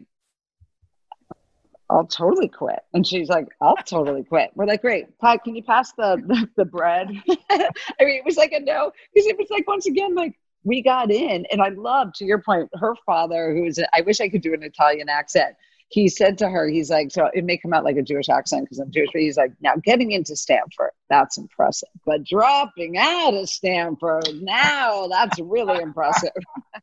I'll 1.90 2.06
totally 2.06 2.48
quit. 2.48 2.80
And 2.94 3.06
she's 3.06 3.30
like, 3.30 3.48
I'll 3.60 3.76
totally 3.78 4.24
quit. 4.24 4.52
We're 4.54 4.66
like, 4.68 4.82
great. 4.82 5.06
Pat, 5.20 5.44
can 5.44 5.56
you 5.56 5.64
pass 5.64 5.92
the, 5.94 6.22
the, 6.26 6.48
the 6.56 6.66
bread? 6.66 7.08
I 7.50 7.70
mean, 8.02 8.18
it 8.18 8.26
was 8.26 8.38
like 8.38 8.52
a 8.52 8.60
no, 8.60 8.92
because 9.14 9.28
it 9.28 9.38
was 9.38 9.48
like, 9.50 9.68
once 9.68 9.88
again, 9.88 10.14
like 10.14 10.34
we 10.64 10.82
got 10.82 11.12
in. 11.12 11.46
And 11.52 11.62
I 11.62 11.70
love, 11.70 12.14
to 12.16 12.26
your 12.26 12.42
point, 12.42 12.70
her 12.74 12.96
father, 13.06 13.54
who 13.54 13.66
is, 13.66 13.80
I 13.94 14.02
wish 14.02 14.20
I 14.20 14.30
could 14.30 14.42
do 14.42 14.54
an 14.54 14.64
Italian 14.64 15.10
accent. 15.10 15.56
He 15.90 16.08
said 16.08 16.38
to 16.38 16.50
her, 16.50 16.68
he's 16.68 16.92
like, 16.92 17.12
so 17.12 17.30
it 17.34 17.44
may 17.44 17.58
come 17.58 17.74
out 17.74 17.84
like 17.84 17.98
a 17.98 18.04
Jewish 18.04 18.30
accent 18.30 18.66
because 18.66 18.78
I'm 18.78 18.92
Jewish, 18.92 19.10
but 19.12 19.22
he's 19.22 19.38
like, 19.38 19.54
now 19.60 19.74
getting 19.84 20.12
into 20.12 20.36
Stanford, 20.36 20.92
that's 21.10 21.38
impressive. 21.38 21.90
But 22.06 22.24
dropping 22.24 22.98
out 22.98 23.34
of 23.34 23.50
Stanford, 23.50 24.28
now 24.42 25.08
that's 25.08 25.40
really 25.40 25.82
impressive. 25.82 26.32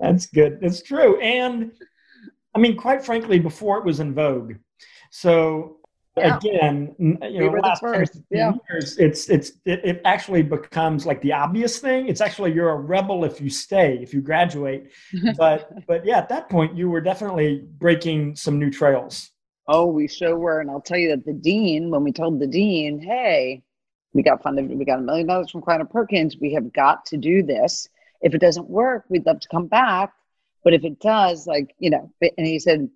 That's 0.00 0.26
good. 0.26 0.58
That's 0.60 0.82
true. 0.82 1.20
And 1.20 1.70
I 2.56 2.58
mean, 2.58 2.76
quite 2.76 3.04
frankly, 3.04 3.38
before 3.38 3.78
it 3.78 3.84
was 3.84 4.00
in 4.00 4.14
vogue. 4.14 4.54
So 5.12 5.76
Yeah. 6.14 6.36
again, 6.36 6.94
you 6.98 7.16
know, 7.20 7.58
last 7.62 7.80
first, 7.80 8.20
yeah. 8.30 8.52
years, 8.68 8.98
it's 8.98 9.30
it's 9.30 9.52
it, 9.64 9.80
it 9.82 10.02
actually 10.04 10.42
becomes 10.42 11.06
like 11.06 11.22
the 11.22 11.32
obvious 11.32 11.78
thing. 11.78 12.06
It's 12.06 12.20
actually 12.20 12.52
you're 12.52 12.68
a 12.68 12.76
rebel 12.76 13.24
if 13.24 13.40
you 13.40 13.48
stay, 13.48 13.98
if 14.02 14.12
you 14.12 14.20
graduate. 14.20 14.90
but 15.38 15.70
but 15.86 16.04
yeah, 16.04 16.18
at 16.18 16.28
that 16.28 16.50
point, 16.50 16.76
you 16.76 16.90
were 16.90 17.00
definitely 17.00 17.64
breaking 17.78 18.36
some 18.36 18.58
new 18.58 18.70
trails. 18.70 19.30
Oh, 19.68 19.86
we 19.86 20.08
sure 20.08 20.38
were. 20.38 20.60
And 20.60 20.70
I'll 20.70 20.80
tell 20.80 20.98
you 20.98 21.10
that 21.10 21.24
the 21.24 21.32
dean, 21.32 21.90
when 21.90 22.04
we 22.04 22.12
told 22.12 22.40
the 22.40 22.46
dean, 22.46 23.00
hey, 23.00 23.62
we 24.12 24.22
got 24.22 24.42
funded, 24.42 24.68
we 24.68 24.84
got 24.84 24.98
a 24.98 25.02
million 25.02 25.26
dollars 25.26 25.50
from 25.50 25.62
Kleiner 25.62 25.84
Perkins, 25.84 26.36
we 26.38 26.52
have 26.54 26.72
got 26.72 27.06
to 27.06 27.16
do 27.16 27.42
this. 27.42 27.88
If 28.20 28.34
it 28.34 28.40
doesn't 28.40 28.68
work, 28.68 29.04
we'd 29.08 29.26
love 29.26 29.40
to 29.40 29.48
come 29.48 29.66
back. 29.66 30.12
But 30.64 30.74
if 30.74 30.84
it 30.84 31.00
does, 31.00 31.46
like, 31.46 31.74
you 31.78 31.90
know, 31.90 32.12
and 32.20 32.46
he 32.46 32.58
said, 32.58 32.88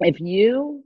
if 0.00 0.20
you 0.20 0.84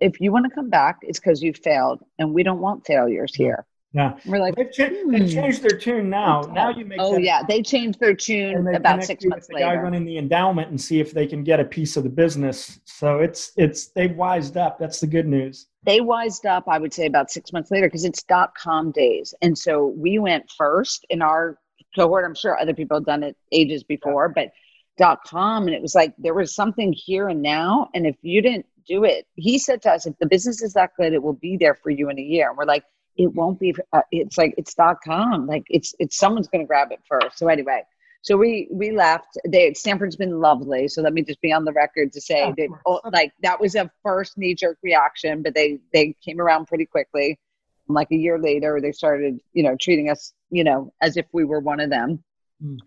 if 0.00 0.20
you 0.20 0.32
want 0.32 0.44
to 0.48 0.50
come 0.54 0.68
back, 0.70 0.98
it's 1.02 1.18
because 1.18 1.42
you 1.42 1.52
failed, 1.52 2.00
and 2.18 2.32
we 2.34 2.42
don't 2.42 2.60
want 2.60 2.86
failures 2.86 3.34
here. 3.34 3.66
Yeah, 3.92 4.12
And 4.24 4.32
we're 4.32 4.40
like, 4.40 4.54
they've, 4.56 4.70
cha- 4.70 4.88
they've 4.88 5.22
Hmm. 5.22 5.26
changed 5.26 5.62
their 5.62 5.78
tune 5.78 6.10
now. 6.10 6.42
Now 6.52 6.68
you 6.68 6.84
make 6.84 6.98
oh 7.00 7.16
yeah, 7.16 7.42
they 7.48 7.62
changed 7.62 7.98
their 7.98 8.14
tune 8.14 8.64
they 8.64 8.74
about 8.74 9.02
six 9.04 9.24
you 9.24 9.28
with 9.30 9.36
months 9.36 9.46
the 9.46 9.54
guy 9.54 9.74
running 9.76 10.04
the 10.04 10.18
endowment 10.18 10.68
and 10.68 10.78
see 10.78 11.00
if 11.00 11.12
they 11.12 11.26
can 11.26 11.42
get 11.42 11.60
a 11.60 11.64
piece 11.64 11.96
of 11.96 12.02
the 12.04 12.10
business. 12.10 12.78
So 12.84 13.20
it's 13.20 13.52
it's 13.56 13.86
they've 13.88 14.14
wised 14.14 14.58
up. 14.58 14.78
That's 14.78 15.00
the 15.00 15.06
good 15.06 15.26
news. 15.26 15.68
they 15.84 16.00
wised 16.02 16.44
up 16.46 16.64
i 16.68 16.78
would 16.78 16.92
say 16.92 17.06
about 17.06 17.30
six 17.30 17.52
months 17.52 17.70
later 17.70 17.86
because 17.86 18.04
it's 18.04 18.22
dot 18.24 18.50
com 18.62 18.90
days 18.90 19.32
and 19.40 19.56
so 19.56 19.86
we 19.96 20.18
went 20.18 20.44
first 20.58 21.06
in 21.10 21.22
our 21.22 21.58
cohort 21.96 22.24
i'm 22.26 22.34
sure 22.34 22.58
other 22.58 22.74
people 22.74 22.96
have 22.98 23.06
done 23.06 23.22
it 23.22 23.36
ages 23.52 23.82
before 23.84 24.28
but 24.28 24.48
dot 24.96 25.20
com 25.26 25.66
and 25.66 25.74
it 25.74 25.82
was 25.82 25.94
like 25.94 26.14
there 26.18 26.34
was 26.34 26.54
something 26.54 26.92
here 26.92 27.28
and 27.28 27.42
now 27.42 27.88
and 27.94 28.06
if 28.06 28.16
you 28.22 28.40
didn't 28.40 28.66
do 28.86 29.04
it 29.04 29.26
he 29.34 29.58
said 29.58 29.82
to 29.82 29.90
us 29.90 30.06
if 30.06 30.16
the 30.18 30.26
business 30.26 30.62
is 30.62 30.72
that 30.72 30.90
good 30.96 31.12
it 31.12 31.22
will 31.22 31.34
be 31.34 31.56
there 31.56 31.74
for 31.74 31.90
you 31.90 32.08
in 32.08 32.18
a 32.18 32.22
year 32.22 32.48
and 32.48 32.56
we're 32.56 32.64
like 32.64 32.84
it 33.16 33.32
won't 33.34 33.58
be 33.58 33.74
uh, 33.92 34.00
it's 34.10 34.38
like 34.38 34.54
it's 34.56 34.74
dot 34.74 34.96
com 35.04 35.46
like 35.46 35.64
it's 35.68 35.94
it's 35.98 36.16
someone's 36.16 36.48
going 36.48 36.62
to 36.62 36.66
grab 36.66 36.92
it 36.92 37.00
first 37.08 37.38
so 37.38 37.48
anyway 37.48 37.82
so 38.26 38.36
we 38.36 38.66
we 38.72 38.90
left. 38.90 39.38
They 39.46 39.72
Stanford's 39.74 40.16
been 40.16 40.40
lovely. 40.40 40.88
So 40.88 41.00
let 41.00 41.12
me 41.12 41.22
just 41.22 41.40
be 41.40 41.52
on 41.52 41.64
the 41.64 41.72
record 41.72 42.12
to 42.12 42.20
say 42.20 42.52
that 42.56 42.68
oh, 42.84 43.00
like 43.12 43.32
that 43.42 43.60
was 43.60 43.76
a 43.76 43.88
first 44.02 44.36
knee 44.36 44.52
jerk 44.52 44.78
reaction, 44.82 45.44
but 45.44 45.54
they 45.54 45.78
they 45.92 46.12
came 46.24 46.40
around 46.40 46.66
pretty 46.66 46.86
quickly. 46.86 47.38
Like 47.86 48.08
a 48.10 48.16
year 48.16 48.36
later, 48.36 48.80
they 48.82 48.90
started 48.90 49.38
you 49.52 49.62
know 49.62 49.76
treating 49.80 50.10
us 50.10 50.32
you 50.50 50.64
know 50.64 50.92
as 51.00 51.16
if 51.16 51.26
we 51.32 51.44
were 51.44 51.60
one 51.60 51.78
of 51.78 51.88
them, 51.88 52.24
Hmm. 52.60 52.78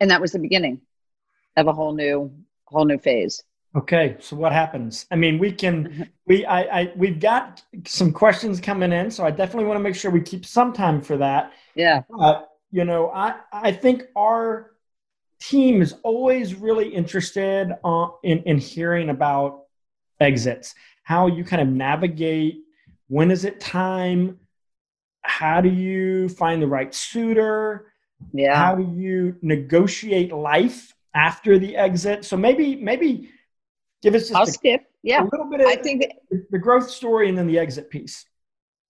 and 0.00 0.10
that 0.10 0.20
was 0.20 0.32
the 0.32 0.38
beginning 0.38 0.82
of 1.56 1.66
a 1.66 1.72
whole 1.72 1.94
new 1.94 2.32
whole 2.66 2.84
new 2.84 2.98
phase. 2.98 3.42
Okay, 3.74 4.16
so 4.20 4.36
what 4.36 4.52
happens? 4.52 5.06
I 5.10 5.16
mean, 5.16 5.38
we 5.38 5.50
can 5.52 6.10
we 6.26 6.44
I, 6.44 6.80
I 6.80 6.92
we've 6.96 7.20
got 7.20 7.62
some 7.86 8.12
questions 8.12 8.60
coming 8.60 8.92
in, 8.92 9.10
so 9.10 9.24
I 9.24 9.30
definitely 9.30 9.64
want 9.64 9.78
to 9.78 9.82
make 9.82 9.94
sure 9.94 10.10
we 10.10 10.20
keep 10.20 10.44
some 10.44 10.72
time 10.72 11.00
for 11.00 11.16
that. 11.18 11.52
Yeah, 11.74 12.02
But 12.10 12.50
you 12.70 12.84
know, 12.84 13.10
I 13.10 13.36
I 13.52 13.72
think 13.72 14.04
our 14.16 14.72
team 15.40 15.82
is 15.82 15.94
always 16.02 16.54
really 16.54 16.88
interested 16.88 17.72
on, 17.82 18.12
in 18.22 18.42
in 18.44 18.58
hearing 18.58 19.10
about 19.10 19.64
exits, 20.20 20.74
how 21.02 21.26
you 21.26 21.44
kind 21.44 21.62
of 21.62 21.68
navigate. 21.68 22.64
When 23.08 23.30
is 23.30 23.44
it 23.44 23.60
time? 23.60 24.38
How 25.24 25.60
do 25.60 25.68
you 25.68 26.28
find 26.28 26.60
the 26.60 26.66
right 26.66 26.92
suitor? 26.92 27.92
yeah. 28.32 28.56
How 28.56 28.74
do 28.74 28.82
you 28.82 29.36
negotiate 29.42 30.32
life 30.32 30.94
after 31.14 31.58
the 31.58 31.76
exit? 31.76 32.24
So 32.24 32.36
maybe 32.36 32.76
maybe 32.76 33.30
give 34.02 34.14
us 34.14 34.22
just 34.22 34.34
I'll 34.34 34.42
a, 34.44 34.46
skip. 34.46 34.84
Yeah, 35.02 35.22
a 35.22 35.24
little 35.24 35.48
bit 35.50 35.60
of 35.60 35.66
I 35.66 35.76
think 35.76 36.04
the 36.50 36.58
growth 36.58 36.90
story 36.90 37.28
and 37.28 37.36
then 37.36 37.46
the 37.46 37.58
exit 37.58 37.90
piece. 37.90 38.24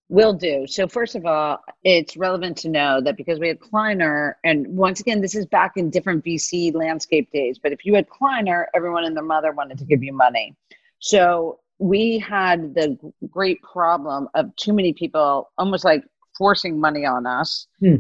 Will 0.09 0.35
do. 0.35 0.66
So 0.66 0.87
first 0.87 1.14
of 1.14 1.25
all, 1.25 1.61
it's 1.85 2.18
relevant 2.18 2.59
to 2.59 2.68
know 2.68 3.01
that 3.01 3.16
because 3.16 3.39
we 3.39 3.49
had 3.49 3.61
Kleiner, 3.61 4.37
and 4.45 4.66
once 4.68 5.01
again, 5.01 5.23
this 5.23 5.35
is 5.35 5.47
back 5.47 5.79
in 5.79 5.89
different 5.89 6.23
VC 6.23 6.75
landscape 6.75 7.33
days. 7.33 7.59
But 7.59 7.73
if 7.73 7.87
you 7.87 7.95
had 7.95 8.11
Kleiner, 8.11 8.68
everyone 8.75 9.05
and 9.05 9.16
their 9.16 9.25
mother 9.25 9.53
wanted 9.53 9.79
to 9.79 9.87
give 9.87 10.03
you 10.03 10.12
money. 10.12 10.55
So 10.99 11.61
we 11.79 12.18
had 12.18 12.75
the 12.75 12.99
great 13.31 13.62
problem 13.62 14.29
of 14.35 14.55
too 14.57 14.75
many 14.75 14.93
people 14.93 15.51
almost 15.57 15.85
like 15.85 16.05
forcing 16.37 16.79
money 16.79 17.07
on 17.07 17.27
us. 17.27 17.66
Hmm. 17.81 17.97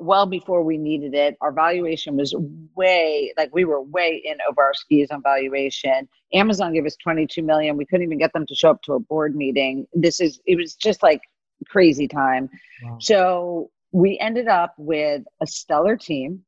Well 0.00 0.26
before 0.26 0.62
we 0.62 0.76
needed 0.76 1.14
it, 1.14 1.36
our 1.40 1.52
valuation 1.52 2.16
was 2.16 2.34
way 2.74 3.32
like 3.36 3.54
we 3.54 3.64
were 3.64 3.80
way 3.80 4.20
in 4.24 4.38
over 4.48 4.62
our 4.62 4.74
skis 4.74 5.10
on 5.10 5.22
valuation. 5.22 6.08
Amazon 6.32 6.72
gave 6.72 6.86
us 6.86 6.96
22 6.96 7.42
million. 7.42 7.76
We 7.76 7.86
couldn't 7.86 8.04
even 8.04 8.18
get 8.18 8.32
them 8.32 8.46
to 8.46 8.54
show 8.54 8.70
up 8.70 8.82
to 8.82 8.94
a 8.94 9.00
board 9.00 9.36
meeting. 9.36 9.86
This 9.92 10.20
is 10.20 10.40
it 10.46 10.56
was 10.56 10.74
just 10.74 11.02
like 11.02 11.20
crazy 11.68 12.08
time. 12.08 12.50
Wow. 12.82 12.98
So 13.00 13.70
we 13.92 14.18
ended 14.18 14.48
up 14.48 14.74
with 14.76 15.22
a 15.40 15.46
stellar 15.46 15.96
team 15.96 16.44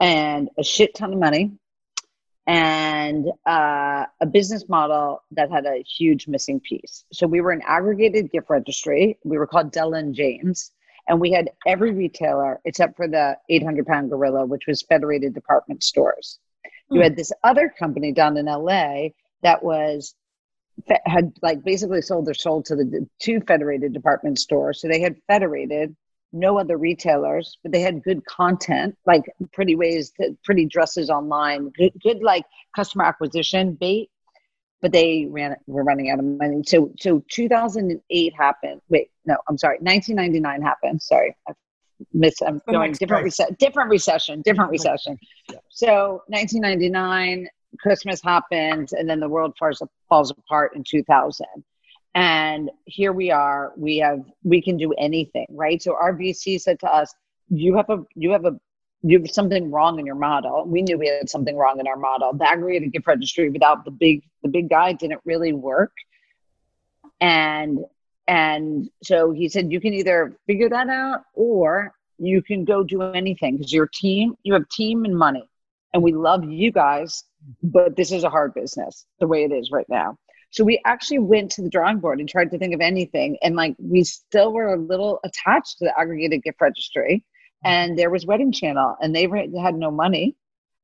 and 0.00 0.50
a 0.58 0.62
shit 0.62 0.94
ton 0.94 1.12
of 1.12 1.18
money 1.18 1.52
and 2.46 3.26
uh, 3.46 4.04
a 4.20 4.26
business 4.26 4.68
model 4.68 5.22
that 5.30 5.50
had 5.50 5.64
a 5.64 5.82
huge 5.82 6.26
missing 6.26 6.60
piece. 6.60 7.04
So 7.12 7.26
we 7.26 7.40
were 7.40 7.52
an 7.52 7.62
aggregated 7.66 8.30
gift 8.30 8.50
registry. 8.50 9.18
We 9.24 9.38
were 9.38 9.46
called 9.46 9.72
Della 9.72 9.98
and 9.98 10.14
James. 10.14 10.72
And 11.12 11.20
we 11.20 11.30
had 11.30 11.50
every 11.66 11.92
retailer 11.92 12.58
except 12.64 12.96
for 12.96 13.06
the 13.06 13.36
800 13.50 13.86
pound 13.86 14.08
gorilla, 14.08 14.46
which 14.46 14.66
was 14.66 14.80
Federated 14.80 15.34
Department 15.34 15.82
Stores. 15.82 16.38
You 16.90 17.00
Hmm. 17.00 17.02
had 17.02 17.16
this 17.16 17.30
other 17.44 17.68
company 17.68 18.12
down 18.12 18.38
in 18.38 18.46
LA 18.46 19.08
that 19.42 19.62
was 19.62 20.14
had 21.04 21.34
like 21.42 21.62
basically 21.64 22.00
sold 22.00 22.24
their 22.24 22.32
soul 22.32 22.62
to 22.62 22.74
the 22.74 23.06
two 23.20 23.42
federated 23.42 23.92
department 23.92 24.38
stores 24.38 24.80
so 24.80 24.88
they 24.88 25.00
had 25.02 25.14
federated 25.28 25.94
no 26.32 26.58
other 26.58 26.78
retailers 26.78 27.58
but 27.62 27.72
they 27.72 27.82
had 27.82 28.02
good 28.02 28.24
content 28.24 28.96
like 29.04 29.22
pretty 29.52 29.76
ways 29.76 30.12
to, 30.12 30.34
pretty 30.44 30.64
dresses 30.64 31.10
online 31.10 31.68
good, 31.76 31.92
good 32.02 32.22
like 32.22 32.46
customer 32.74 33.04
acquisition 33.04 33.74
bait 33.74 34.08
but 34.82 34.92
they 34.92 35.26
ran 35.30 35.56
were 35.66 35.84
running 35.84 36.10
out 36.10 36.18
of 36.18 36.24
money 36.24 36.62
so 36.66 36.92
so 36.98 37.22
2008 37.28 38.34
happened 38.36 38.80
wait 38.88 39.10
no 39.24 39.36
i'm 39.48 39.56
sorry 39.56 39.78
1999 39.80 40.62
happened 40.62 41.00
sorry 41.00 41.34
i 41.48 41.52
miss 42.12 42.34
i'm 42.42 42.60
The 42.66 42.72
going 42.72 42.92
different 42.92 43.24
recession 43.24 43.56
different 43.58 43.88
recession 43.88 44.42
different 44.42 44.70
recession 44.70 45.18
so 45.70 46.22
1999 46.26 47.48
Christmas 47.78 48.20
happens, 48.22 48.92
and 48.92 49.08
then 49.08 49.20
the 49.20 49.28
world 49.28 49.54
falls, 49.58 49.82
falls 50.08 50.30
apart 50.30 50.74
in 50.76 50.84
2000. 50.84 51.46
And 52.14 52.70
here 52.84 53.12
we 53.12 53.30
are. 53.30 53.72
We 53.76 53.98
have 53.98 54.20
we 54.44 54.60
can 54.60 54.76
do 54.76 54.92
anything, 54.98 55.46
right? 55.48 55.80
So 55.80 55.94
our 55.94 56.14
VC 56.14 56.60
said 56.60 56.78
to 56.80 56.94
us, 56.94 57.14
"You 57.48 57.74
have 57.76 57.88
a 57.88 58.04
you 58.14 58.32
have 58.32 58.44
a 58.44 58.60
you 59.02 59.18
have 59.18 59.30
something 59.30 59.70
wrong 59.70 59.98
in 59.98 60.06
your 60.06 60.14
model." 60.14 60.64
We 60.64 60.82
knew 60.82 60.98
we 60.98 61.08
had 61.08 61.28
something 61.28 61.56
wrong 61.56 61.80
in 61.80 61.86
our 61.86 61.96
model. 61.96 62.32
The 62.32 62.48
aggregated 62.48 62.92
gift 62.92 63.06
registry 63.06 63.50
without 63.50 63.84
the 63.84 63.90
big 63.90 64.22
the 64.42 64.48
big 64.48 64.68
guy 64.68 64.92
didn't 64.92 65.20
really 65.24 65.52
work. 65.52 65.92
And 67.20 67.84
and 68.28 68.88
so 69.02 69.32
he 69.32 69.48
said, 69.48 69.72
"You 69.72 69.80
can 69.80 69.94
either 69.94 70.36
figure 70.46 70.68
that 70.68 70.88
out, 70.88 71.22
or 71.34 71.94
you 72.18 72.42
can 72.42 72.64
go 72.64 72.84
do 72.84 73.02
anything 73.02 73.56
because 73.56 73.72
your 73.72 73.88
team 73.92 74.36
you 74.42 74.54
have 74.54 74.68
team 74.68 75.04
and 75.04 75.16
money." 75.16 75.48
and 75.92 76.02
we 76.02 76.12
love 76.12 76.44
you 76.44 76.72
guys, 76.72 77.24
but 77.62 77.96
this 77.96 78.12
is 78.12 78.24
a 78.24 78.30
hard 78.30 78.54
business 78.54 79.06
the 79.20 79.26
way 79.26 79.44
it 79.44 79.52
is 79.52 79.70
right 79.70 79.88
now. 79.88 80.16
So 80.50 80.64
we 80.64 80.80
actually 80.84 81.18
went 81.18 81.50
to 81.52 81.62
the 81.62 81.70
drawing 81.70 81.98
board 81.98 82.20
and 82.20 82.28
tried 82.28 82.50
to 82.50 82.58
think 82.58 82.74
of 82.74 82.80
anything. 82.80 83.38
And 83.42 83.56
like 83.56 83.74
we 83.78 84.04
still 84.04 84.52
were 84.52 84.74
a 84.74 84.78
little 84.78 85.18
attached 85.24 85.78
to 85.78 85.86
the 85.86 85.98
aggregated 85.98 86.42
gift 86.42 86.60
registry. 86.60 87.24
And 87.64 87.98
there 87.98 88.10
was 88.10 88.26
Wedding 88.26 88.52
Channel, 88.52 88.96
and 89.00 89.14
they 89.14 89.28
had 89.60 89.74
no 89.74 89.90
money, 89.90 90.36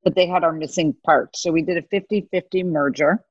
but 0.04 0.14
they 0.14 0.26
had 0.26 0.44
our 0.44 0.52
missing 0.52 0.94
parts. 1.04 1.42
So 1.42 1.50
we 1.50 1.62
did 1.62 1.76
a 1.76 1.82
50 1.82 2.28
50 2.30 2.62
merger 2.62 3.24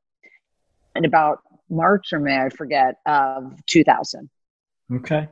in 0.95 1.05
about 1.05 1.39
March 1.69 2.13
or 2.13 2.19
May, 2.19 2.37
I 2.37 2.49
forget, 2.49 2.95
of 3.05 3.53
2000 3.67 4.29
Okay. 4.93 5.27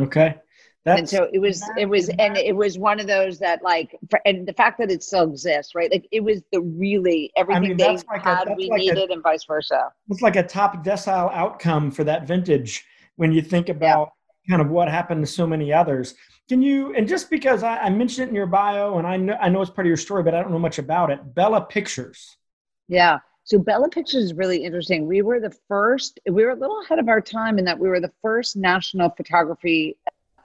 Okay. 0.00 0.36
That's 0.84 1.00
and 1.00 1.08
so 1.08 1.28
it 1.32 1.40
was 1.40 1.68
it 1.76 1.86
was 1.86 2.08
and 2.10 2.36
it 2.36 2.54
was 2.54 2.78
one 2.78 3.00
of 3.00 3.08
those 3.08 3.40
that 3.40 3.60
like 3.60 3.96
for, 4.08 4.20
and 4.24 4.46
the 4.46 4.52
fact 4.52 4.78
that 4.78 4.88
it 4.88 5.02
still 5.02 5.24
exists 5.24 5.74
right 5.74 5.90
like 5.90 6.06
it 6.12 6.22
was 6.22 6.42
the 6.52 6.60
really 6.60 7.32
everything 7.36 7.70
mean, 7.70 7.76
they 7.76 7.88
like 7.88 8.22
had 8.22 8.46
that's 8.46 8.56
we 8.56 8.70
like 8.70 8.82
a- 8.82 8.84
needed 8.84 9.10
and 9.10 9.20
vice 9.20 9.44
versa 9.44 9.90
it's 10.10 10.22
like 10.22 10.36
a 10.36 10.44
top 10.44 10.84
decile 10.84 11.32
outcome 11.34 11.90
for 11.90 12.04
that 12.04 12.24
vintage 12.24 12.84
when 13.16 13.32
you 13.32 13.42
think 13.42 13.68
about 13.68 14.12
kind 14.48 14.62
of 14.62 14.68
what 14.70 14.88
happened 14.88 15.22
to 15.24 15.30
so 15.30 15.46
many 15.46 15.72
others. 15.72 16.14
Can 16.48 16.62
you 16.62 16.94
and 16.94 17.08
just 17.08 17.30
because 17.30 17.62
I, 17.62 17.78
I 17.78 17.90
mentioned 17.90 18.26
it 18.26 18.28
in 18.30 18.34
your 18.34 18.46
bio 18.46 18.98
and 18.98 19.06
I 19.06 19.16
know 19.16 19.36
I 19.40 19.48
know 19.48 19.62
it's 19.62 19.70
part 19.70 19.86
of 19.86 19.88
your 19.88 19.96
story, 19.96 20.22
but 20.22 20.34
I 20.34 20.42
don't 20.42 20.52
know 20.52 20.58
much 20.58 20.78
about 20.78 21.10
it. 21.10 21.34
Bella 21.34 21.60
Pictures. 21.62 22.36
yeah 22.88 23.18
so 23.44 23.58
bella 23.58 23.88
pictures 23.88 24.24
is 24.24 24.34
really 24.34 24.64
interesting 24.64 25.06
we 25.06 25.22
were 25.22 25.40
the 25.40 25.54
first 25.68 26.18
we 26.30 26.44
were 26.44 26.50
a 26.50 26.56
little 26.56 26.80
ahead 26.82 26.98
of 26.98 27.08
our 27.08 27.20
time 27.20 27.58
in 27.58 27.64
that 27.64 27.78
we 27.78 27.88
were 27.88 28.00
the 28.00 28.12
first 28.22 28.56
national 28.56 29.10
photography 29.16 29.96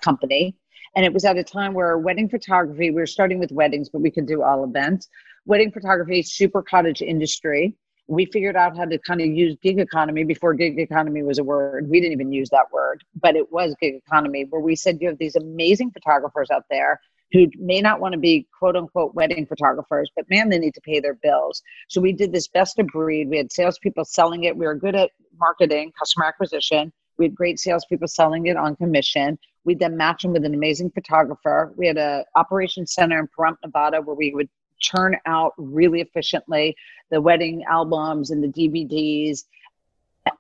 company 0.02 0.56
and 0.95 1.06
it 1.06 1.14
was 1.14 1.26
at 1.26 1.38
a 1.38 1.43
time 1.43 1.74
where 1.74 1.97
wedding 1.97 2.30
photography 2.30 2.89
we 2.91 2.95
were 2.95 3.08
starting 3.08 3.39
with 3.39 3.52
weddings 3.52 3.89
but 3.89 4.02
we 4.02 4.12
could 4.12 4.26
do 4.28 4.41
all 4.43 4.64
events 4.64 5.08
wedding 5.45 5.72
photography 5.72 6.22
super 6.22 6.62
cottage 6.62 7.02
industry 7.02 7.76
we 8.08 8.26
figured 8.26 8.56
out 8.56 8.76
how 8.76 8.86
to 8.86 8.97
kind 8.99 9.22
of 9.22 9.28
use 9.28 9.56
gig 9.62 9.80
economy 9.80 10.24
before 10.24 10.54
gig 10.54 10.80
economy 10.80 11.24
was 11.24 11.39
a 11.39 11.43
word. 11.43 11.89
We 11.89 12.02
didn't 12.02 12.14
even 12.14 12.32
use 12.32 12.49
that 12.49 12.66
word, 12.72 13.04
but 13.22 13.36
it 13.36 13.52
was 13.52 13.76
gig 13.80 13.95
economy, 13.95 14.45
where 14.49 14.62
we 14.62 14.76
said 14.76 14.97
you 14.99 15.08
have 15.08 15.18
these 15.18 15.36
amazing 15.36 15.91
photographers 15.91 16.49
out 16.52 16.66
there 16.70 16.99
who 17.32 17.47
may 17.58 17.80
not 17.80 18.02
want 18.02 18.14
to 18.14 18.20
be 18.20 18.47
quote 18.58 18.76
unquote 18.76 19.16
wedding 19.16 19.45
photographers, 19.45 20.12
but 20.16 20.30
man, 20.30 20.49
they 20.49 20.60
need 20.60 20.74
to 20.74 20.82
pay 20.82 20.99
their 20.99 21.14
bills. 21.24 21.62
So 21.89 22.02
we 22.02 22.12
did 22.12 22.32
this 22.32 22.47
best 22.47 22.80
of 22.80 22.88
breed. 22.88 23.30
We 23.30 23.38
had 23.38 23.52
salespeople 23.52 24.06
selling 24.06 24.43
it. 24.43 24.58
We 24.58 24.66
were 24.66 24.76
good 24.76 24.95
at 24.95 25.12
marketing, 25.39 25.93
customer 25.97 26.26
acquisition. 26.26 26.91
We 27.18 27.26
had 27.26 27.36
great 27.36 27.60
salespeople 27.60 28.08
selling 28.08 28.47
it 28.47 28.58
on 28.58 28.76
commission. 28.76 29.38
We 29.64 29.76
then 29.76 29.95
match 29.95 30.24
them 30.24 30.34
with 30.34 30.43
an 30.43 30.56
amazing 30.56 30.91
photographer. 30.91 31.74
We 31.78 31.88
had 31.88 31.97
a 31.97 32.26
operations 32.36 32.93
center 32.93 33.20
in 33.20 33.28
Pahrump, 33.28 33.58
Nevada, 33.64 34.02
where 34.02 34.16
we 34.16 34.34
would 34.34 34.49
churn 34.82 35.18
out 35.26 35.54
really 35.58 36.02
efficiently 36.02 36.76
the 37.10 37.22
wedding 37.22 37.64
albums 37.70 38.32
and 38.32 38.44
the 38.44 38.48
DVDs. 38.48 39.44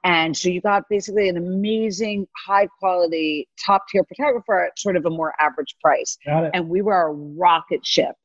And 0.03 0.35
so 0.35 0.49
you 0.49 0.61
got 0.61 0.83
basically 0.89 1.29
an 1.29 1.37
amazing, 1.37 2.27
high 2.45 2.67
quality, 2.79 3.47
top 3.63 3.87
tier 3.89 4.03
photographer 4.03 4.65
at 4.65 4.79
sort 4.79 4.95
of 4.95 5.05
a 5.05 5.09
more 5.09 5.33
average 5.39 5.75
price. 5.81 6.17
And 6.53 6.69
we 6.69 6.81
were 6.81 7.07
a 7.07 7.13
rocket 7.13 7.85
ship, 7.85 8.15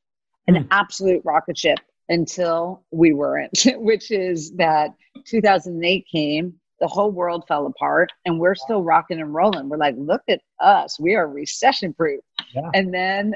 an 0.47 0.55
mm. 0.55 0.67
absolute 0.71 1.21
rocket 1.25 1.57
ship 1.57 1.79
until 2.09 2.83
we 2.91 3.13
weren't, 3.13 3.65
which 3.75 4.11
is 4.11 4.51
that 4.55 4.91
2008 5.25 6.05
came, 6.11 6.53
the 6.79 6.87
whole 6.87 7.11
world 7.11 7.45
fell 7.47 7.65
apart, 7.65 8.11
and 8.25 8.39
we're 8.39 8.55
still 8.55 8.83
rocking 8.83 9.19
and 9.19 9.33
rolling. 9.33 9.67
We're 9.67 9.77
like, 9.77 9.95
look 9.97 10.21
at 10.29 10.41
us, 10.59 10.99
we 10.99 11.15
are 11.15 11.27
recession 11.27 11.93
proof. 11.93 12.21
Yeah. 12.53 12.69
And 12.73 12.93
then 12.93 13.35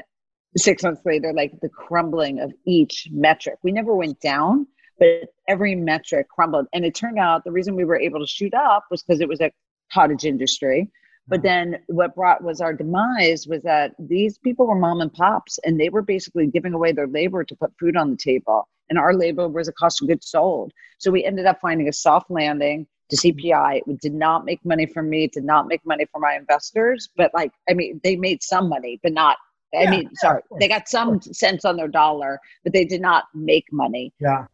six 0.56 0.82
months 0.82 1.02
later, 1.04 1.32
like 1.32 1.52
the 1.60 1.68
crumbling 1.68 2.40
of 2.40 2.52
each 2.66 3.08
metric. 3.10 3.56
We 3.62 3.72
never 3.72 3.94
went 3.94 4.20
down, 4.20 4.66
but 4.98 5.28
every 5.48 5.74
metric 5.74 6.28
crumbled. 6.28 6.66
And 6.72 6.84
it 6.84 6.94
turned 6.94 7.18
out 7.18 7.44
the 7.44 7.52
reason 7.52 7.74
we 7.74 7.84
were 7.84 7.98
able 7.98 8.20
to 8.20 8.26
shoot 8.26 8.54
up 8.54 8.84
was 8.90 9.02
because 9.02 9.20
it 9.20 9.28
was 9.28 9.40
a 9.40 9.52
cottage 9.92 10.24
industry. 10.24 10.90
But 11.28 11.38
mm-hmm. 11.38 11.46
then 11.46 11.78
what 11.86 12.14
brought 12.14 12.42
was 12.42 12.60
our 12.60 12.72
demise 12.72 13.46
was 13.46 13.62
that 13.62 13.92
these 13.98 14.38
people 14.38 14.66
were 14.66 14.74
mom 14.74 15.00
and 15.00 15.12
pops 15.12 15.58
and 15.64 15.80
they 15.80 15.88
were 15.88 16.02
basically 16.02 16.46
giving 16.46 16.74
away 16.74 16.92
their 16.92 17.06
labor 17.06 17.44
to 17.44 17.56
put 17.56 17.72
food 17.78 17.96
on 17.96 18.10
the 18.10 18.16
table. 18.16 18.68
And 18.90 18.98
our 18.98 19.14
labor 19.14 19.48
was 19.48 19.68
a 19.68 19.72
cost 19.72 20.02
of 20.02 20.08
goods 20.08 20.28
sold. 20.28 20.72
So 20.98 21.10
we 21.10 21.24
ended 21.24 21.46
up 21.46 21.60
finding 21.60 21.88
a 21.88 21.92
soft 21.92 22.30
landing 22.30 22.86
to 23.10 23.16
CPI. 23.16 23.82
It 23.86 24.00
did 24.00 24.14
not 24.14 24.44
make 24.44 24.64
money 24.64 24.86
for 24.86 25.02
me, 25.02 25.28
did 25.28 25.44
not 25.44 25.66
make 25.68 25.84
money 25.86 26.06
for 26.12 26.20
my 26.20 26.34
investors. 26.34 27.08
But 27.16 27.32
like, 27.32 27.52
I 27.70 27.74
mean, 27.74 28.00
they 28.02 28.16
made 28.16 28.42
some 28.42 28.68
money, 28.68 29.00
but 29.02 29.12
not 29.12 29.38
I 29.74 29.82
yeah, 29.82 29.90
mean, 29.90 30.02
yeah, 30.02 30.08
sorry, 30.16 30.42
they 30.60 30.68
got 30.68 30.88
some 30.88 31.20
cents 31.20 31.64
on 31.64 31.76
their 31.76 31.88
dollar, 31.88 32.38
but 32.64 32.72
they 32.72 32.84
did 32.84 33.00
not 33.00 33.24
make 33.34 33.64
money. 33.72 34.12
Yeah. 34.20 34.46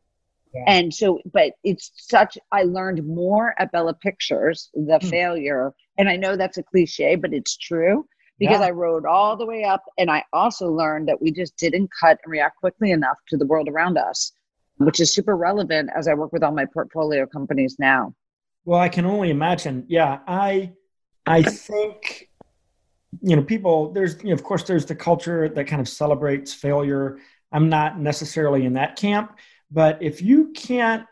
yeah. 0.54 0.64
And 0.66 0.94
so, 0.94 1.20
but 1.32 1.54
it's 1.64 1.90
such, 1.96 2.38
I 2.52 2.62
learned 2.62 3.06
more 3.06 3.54
at 3.58 3.72
Bella 3.72 3.94
Pictures, 3.94 4.70
the 4.74 5.00
mm. 5.00 5.10
failure. 5.10 5.72
And 5.98 6.08
I 6.08 6.16
know 6.16 6.36
that's 6.36 6.58
a 6.58 6.62
cliche, 6.62 7.16
but 7.16 7.32
it's 7.32 7.56
true 7.56 8.06
because 8.38 8.60
I 8.60 8.70
rode 8.70 9.04
all 9.04 9.36
the 9.36 9.46
way 9.46 9.64
up. 9.64 9.82
And 9.98 10.08
I 10.10 10.22
also 10.32 10.68
learned 10.68 11.08
that 11.08 11.20
we 11.20 11.32
just 11.32 11.56
didn't 11.56 11.90
cut 12.00 12.18
and 12.24 12.30
react 12.30 12.58
quickly 12.58 12.92
enough 12.92 13.18
to 13.30 13.36
the 13.36 13.46
world 13.46 13.68
around 13.68 13.98
us, 13.98 14.30
which 14.76 15.00
is 15.00 15.12
super 15.12 15.36
relevant 15.36 15.90
as 15.96 16.06
I 16.06 16.14
work 16.14 16.32
with 16.32 16.44
all 16.44 16.52
my 16.52 16.66
portfolio 16.66 17.26
companies 17.26 17.76
now. 17.80 18.14
Well, 18.64 18.78
I 18.78 18.88
can 18.88 19.06
only 19.06 19.30
imagine. 19.30 19.84
Yeah. 19.88 20.20
I, 20.28 20.72
I 21.26 21.42
think 21.42 22.27
you 23.22 23.36
know, 23.36 23.42
people, 23.42 23.92
there's, 23.92 24.22
you 24.22 24.28
know, 24.28 24.34
of 24.34 24.44
course, 24.44 24.64
there's 24.64 24.86
the 24.86 24.94
culture 24.94 25.48
that 25.48 25.66
kind 25.66 25.80
of 25.80 25.88
celebrates 25.88 26.52
failure. 26.52 27.18
I'm 27.52 27.68
not 27.68 27.98
necessarily 27.98 28.64
in 28.64 28.74
that 28.74 28.96
camp, 28.96 29.38
but 29.70 30.02
if 30.02 30.20
you 30.22 30.52
can't 30.52 31.06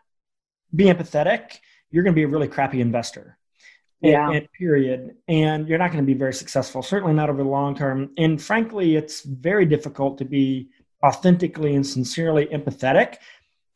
be 0.75 0.85
empathetic, 0.85 1.59
you're 1.91 2.03
going 2.03 2.15
to 2.15 2.19
be 2.19 2.25
a 2.25 2.29
really 2.29 2.49
crappy 2.49 2.81
investor. 2.81 3.39
Yeah. 4.01 4.31
And, 4.31 4.53
period. 4.53 5.17
And 5.27 5.69
you're 5.69 5.79
not 5.79 5.91
going 5.91 6.05
to 6.05 6.07
be 6.07 6.19
very 6.19 6.35
successful, 6.35 6.83
certainly 6.83 7.15
not 7.15 7.31
over 7.31 7.43
the 7.43 7.49
long 7.49 7.75
term. 7.75 8.11
And 8.19 8.41
frankly, 8.41 8.97
it's 8.97 9.23
very 9.23 9.65
difficult 9.65 10.19
to 10.19 10.25
be 10.25 10.69
authentically 11.05 11.75
and 11.75 11.87
sincerely 11.87 12.47
empathetic. 12.47 13.17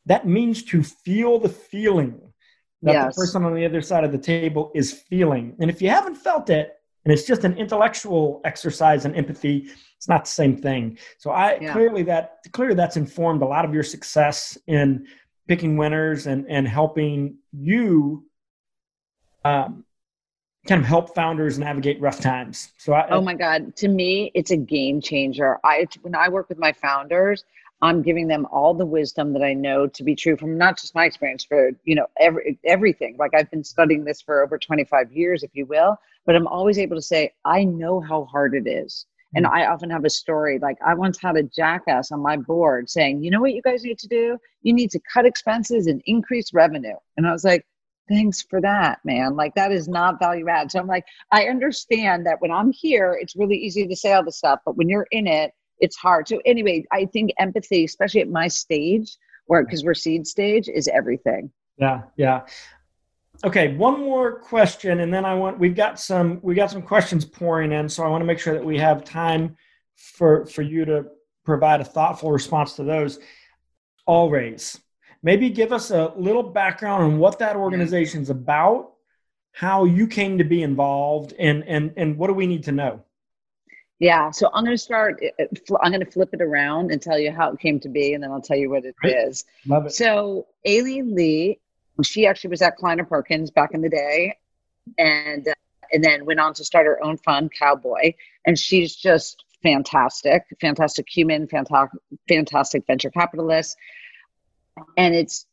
That 0.05 0.27
means 0.27 0.63
to 0.65 0.83
feel 0.83 1.39
the 1.39 1.49
feeling 1.49 2.21
that 2.83 2.93
yes. 2.93 3.15
the 3.15 3.21
person 3.21 3.45
on 3.45 3.55
the 3.55 3.65
other 3.65 3.81
side 3.81 4.03
of 4.03 4.11
the 4.11 4.17
table 4.17 4.71
is 4.75 4.91
feeling. 4.91 5.55
And 5.59 5.69
if 5.69 5.81
you 5.81 5.89
haven't 5.89 6.15
felt 6.15 6.49
it, 6.49 6.73
and 7.05 7.13
it's 7.13 7.23
just 7.23 7.43
an 7.43 7.57
intellectual 7.57 8.41
exercise 8.45 9.05
and 9.05 9.15
empathy. 9.15 9.67
It's 9.97 10.07
not 10.07 10.25
the 10.25 10.31
same 10.31 10.55
thing. 10.55 10.97
So 11.17 11.31
i 11.31 11.57
yeah. 11.59 11.73
clearly 11.73 12.03
that 12.03 12.37
clearly 12.51 12.75
that's 12.75 12.97
informed 12.97 13.41
a 13.41 13.45
lot 13.45 13.65
of 13.65 13.73
your 13.73 13.83
success 13.83 14.57
in 14.67 15.07
picking 15.47 15.77
winners 15.77 16.27
and 16.27 16.45
and 16.49 16.67
helping 16.67 17.37
you 17.51 18.25
um, 19.43 19.83
kind 20.67 20.79
of 20.79 20.87
help 20.87 21.15
founders 21.15 21.57
navigate 21.57 21.99
rough 21.99 22.19
times. 22.19 22.71
So 22.77 22.93
I, 22.93 23.09
oh 23.09 23.21
my 23.21 23.33
god. 23.33 23.75
To 23.77 23.87
me 23.87 24.31
it's 24.35 24.51
a 24.51 24.57
game 24.57 25.01
changer. 25.01 25.59
I 25.63 25.87
when 26.01 26.15
i 26.15 26.29
work 26.29 26.49
with 26.49 26.59
my 26.59 26.71
founders 26.71 27.43
i'm 27.81 28.01
giving 28.01 28.27
them 28.27 28.45
all 28.51 28.73
the 28.73 28.85
wisdom 28.85 29.33
that 29.33 29.43
i 29.43 29.53
know 29.53 29.87
to 29.87 30.03
be 30.03 30.15
true 30.15 30.37
from 30.37 30.57
not 30.57 30.79
just 30.79 30.95
my 30.95 31.05
experience 31.05 31.43
for 31.43 31.71
you 31.83 31.95
know 31.95 32.05
every 32.19 32.57
everything 32.65 33.15
like 33.17 33.33
i've 33.35 33.49
been 33.51 33.63
studying 33.63 34.03
this 34.03 34.21
for 34.21 34.43
over 34.43 34.57
25 34.57 35.11
years 35.11 35.43
if 35.43 35.51
you 35.53 35.65
will 35.65 35.97
but 36.25 36.35
I'm 36.35 36.47
always 36.47 36.77
able 36.77 36.95
to 36.95 37.01
say, 37.01 37.33
I 37.45 37.63
know 37.63 37.99
how 37.99 38.25
hard 38.25 38.53
it 38.53 38.67
is. 38.67 39.05
And 39.33 39.45
mm. 39.45 39.51
I 39.51 39.67
often 39.67 39.89
have 39.89 40.05
a 40.05 40.09
story 40.09 40.59
like 40.59 40.77
I 40.85 40.93
once 40.93 41.19
had 41.19 41.37
a 41.37 41.43
jackass 41.43 42.11
on 42.11 42.19
my 42.19 42.37
board 42.37 42.89
saying, 42.89 43.23
you 43.23 43.31
know 43.31 43.41
what 43.41 43.53
you 43.53 43.61
guys 43.61 43.83
need 43.83 43.99
to 43.99 44.07
do? 44.07 44.37
You 44.61 44.73
need 44.73 44.91
to 44.91 44.99
cut 45.11 45.25
expenses 45.25 45.87
and 45.87 46.01
increase 46.05 46.53
revenue. 46.53 46.95
And 47.17 47.27
I 47.27 47.31
was 47.31 47.43
like, 47.43 47.65
thanks 48.09 48.41
for 48.41 48.59
that, 48.61 48.99
man. 49.05 49.35
Like 49.35 49.55
that 49.55 49.71
is 49.71 49.87
not 49.87 50.19
value 50.19 50.49
add. 50.49 50.71
So 50.71 50.79
I'm 50.79 50.87
like, 50.87 51.05
I 51.31 51.45
understand 51.45 52.25
that 52.25 52.41
when 52.41 52.51
I'm 52.51 52.71
here, 52.71 53.17
it's 53.19 53.35
really 53.35 53.57
easy 53.57 53.87
to 53.87 53.95
say 53.95 54.13
all 54.13 54.23
this 54.23 54.37
stuff, 54.37 54.59
but 54.65 54.75
when 54.75 54.89
you're 54.89 55.07
in 55.11 55.27
it, 55.27 55.53
it's 55.81 55.97
hard. 55.97 56.27
So 56.27 56.41
anyway, 56.45 56.85
I 56.91 57.05
think 57.05 57.31
empathy, 57.39 57.83
especially 57.83 58.21
at 58.21 58.29
my 58.29 58.47
stage, 58.47 59.17
where 59.47 59.63
because 59.63 59.83
we're 59.83 59.93
seed 59.93 60.25
stage, 60.27 60.69
is 60.69 60.87
everything. 60.87 61.51
Yeah, 61.77 62.03
yeah. 62.15 62.41
Okay 63.43 63.75
one 63.75 63.99
more 63.99 64.39
question 64.39 64.99
and 64.99 65.11
then 65.11 65.25
i 65.25 65.33
want 65.33 65.57
we've 65.57 65.73
got 65.73 65.99
some 65.99 66.39
we 66.43 66.53
got 66.53 66.69
some 66.69 66.83
questions 66.83 67.25
pouring 67.25 67.71
in 67.71 67.89
so 67.89 68.03
i 68.03 68.07
want 68.07 68.21
to 68.21 68.25
make 68.25 68.37
sure 68.37 68.53
that 68.53 68.63
we 68.63 68.77
have 68.77 69.03
time 69.03 69.55
for 69.95 70.45
for 70.45 70.61
you 70.61 70.85
to 70.85 71.05
provide 71.43 71.81
a 71.81 71.85
thoughtful 71.85 72.31
response 72.31 72.75
to 72.75 72.83
those. 72.83 73.19
All 74.05 74.29
Raise 74.29 74.79
maybe 75.23 75.49
give 75.49 75.71
us 75.71 75.91
a 75.91 76.13
little 76.17 76.43
background 76.43 77.03
on 77.03 77.19
what 77.19 77.39
that 77.39 77.55
organization 77.55 78.21
is 78.21 78.29
about 78.29 78.93
how 79.51 79.85
you 79.85 80.07
came 80.07 80.37
to 80.37 80.43
be 80.43 80.63
involved 80.63 81.33
and 81.37 81.63
and 81.67 81.93
and 81.97 82.17
what 82.17 82.27
do 82.27 82.33
we 82.33 82.47
need 82.47 82.63
to 82.63 82.71
know 82.71 83.03
yeah 84.01 84.29
so 84.31 84.49
i'm 84.53 84.65
going 84.65 84.75
to 84.75 84.81
start 84.81 85.23
uh, 85.39 85.43
uh, 85.43 85.77
i'm 85.81 85.91
going 85.91 86.03
to 86.03 86.11
flip 86.11 86.33
it 86.33 86.41
around 86.41 86.91
and 86.91 87.01
tell 87.01 87.17
you 87.17 87.31
how 87.31 87.51
it 87.51 87.59
came 87.59 87.79
to 87.79 87.87
be 87.87 88.13
and 88.13 88.21
then 88.21 88.31
i'll 88.31 88.41
tell 88.41 88.57
you 88.57 88.69
what 88.69 88.83
it 88.83 88.95
Great. 88.97 89.15
is. 89.15 89.45
Love 89.65 89.85
it. 89.85 89.93
so 89.93 90.47
aileen 90.67 91.15
lee 91.15 91.59
she 92.03 92.25
actually 92.25 92.51
was 92.51 92.61
at 92.61 92.77
Kleiner 92.77 93.03
Perkins 93.03 93.51
back 93.51 93.73
in 93.73 93.81
the 93.81 93.89
day, 93.89 94.37
and 94.97 95.47
uh, 95.47 95.53
and 95.91 96.03
then 96.03 96.25
went 96.25 96.39
on 96.39 96.53
to 96.55 96.63
start 96.63 96.85
her 96.85 97.03
own 97.03 97.17
fund, 97.17 97.51
Cowboy. 97.57 98.13
And 98.45 98.57
she's 98.57 98.95
just 98.95 99.43
fantastic, 99.61 100.43
fantastic 100.59 101.07
human, 101.09 101.47
fantastic, 101.47 101.99
fantastic 102.27 102.87
venture 102.87 103.09
capitalist. 103.11 103.77
And 104.97 105.13
it's 105.13 105.45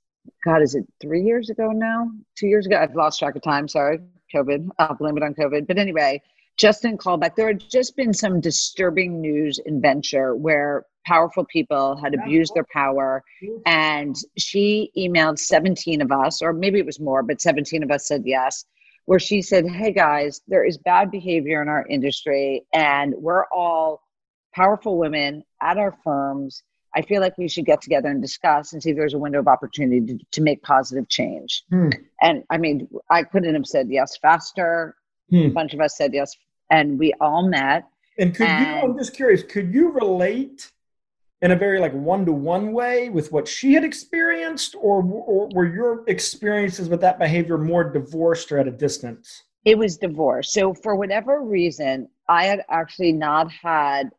God, 0.44 0.62
is 0.62 0.74
it 0.74 0.86
three 1.01 1.22
years 1.22 1.51
ago 1.51 1.70
now? 1.72 2.11
Two 2.36 2.46
years 2.46 2.66
ago? 2.66 2.76
I've 2.76 2.94
lost 2.94 3.18
track 3.18 3.34
of 3.34 3.42
time. 3.42 3.66
Sorry, 3.66 3.99
COVID. 4.34 4.68
I'll 4.78 4.94
blame 4.94 5.16
it 5.16 5.22
on 5.22 5.34
COVID. 5.34 5.66
But 5.66 5.78
anyway, 5.78 6.22
Justin 6.59 6.98
callback. 6.98 7.36
There 7.36 7.46
had 7.46 7.62
just 7.70 7.96
been 7.96 8.12
some 8.12 8.40
disturbing 8.40 9.20
news 9.20 9.61
in 9.64 9.80
venture 9.80 10.34
where 10.34 10.84
powerful 11.06 11.44
people 11.46 11.96
had 11.96 12.14
abused 12.14 12.52
their 12.54 12.66
power. 12.70 13.24
And 13.64 14.14
she 14.36 14.90
emailed 14.96 15.38
17 15.38 16.02
of 16.02 16.12
us, 16.12 16.42
or 16.42 16.52
maybe 16.52 16.78
it 16.78 16.86
was 16.86 17.00
more, 17.00 17.22
but 17.22 17.40
17 17.40 17.82
of 17.82 17.90
us 17.90 18.06
said 18.06 18.22
yes, 18.26 18.66
where 19.06 19.18
she 19.18 19.40
said, 19.40 19.66
Hey 19.66 19.92
guys, 19.92 20.42
there 20.48 20.64
is 20.64 20.76
bad 20.76 21.11
behavior 21.11 21.62
in 21.62 21.68
our 21.68 21.86
industry, 21.86 22.66
and 22.74 23.14
we're 23.16 23.46
all 23.46 24.02
powerful 24.54 24.98
women 24.98 25.44
at 25.62 25.78
our 25.78 25.96
firms. 26.04 26.62
I 26.94 27.02
feel 27.02 27.20
like 27.20 27.38
we 27.38 27.48
should 27.48 27.66
get 27.66 27.80
together 27.80 28.09
and 28.09 28.20
discuss 28.20 28.72
and 28.72 28.82
see 28.82 28.90
if 28.90 28.96
there's 28.96 29.14
a 29.14 29.18
window 29.18 29.38
of 29.38 29.46
opportunity 29.46 30.00
to, 30.06 30.18
to 30.32 30.42
make 30.42 30.62
positive 30.62 31.09
change. 31.09 31.64
Hmm. 31.70 31.90
And 32.20 32.44
I 32.50 32.59
mean, 32.59 32.88
I 33.11 33.22
couldn't 33.22 33.54
have 33.54 33.66
said 33.66 33.88
yes 33.88 34.18
faster. 34.20 34.96
Hmm. 35.30 35.36
A 35.36 35.48
bunch 35.50 35.74
of 35.74 35.80
us 35.80 35.96
said 35.96 36.12
yes, 36.14 36.34
and 36.70 36.98
we 36.98 37.12
all 37.20 37.48
met. 37.48 37.84
And 38.18 38.34
could 38.34 38.46
and, 38.46 38.66
you, 38.66 38.90
I'm 38.90 38.98
just 38.98 39.14
curious, 39.14 39.42
could 39.42 39.72
you 39.72 39.90
relate 39.90 40.70
in 41.40 41.52
a 41.52 41.56
very 41.56 41.78
like 41.78 41.92
one-to-one 41.92 42.72
way 42.72 43.08
with 43.08 43.30
what 43.30 43.46
she 43.46 43.74
had 43.74 43.84
experienced 43.84 44.74
or, 44.74 45.02
or 45.04 45.48
were 45.54 45.72
your 45.72 46.04
experiences 46.08 46.88
with 46.88 47.00
that 47.00 47.18
behavior 47.18 47.58
more 47.58 47.84
divorced 47.84 48.50
or 48.50 48.58
at 48.58 48.66
a 48.66 48.72
distance 48.72 49.44
it 49.64 49.78
was 49.78 49.96
divorced 49.96 50.52
so 50.52 50.74
for 50.74 50.96
whatever 50.96 51.40
reason 51.42 52.08
i 52.28 52.44
had 52.44 52.64
actually 52.68 53.12
not 53.12 53.52
had 53.52 54.10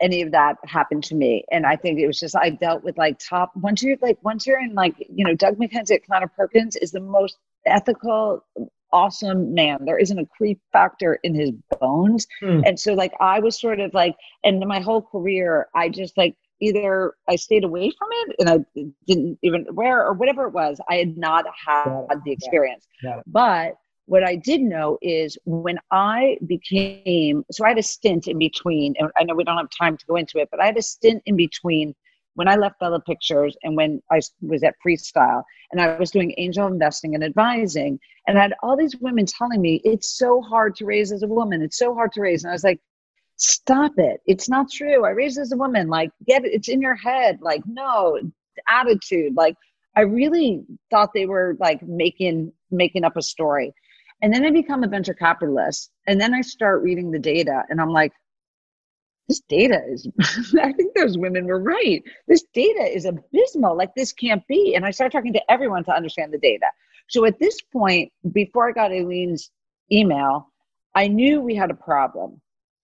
any 0.00 0.22
of 0.22 0.32
that 0.32 0.56
happen 0.64 1.00
to 1.02 1.14
me. 1.14 1.44
And 1.50 1.66
I 1.66 1.76
think 1.76 1.98
it 1.98 2.06
was 2.06 2.18
just 2.18 2.36
I 2.36 2.50
dealt 2.50 2.84
with 2.84 2.96
like 2.98 3.18
top 3.18 3.52
once 3.56 3.82
you're 3.82 3.96
like 4.00 4.18
once 4.22 4.46
you're 4.46 4.60
in 4.60 4.74
like 4.74 4.94
you 4.98 5.24
know 5.24 5.34
Doug 5.34 5.58
Mackenzie 5.58 5.94
at 5.94 6.36
Perkins 6.36 6.76
is 6.76 6.92
the 6.92 7.00
most 7.00 7.36
ethical 7.66 8.44
awesome 8.92 9.54
man. 9.54 9.84
There 9.84 9.98
isn't 9.98 10.18
a 10.18 10.26
creep 10.26 10.60
factor 10.72 11.18
in 11.22 11.34
his 11.34 11.52
bones. 11.80 12.26
Mm. 12.42 12.62
And 12.66 12.80
so 12.80 12.94
like 12.94 13.12
I 13.20 13.40
was 13.40 13.60
sort 13.60 13.80
of 13.80 13.92
like 13.94 14.16
and 14.44 14.60
my 14.66 14.80
whole 14.80 15.02
career 15.02 15.68
I 15.74 15.88
just 15.88 16.16
like 16.16 16.36
either 16.60 17.14
I 17.28 17.36
stayed 17.36 17.64
away 17.64 17.90
from 17.98 18.08
it 18.12 18.36
and 18.38 18.48
I 18.48 18.82
didn't 19.06 19.38
even 19.42 19.66
wear 19.72 20.04
or 20.04 20.14
whatever 20.14 20.46
it 20.46 20.52
was. 20.52 20.80
I 20.88 20.96
had 20.96 21.16
not 21.16 21.44
had 21.66 22.06
the 22.24 22.32
experience. 22.32 22.86
But 23.26 23.74
what 24.06 24.22
I 24.22 24.36
did 24.36 24.62
know 24.62 24.98
is 25.02 25.36
when 25.44 25.78
I 25.90 26.38
became 26.46 27.44
so 27.50 27.64
I 27.64 27.68
had 27.68 27.78
a 27.78 27.82
stint 27.82 28.28
in 28.28 28.38
between, 28.38 28.94
and 28.98 29.10
I 29.16 29.24
know 29.24 29.34
we 29.34 29.44
don't 29.44 29.56
have 29.56 29.70
time 29.76 29.96
to 29.96 30.06
go 30.06 30.16
into 30.16 30.38
it, 30.38 30.48
but 30.50 30.60
I 30.60 30.66
had 30.66 30.76
a 30.76 30.82
stint 30.82 31.22
in 31.26 31.36
between 31.36 31.94
when 32.36 32.48
I 32.48 32.54
left 32.56 32.78
Bella 32.78 33.00
Pictures 33.00 33.56
and 33.62 33.76
when 33.76 34.00
I 34.10 34.20
was 34.40 34.62
at 34.62 34.76
Freestyle 34.86 35.42
and 35.72 35.80
I 35.80 35.98
was 35.98 36.10
doing 36.10 36.34
angel 36.36 36.66
investing 36.66 37.14
and 37.14 37.24
advising, 37.24 37.98
and 38.26 38.38
I 38.38 38.42
had 38.42 38.54
all 38.62 38.76
these 38.76 38.96
women 39.00 39.26
telling 39.26 39.60
me 39.60 39.80
it's 39.84 40.16
so 40.16 40.40
hard 40.40 40.76
to 40.76 40.86
raise 40.86 41.12
as 41.12 41.22
a 41.22 41.28
woman, 41.28 41.62
it's 41.62 41.78
so 41.78 41.94
hard 41.94 42.12
to 42.12 42.20
raise, 42.20 42.44
and 42.44 42.50
I 42.50 42.54
was 42.54 42.64
like, 42.64 42.80
stop 43.36 43.92
it, 43.98 44.20
it's 44.26 44.48
not 44.48 44.70
true. 44.70 45.04
I 45.04 45.10
raised 45.10 45.38
as 45.38 45.52
a 45.52 45.56
woman, 45.56 45.88
like 45.88 46.10
get 46.26 46.44
it, 46.44 46.52
it's 46.52 46.68
in 46.68 46.80
your 46.80 46.94
head, 46.94 47.38
like 47.40 47.62
no 47.66 48.18
attitude, 48.68 49.34
like 49.36 49.56
I 49.96 50.02
really 50.02 50.62
thought 50.90 51.10
they 51.14 51.26
were 51.26 51.56
like 51.58 51.82
making 51.82 52.52
making 52.70 53.04
up 53.04 53.16
a 53.16 53.22
story. 53.22 53.72
And 54.22 54.32
then 54.32 54.44
I 54.44 54.50
become 54.50 54.82
a 54.82 54.88
venture 54.88 55.14
capitalist. 55.14 55.90
And 56.06 56.20
then 56.20 56.34
I 56.34 56.40
start 56.40 56.82
reading 56.82 57.10
the 57.10 57.18
data 57.18 57.64
and 57.68 57.80
I'm 57.80 57.90
like, 57.90 58.12
this 59.28 59.40
data 59.48 59.80
is, 59.88 60.08
I 60.62 60.72
think 60.72 60.94
those 60.94 61.18
women 61.18 61.46
were 61.46 61.60
right. 61.60 62.02
This 62.28 62.44
data 62.54 62.82
is 62.82 63.04
abysmal. 63.04 63.76
Like, 63.76 63.94
this 63.94 64.12
can't 64.12 64.46
be. 64.46 64.74
And 64.74 64.84
I 64.84 64.90
started 64.90 65.16
talking 65.16 65.32
to 65.32 65.50
everyone 65.50 65.84
to 65.84 65.94
understand 65.94 66.32
the 66.32 66.38
data. 66.38 66.66
So 67.08 67.24
at 67.24 67.38
this 67.38 67.60
point, 67.72 68.12
before 68.32 68.68
I 68.68 68.72
got 68.72 68.92
Aileen's 68.92 69.50
email, 69.90 70.52
I 70.94 71.08
knew 71.08 71.40
we 71.40 71.54
had 71.54 71.70
a 71.70 71.74
problem, 71.74 72.40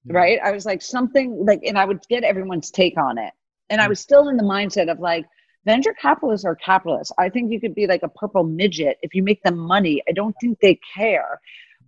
right? 0.06 0.38
I 0.42 0.52
was 0.52 0.66
like, 0.66 0.82
something 0.82 1.44
like, 1.44 1.60
and 1.64 1.78
I 1.78 1.84
would 1.84 2.00
get 2.08 2.24
everyone's 2.24 2.70
take 2.70 2.98
on 2.98 3.18
it. 3.18 3.32
And 3.70 3.80
I 3.80 3.88
was 3.88 4.00
still 4.00 4.28
in 4.28 4.36
the 4.36 4.42
mindset 4.42 4.90
of 4.90 5.00
like, 5.00 5.24
venture 5.64 5.94
capitalists 5.94 6.44
are 6.44 6.56
capitalists. 6.56 7.12
I 7.18 7.28
think 7.28 7.50
you 7.50 7.60
could 7.60 7.74
be 7.74 7.86
like 7.86 8.02
a 8.02 8.08
purple 8.08 8.44
midget 8.44 8.98
if 9.02 9.14
you 9.14 9.22
make 9.22 9.42
them 9.42 9.56
money. 9.56 10.02
I 10.08 10.12
don't 10.12 10.36
think 10.40 10.58
they 10.60 10.78
care. 10.94 11.40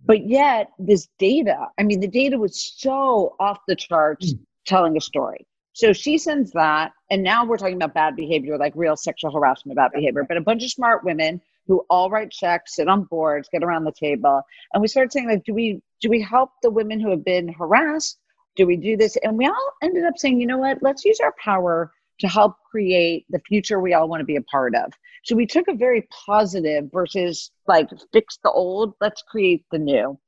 But 0.05 0.27
yet, 0.27 0.69
this 0.77 1.07
data, 1.17 1.67
I 1.79 1.83
mean, 1.83 1.99
the 1.99 2.07
data 2.07 2.37
was 2.37 2.73
so 2.77 3.35
off 3.39 3.59
the 3.67 3.75
charts 3.75 4.33
mm. 4.33 4.39
telling 4.65 4.97
a 4.97 5.01
story. 5.01 5.47
So 5.73 5.91
she 5.91 6.17
sends 6.17 6.51
that. 6.51 6.93
And 7.11 7.21
now 7.21 7.45
we're 7.45 7.57
talking 7.57 7.75
about 7.75 7.93
bad 7.93 8.15
behavior, 8.15 8.57
like 8.57 8.73
real 8.75 8.95
sexual 8.95 9.31
harassment, 9.31 9.75
bad 9.75 9.91
behavior. 9.93 10.23
But 10.27 10.37
a 10.37 10.41
bunch 10.41 10.63
of 10.63 10.71
smart 10.71 11.03
women 11.03 11.41
who 11.67 11.85
all 11.89 12.09
write 12.09 12.31
checks, 12.31 12.75
sit 12.75 12.87
on 12.87 13.03
boards, 13.03 13.49
get 13.51 13.63
around 13.63 13.83
the 13.83 13.91
table. 13.91 14.41
And 14.73 14.81
we 14.81 14.87
started 14.87 15.11
saying, 15.11 15.27
like, 15.27 15.43
do 15.43 15.53
we 15.53 15.81
do 16.01 16.09
we 16.09 16.21
help 16.21 16.51
the 16.61 16.69
women 16.69 16.99
who 16.99 17.09
have 17.09 17.25
been 17.25 17.47
harassed? 17.47 18.19
Do 18.55 18.65
we 18.65 18.77
do 18.77 18.95
this? 18.95 19.17
And 19.17 19.37
we 19.37 19.47
all 19.47 19.71
ended 19.83 20.05
up 20.05 20.17
saying, 20.17 20.39
you 20.39 20.47
know 20.47 20.59
what, 20.59 20.77
let's 20.81 21.03
use 21.03 21.19
our 21.19 21.33
power 21.43 21.91
to 22.19 22.27
help 22.27 22.55
create 22.69 23.25
the 23.29 23.39
future 23.47 23.79
we 23.79 23.93
all 23.93 24.07
want 24.07 24.21
to 24.21 24.25
be 24.25 24.35
a 24.35 24.41
part 24.43 24.75
of. 24.75 24.91
So 25.23 25.35
we 25.35 25.45
took 25.45 25.67
a 25.67 25.73
very 25.73 26.07
positive 26.11 26.89
versus 26.91 27.51
like 27.67 27.89
fix 28.13 28.37
the 28.43 28.51
old, 28.51 28.93
let's 29.01 29.23
create 29.23 29.65
the 29.71 29.79
new. 29.79 30.19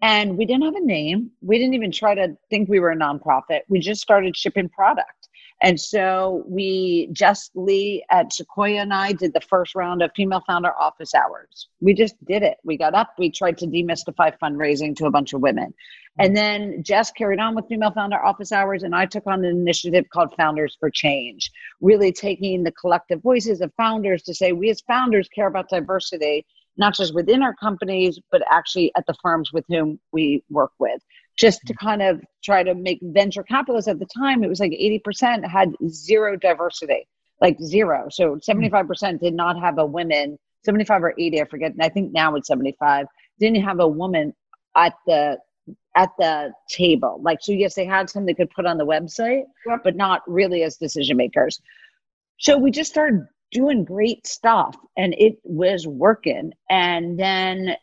And 0.00 0.38
we 0.38 0.46
didn't 0.46 0.62
have 0.62 0.76
a 0.76 0.84
name. 0.84 1.30
We 1.42 1.58
didn't 1.58 1.74
even 1.74 1.90
try 1.90 2.14
to 2.14 2.36
think 2.50 2.68
we 2.68 2.78
were 2.78 2.92
a 2.92 2.96
nonprofit. 2.96 3.60
We 3.68 3.80
just 3.80 4.00
started 4.00 4.36
shipping 4.36 4.68
product. 4.68 5.17
And 5.60 5.80
so 5.80 6.44
we, 6.46 7.08
Jess 7.12 7.50
Lee 7.54 8.04
at 8.10 8.32
Sequoia 8.32 8.80
and 8.80 8.94
I 8.94 9.12
did 9.12 9.32
the 9.32 9.40
first 9.40 9.74
round 9.74 10.02
of 10.02 10.12
female 10.14 10.42
founder 10.46 10.72
office 10.78 11.14
hours. 11.14 11.68
We 11.80 11.94
just 11.94 12.14
did 12.26 12.42
it. 12.42 12.58
We 12.62 12.76
got 12.76 12.94
up, 12.94 13.14
we 13.18 13.30
tried 13.30 13.58
to 13.58 13.66
demystify 13.66 14.38
fundraising 14.40 14.94
to 14.96 15.06
a 15.06 15.10
bunch 15.10 15.32
of 15.32 15.40
women. 15.40 15.74
And 16.20 16.36
then 16.36 16.82
Jess 16.82 17.12
carried 17.12 17.38
on 17.38 17.54
with 17.54 17.68
female 17.68 17.92
founder 17.92 18.18
office 18.18 18.50
hours, 18.50 18.82
and 18.82 18.94
I 18.94 19.06
took 19.06 19.26
on 19.26 19.44
an 19.44 19.56
initiative 19.56 20.06
called 20.12 20.34
Founders 20.36 20.76
for 20.78 20.90
Change, 20.90 21.50
really 21.80 22.12
taking 22.12 22.64
the 22.64 22.72
collective 22.72 23.22
voices 23.22 23.60
of 23.60 23.72
founders 23.76 24.22
to 24.24 24.34
say, 24.34 24.50
we 24.52 24.68
as 24.68 24.80
founders 24.80 25.28
care 25.28 25.46
about 25.46 25.68
diversity, 25.68 26.44
not 26.78 26.94
just 26.94 27.14
within 27.14 27.42
our 27.42 27.54
companies, 27.54 28.18
but 28.30 28.42
actually 28.50 28.92
at 28.96 29.04
the 29.06 29.14
firms 29.22 29.52
with 29.52 29.64
whom 29.68 29.98
we 30.12 30.42
work 30.48 30.72
with 30.78 31.02
just 31.38 31.60
to 31.66 31.72
mm-hmm. 31.72 31.86
kind 31.86 32.02
of 32.02 32.20
try 32.42 32.62
to 32.62 32.74
make 32.74 32.98
venture 33.02 33.42
capitalists 33.42 33.88
at 33.88 33.98
the 33.98 34.06
time, 34.06 34.42
it 34.42 34.48
was 34.48 34.60
like 34.60 34.72
80% 34.72 35.48
had 35.48 35.72
zero 35.88 36.36
diversity, 36.36 37.06
like 37.40 37.58
zero. 37.60 38.08
So 38.10 38.36
mm-hmm. 38.36 38.64
75% 38.64 39.20
did 39.20 39.34
not 39.34 39.58
have 39.58 39.78
a 39.78 39.86
woman, 39.86 40.38
75 40.64 41.04
or 41.04 41.14
80, 41.16 41.40
I 41.40 41.44
forget. 41.44 41.72
And 41.72 41.82
I 41.82 41.88
think 41.88 42.12
now 42.12 42.34
it's 42.34 42.48
75, 42.48 43.06
didn't 43.38 43.62
have 43.62 43.80
a 43.80 43.88
woman 43.88 44.34
at 44.76 44.94
the 45.06 45.38
at 45.94 46.10
the 46.18 46.52
table. 46.70 47.20
Like, 47.22 47.38
so 47.42 47.52
yes, 47.52 47.74
they 47.74 47.84
had 47.84 48.08
some 48.08 48.24
they 48.24 48.34
could 48.34 48.50
put 48.50 48.66
on 48.66 48.78
the 48.78 48.86
website, 48.86 49.42
but 49.82 49.96
not 49.96 50.22
really 50.26 50.62
as 50.62 50.76
decision 50.76 51.16
makers. 51.16 51.60
So 52.38 52.56
we 52.56 52.70
just 52.70 52.90
started 52.90 53.26
doing 53.50 53.84
great 53.84 54.26
stuff 54.26 54.76
and 54.96 55.14
it 55.18 55.38
was 55.44 55.86
working. 55.86 56.52
And 56.68 57.18
then 57.18 57.76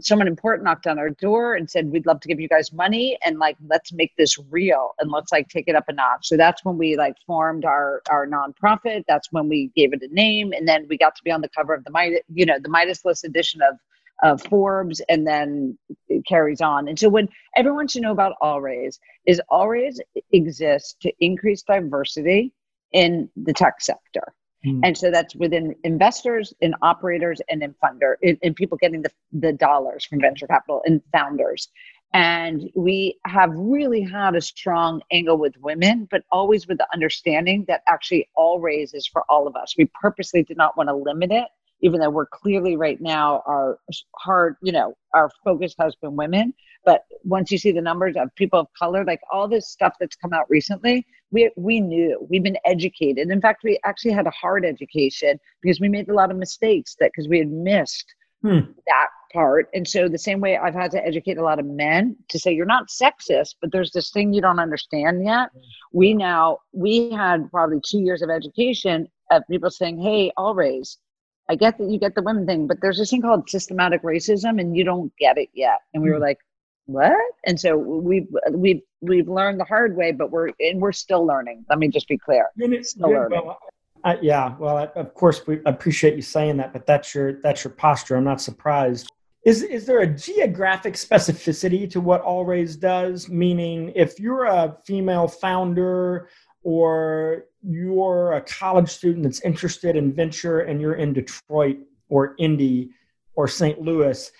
someone 0.00 0.26
important 0.26 0.64
knocked 0.64 0.86
on 0.86 0.98
our 0.98 1.10
door 1.10 1.54
and 1.54 1.70
said 1.70 1.90
we'd 1.90 2.06
love 2.06 2.20
to 2.20 2.28
give 2.28 2.40
you 2.40 2.48
guys 2.48 2.72
money 2.72 3.16
and 3.24 3.38
like 3.38 3.56
let's 3.66 3.92
make 3.92 4.12
this 4.16 4.36
real 4.50 4.94
and 4.98 5.10
let's 5.10 5.30
like 5.30 5.48
take 5.48 5.68
it 5.68 5.76
up 5.76 5.84
a 5.88 5.92
notch. 5.92 6.26
So 6.26 6.36
that's 6.36 6.64
when 6.64 6.76
we 6.78 6.96
like 6.96 7.14
formed 7.26 7.64
our 7.64 8.02
our 8.10 8.26
nonprofit. 8.26 9.04
That's 9.06 9.30
when 9.30 9.48
we 9.48 9.70
gave 9.76 9.92
it 9.92 10.02
a 10.02 10.12
name 10.12 10.52
and 10.52 10.66
then 10.66 10.86
we 10.88 10.98
got 10.98 11.14
to 11.16 11.22
be 11.22 11.30
on 11.30 11.40
the 11.40 11.48
cover 11.48 11.74
of 11.74 11.84
the 11.84 11.90
midas 11.90 12.20
you 12.32 12.46
know 12.46 12.58
the 12.60 12.68
midas 12.68 13.04
list 13.04 13.24
edition 13.24 13.60
of 13.62 13.78
of 14.22 14.42
forbes 14.42 15.00
and 15.08 15.26
then 15.26 15.76
it 16.08 16.24
carries 16.26 16.60
on. 16.60 16.88
And 16.88 16.98
so 16.98 17.08
when 17.08 17.28
everyone 17.56 17.88
should 17.88 18.02
know 18.02 18.12
about 18.12 18.36
All 18.40 18.58
allraise 18.58 18.98
is 19.26 19.40
All 19.48 19.68
Raise 19.68 20.00
exists 20.32 20.96
to 21.02 21.12
increase 21.20 21.62
diversity 21.62 22.52
in 22.92 23.28
the 23.36 23.52
tech 23.52 23.80
sector 23.80 24.32
Mm. 24.64 24.80
And 24.82 24.96
so 24.96 25.10
that's 25.10 25.34
within 25.34 25.74
investors 25.84 26.52
and 26.62 26.74
operators 26.82 27.40
and 27.48 27.62
in 27.62 27.74
funder 27.82 28.14
and 28.22 28.56
people 28.56 28.78
getting 28.78 29.02
the, 29.02 29.10
the 29.32 29.52
dollars 29.52 30.04
from 30.04 30.20
venture 30.20 30.46
capital 30.46 30.82
and 30.86 31.02
founders. 31.12 31.68
And 32.14 32.70
we 32.76 33.18
have 33.26 33.50
really 33.54 34.00
had 34.00 34.36
a 34.36 34.40
strong 34.40 35.02
angle 35.10 35.36
with 35.36 35.56
women, 35.60 36.06
but 36.10 36.22
always 36.30 36.68
with 36.68 36.78
the 36.78 36.86
understanding 36.94 37.64
that 37.66 37.82
actually 37.88 38.28
All 38.36 38.60
Raise 38.60 38.94
is 38.94 39.04
for 39.04 39.24
all 39.28 39.48
of 39.48 39.56
us. 39.56 39.74
We 39.76 39.86
purposely 40.00 40.44
did 40.44 40.56
not 40.56 40.76
want 40.76 40.88
to 40.90 40.94
limit 40.94 41.32
it, 41.32 41.48
even 41.80 41.98
though 41.98 42.10
we're 42.10 42.26
clearly 42.26 42.76
right 42.76 43.00
now 43.00 43.42
our 43.46 43.80
hard, 44.14 44.56
you 44.62 44.70
know, 44.70 44.96
our 45.12 45.28
focus 45.42 45.74
has 45.80 45.96
been 45.96 46.14
women. 46.14 46.54
But 46.84 47.04
once 47.24 47.50
you 47.50 47.58
see 47.58 47.72
the 47.72 47.80
numbers 47.80 48.16
of 48.16 48.34
people 48.34 48.60
of 48.60 48.66
color, 48.78 49.04
like 49.04 49.20
all 49.32 49.48
this 49.48 49.68
stuff 49.68 49.94
that's 49.98 50.16
come 50.16 50.32
out 50.32 50.48
recently, 50.48 51.06
we 51.30 51.50
we 51.56 51.80
knew 51.80 52.26
we've 52.28 52.42
been 52.42 52.58
educated. 52.64 53.30
In 53.30 53.40
fact, 53.40 53.64
we 53.64 53.78
actually 53.84 54.12
had 54.12 54.26
a 54.26 54.30
hard 54.30 54.64
education 54.64 55.38
because 55.62 55.80
we 55.80 55.88
made 55.88 56.08
a 56.08 56.14
lot 56.14 56.30
of 56.30 56.36
mistakes 56.36 56.96
that 57.00 57.10
because 57.14 57.28
we 57.28 57.38
had 57.38 57.50
missed 57.50 58.14
hmm. 58.42 58.60
that 58.86 59.08
part. 59.32 59.68
And 59.74 59.86
so 59.86 60.08
the 60.08 60.18
same 60.18 60.40
way 60.40 60.56
I've 60.56 60.74
had 60.74 60.90
to 60.92 61.04
educate 61.04 61.38
a 61.38 61.42
lot 61.42 61.58
of 61.58 61.66
men 61.66 62.16
to 62.28 62.38
say 62.38 62.52
you're 62.52 62.66
not 62.66 62.88
sexist, 62.88 63.56
but 63.60 63.72
there's 63.72 63.90
this 63.90 64.10
thing 64.10 64.32
you 64.32 64.40
don't 64.40 64.60
understand 64.60 65.24
yet. 65.24 65.50
We 65.92 66.14
now 66.14 66.58
we 66.72 67.10
had 67.10 67.50
probably 67.50 67.80
two 67.84 68.00
years 68.00 68.22
of 68.22 68.30
education 68.30 69.08
of 69.30 69.42
people 69.50 69.70
saying, 69.70 70.00
"Hey, 70.00 70.32
All 70.36 70.54
Raise." 70.54 70.98
I 71.46 71.56
get 71.56 71.76
that 71.76 71.90
you 71.90 71.98
get 71.98 72.14
the 72.14 72.22
women 72.22 72.46
thing, 72.46 72.66
but 72.66 72.78
there's 72.80 72.96
this 72.96 73.10
thing 73.10 73.20
called 73.20 73.50
systematic 73.50 74.02
racism, 74.02 74.58
and 74.58 74.74
you 74.74 74.82
don't 74.82 75.12
get 75.18 75.36
it 75.36 75.50
yet. 75.52 75.80
And 75.92 76.02
we 76.02 76.10
were 76.10 76.16
hmm. 76.16 76.22
like, 76.22 76.38
what? 76.86 77.16
And 77.44 77.58
so 77.58 77.76
we've 77.76 78.28
we've 78.50 78.82
we've 79.00 79.28
learned 79.28 79.60
the 79.60 79.64
hard 79.64 79.96
way 79.96 80.12
but 80.12 80.30
we're 80.30 80.50
and 80.60 80.80
we're 80.80 80.92
still 80.92 81.26
learning. 81.26 81.64
Let 81.68 81.78
me 81.78 81.88
just 81.88 82.08
be 82.08 82.18
clear. 82.18 82.48
Still 82.82 83.10
learning. 83.10 83.42
Well, 83.44 83.58
I, 84.04 84.18
yeah 84.20 84.54
well 84.58 84.76
I, 84.76 84.84
of 84.98 85.14
course 85.14 85.46
we 85.46 85.60
appreciate 85.64 86.14
you 86.14 86.22
saying 86.22 86.58
that 86.58 86.72
but 86.72 86.86
that's 86.86 87.14
your 87.14 87.40
that's 87.40 87.64
your 87.64 87.72
posture. 87.72 88.16
I'm 88.16 88.24
not 88.24 88.40
surprised. 88.40 89.10
Is 89.44 89.62
is 89.62 89.86
there 89.86 90.00
a 90.00 90.06
geographic 90.06 90.94
specificity 90.94 91.90
to 91.90 92.00
what 92.00 92.20
All 92.20 92.44
Raise 92.44 92.76
does? 92.76 93.28
Meaning 93.28 93.92
if 93.94 94.18
you're 94.20 94.44
a 94.44 94.76
female 94.84 95.28
founder 95.28 96.28
or 96.62 97.44
you're 97.62 98.32
a 98.32 98.40
college 98.42 98.88
student 98.90 99.22
that's 99.22 99.40
interested 99.40 99.96
in 99.96 100.12
venture 100.12 100.60
and 100.60 100.80
you're 100.80 100.94
in 100.94 101.12
detroit 101.12 101.78
or 102.08 102.34
indy 102.38 102.90
or 103.34 103.48
st 103.48 103.80
louis 103.80 104.30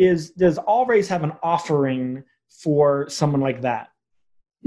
is 0.00 0.30
does 0.30 0.58
All 0.58 0.86
Raise 0.86 1.08
have 1.08 1.22
an 1.22 1.32
offering 1.42 2.24
for 2.48 3.08
someone 3.08 3.40
like 3.40 3.60
that? 3.60 3.90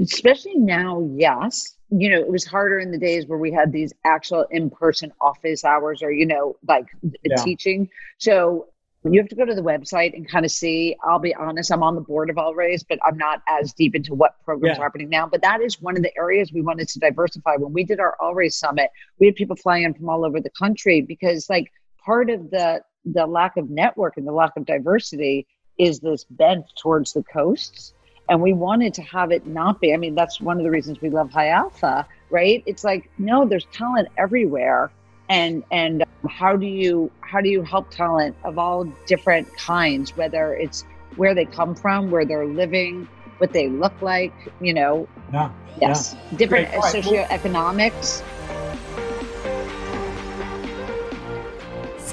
Especially 0.00 0.56
now, 0.56 1.08
yes. 1.14 1.76
You 1.90 2.10
know, 2.10 2.18
it 2.18 2.30
was 2.30 2.44
harder 2.44 2.78
in 2.78 2.90
the 2.90 2.98
days 2.98 3.26
where 3.26 3.38
we 3.38 3.52
had 3.52 3.72
these 3.72 3.92
actual 4.04 4.46
in-person 4.50 5.12
office 5.20 5.64
hours 5.64 6.02
or, 6.02 6.10
you 6.10 6.26
know, 6.26 6.56
like 6.66 6.86
yeah. 7.22 7.36
teaching. 7.36 7.88
So 8.18 8.68
you 9.04 9.20
have 9.20 9.28
to 9.28 9.36
go 9.36 9.44
to 9.44 9.54
the 9.54 9.62
website 9.62 10.14
and 10.16 10.28
kind 10.28 10.44
of 10.44 10.50
see. 10.50 10.96
I'll 11.04 11.18
be 11.18 11.34
honest, 11.34 11.70
I'm 11.70 11.82
on 11.82 11.94
the 11.94 12.00
board 12.00 12.30
of 12.30 12.38
All 12.38 12.54
Raise, 12.54 12.82
but 12.82 12.98
I'm 13.04 13.18
not 13.18 13.42
as 13.48 13.74
deep 13.74 13.94
into 13.94 14.14
what 14.14 14.42
programs 14.44 14.76
Yeah. 14.76 14.80
are 14.80 14.84
happening 14.84 15.10
now. 15.10 15.28
But 15.28 15.42
that 15.42 15.60
is 15.60 15.80
one 15.80 15.96
of 15.96 16.02
the 16.02 16.16
areas 16.16 16.52
we 16.52 16.62
wanted 16.62 16.88
to 16.88 16.98
diversify. 16.98 17.56
When 17.56 17.72
we 17.72 17.84
did 17.84 18.00
our 18.00 18.16
All 18.20 18.34
Raise 18.34 18.56
summit, 18.56 18.90
we 19.20 19.26
had 19.26 19.36
people 19.36 19.56
flying 19.56 19.84
in 19.84 19.94
from 19.94 20.08
all 20.08 20.24
over 20.24 20.40
the 20.40 20.50
country 20.58 21.02
because, 21.02 21.50
like, 21.50 21.70
part 22.04 22.30
of 22.30 22.50
the 22.50 22.82
the 23.04 23.26
lack 23.26 23.56
of 23.56 23.70
network 23.70 24.16
and 24.16 24.26
the 24.26 24.32
lack 24.32 24.56
of 24.56 24.64
diversity 24.64 25.46
is 25.78 26.00
this 26.00 26.24
bent 26.24 26.64
towards 26.80 27.12
the 27.12 27.22
coasts. 27.24 27.92
And 28.28 28.40
we 28.40 28.54
wanted 28.54 28.94
to 28.94 29.02
have 29.02 29.30
it 29.32 29.46
not 29.46 29.80
be. 29.80 29.92
I 29.92 29.98
mean, 29.98 30.14
that's 30.14 30.40
one 30.40 30.56
of 30.56 30.64
the 30.64 30.70
reasons 30.70 31.00
we 31.02 31.10
love 31.10 31.30
High 31.30 31.48
Alpha, 31.50 32.06
right? 32.30 32.62
It's 32.64 32.82
like, 32.82 33.10
no, 33.18 33.46
there's 33.46 33.66
talent 33.66 34.08
everywhere 34.16 34.90
and 35.28 35.64
and 35.70 36.02
um, 36.02 36.30
how 36.30 36.56
do 36.56 36.66
you 36.66 37.10
how 37.20 37.40
do 37.40 37.48
you 37.48 37.62
help 37.62 37.90
talent 37.90 38.36
of 38.44 38.58
all 38.58 38.84
different 39.06 39.48
kinds 39.56 40.16
whether 40.16 40.54
it's 40.54 40.84
where 41.16 41.34
they 41.34 41.44
come 41.44 41.74
from 41.74 42.10
where 42.10 42.24
they're 42.24 42.46
living 42.46 43.08
what 43.38 43.52
they 43.52 43.68
look 43.68 44.00
like 44.02 44.32
you 44.60 44.74
know 44.74 45.08
Yeah. 45.32 45.50
yes 45.80 46.16
different 46.36 46.68
Great. 46.68 46.76
All 46.76 46.82
right, 46.82 46.94
socioeconomics 46.94 48.22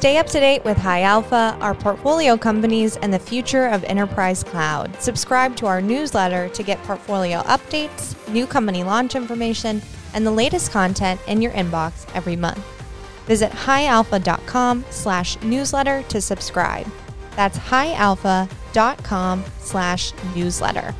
Stay 0.01 0.17
up 0.17 0.25
to 0.25 0.39
date 0.39 0.65
with 0.65 0.77
High 0.77 1.03
Alpha, 1.03 1.55
our 1.61 1.75
portfolio 1.75 2.35
companies, 2.35 2.97
and 2.97 3.13
the 3.13 3.19
future 3.19 3.67
of 3.67 3.83
enterprise 3.83 4.43
cloud. 4.43 4.99
Subscribe 4.99 5.55
to 5.57 5.67
our 5.67 5.79
newsletter 5.79 6.49
to 6.49 6.63
get 6.63 6.81
portfolio 6.85 7.41
updates, 7.41 8.15
new 8.27 8.47
company 8.47 8.83
launch 8.83 9.13
information, 9.13 9.79
and 10.15 10.25
the 10.25 10.31
latest 10.31 10.71
content 10.71 11.21
in 11.27 11.39
your 11.39 11.51
inbox 11.51 12.09
every 12.15 12.35
month. 12.35 12.57
Visit 13.27 13.51
highalpha.com 13.51 14.85
slash 14.89 15.39
newsletter 15.43 16.01
to 16.09 16.19
subscribe. 16.19 16.87
That's 17.35 17.59
highalpha.com 17.59 19.45
slash 19.59 20.13
newsletter. 20.35 20.95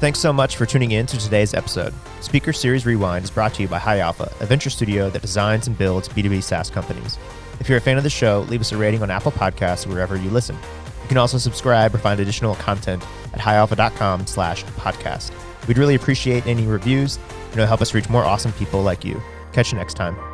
Thanks 0.00 0.18
so 0.18 0.32
much 0.32 0.56
for 0.56 0.64
tuning 0.64 0.92
in 0.92 1.04
to 1.04 1.18
today's 1.18 1.52
episode. 1.52 1.92
Speaker 2.22 2.54
Series 2.54 2.86
Rewind 2.86 3.24
is 3.24 3.30
brought 3.30 3.52
to 3.52 3.62
you 3.62 3.68
by 3.68 3.78
High 3.78 3.98
Alpha, 3.98 4.32
a 4.40 4.46
venture 4.46 4.70
studio 4.70 5.10
that 5.10 5.20
designs 5.20 5.66
and 5.66 5.76
builds 5.76 6.08
B2B 6.08 6.42
SaaS 6.42 6.70
companies. 6.70 7.18
If 7.60 7.68
you're 7.68 7.78
a 7.78 7.80
fan 7.80 7.96
of 7.96 8.04
the 8.04 8.10
show, 8.10 8.40
leave 8.48 8.60
us 8.60 8.72
a 8.72 8.76
rating 8.76 9.02
on 9.02 9.10
Apple 9.10 9.32
Podcasts 9.32 9.86
or 9.86 9.90
wherever 9.90 10.16
you 10.16 10.30
listen. 10.30 10.56
You 11.02 11.08
can 11.08 11.16
also 11.16 11.38
subscribe 11.38 11.94
or 11.94 11.98
find 11.98 12.20
additional 12.20 12.54
content 12.56 13.02
at 13.32 13.40
highalpha.com 13.40 14.26
slash 14.26 14.64
podcast. 14.64 15.32
We'd 15.66 15.78
really 15.78 15.94
appreciate 15.94 16.46
any 16.46 16.66
reviews, 16.66 17.16
and 17.16 17.54
it'll 17.54 17.66
help 17.66 17.82
us 17.82 17.94
reach 17.94 18.08
more 18.08 18.24
awesome 18.24 18.52
people 18.52 18.82
like 18.82 19.04
you. 19.04 19.20
Catch 19.52 19.72
you 19.72 19.78
next 19.78 19.94
time. 19.94 20.27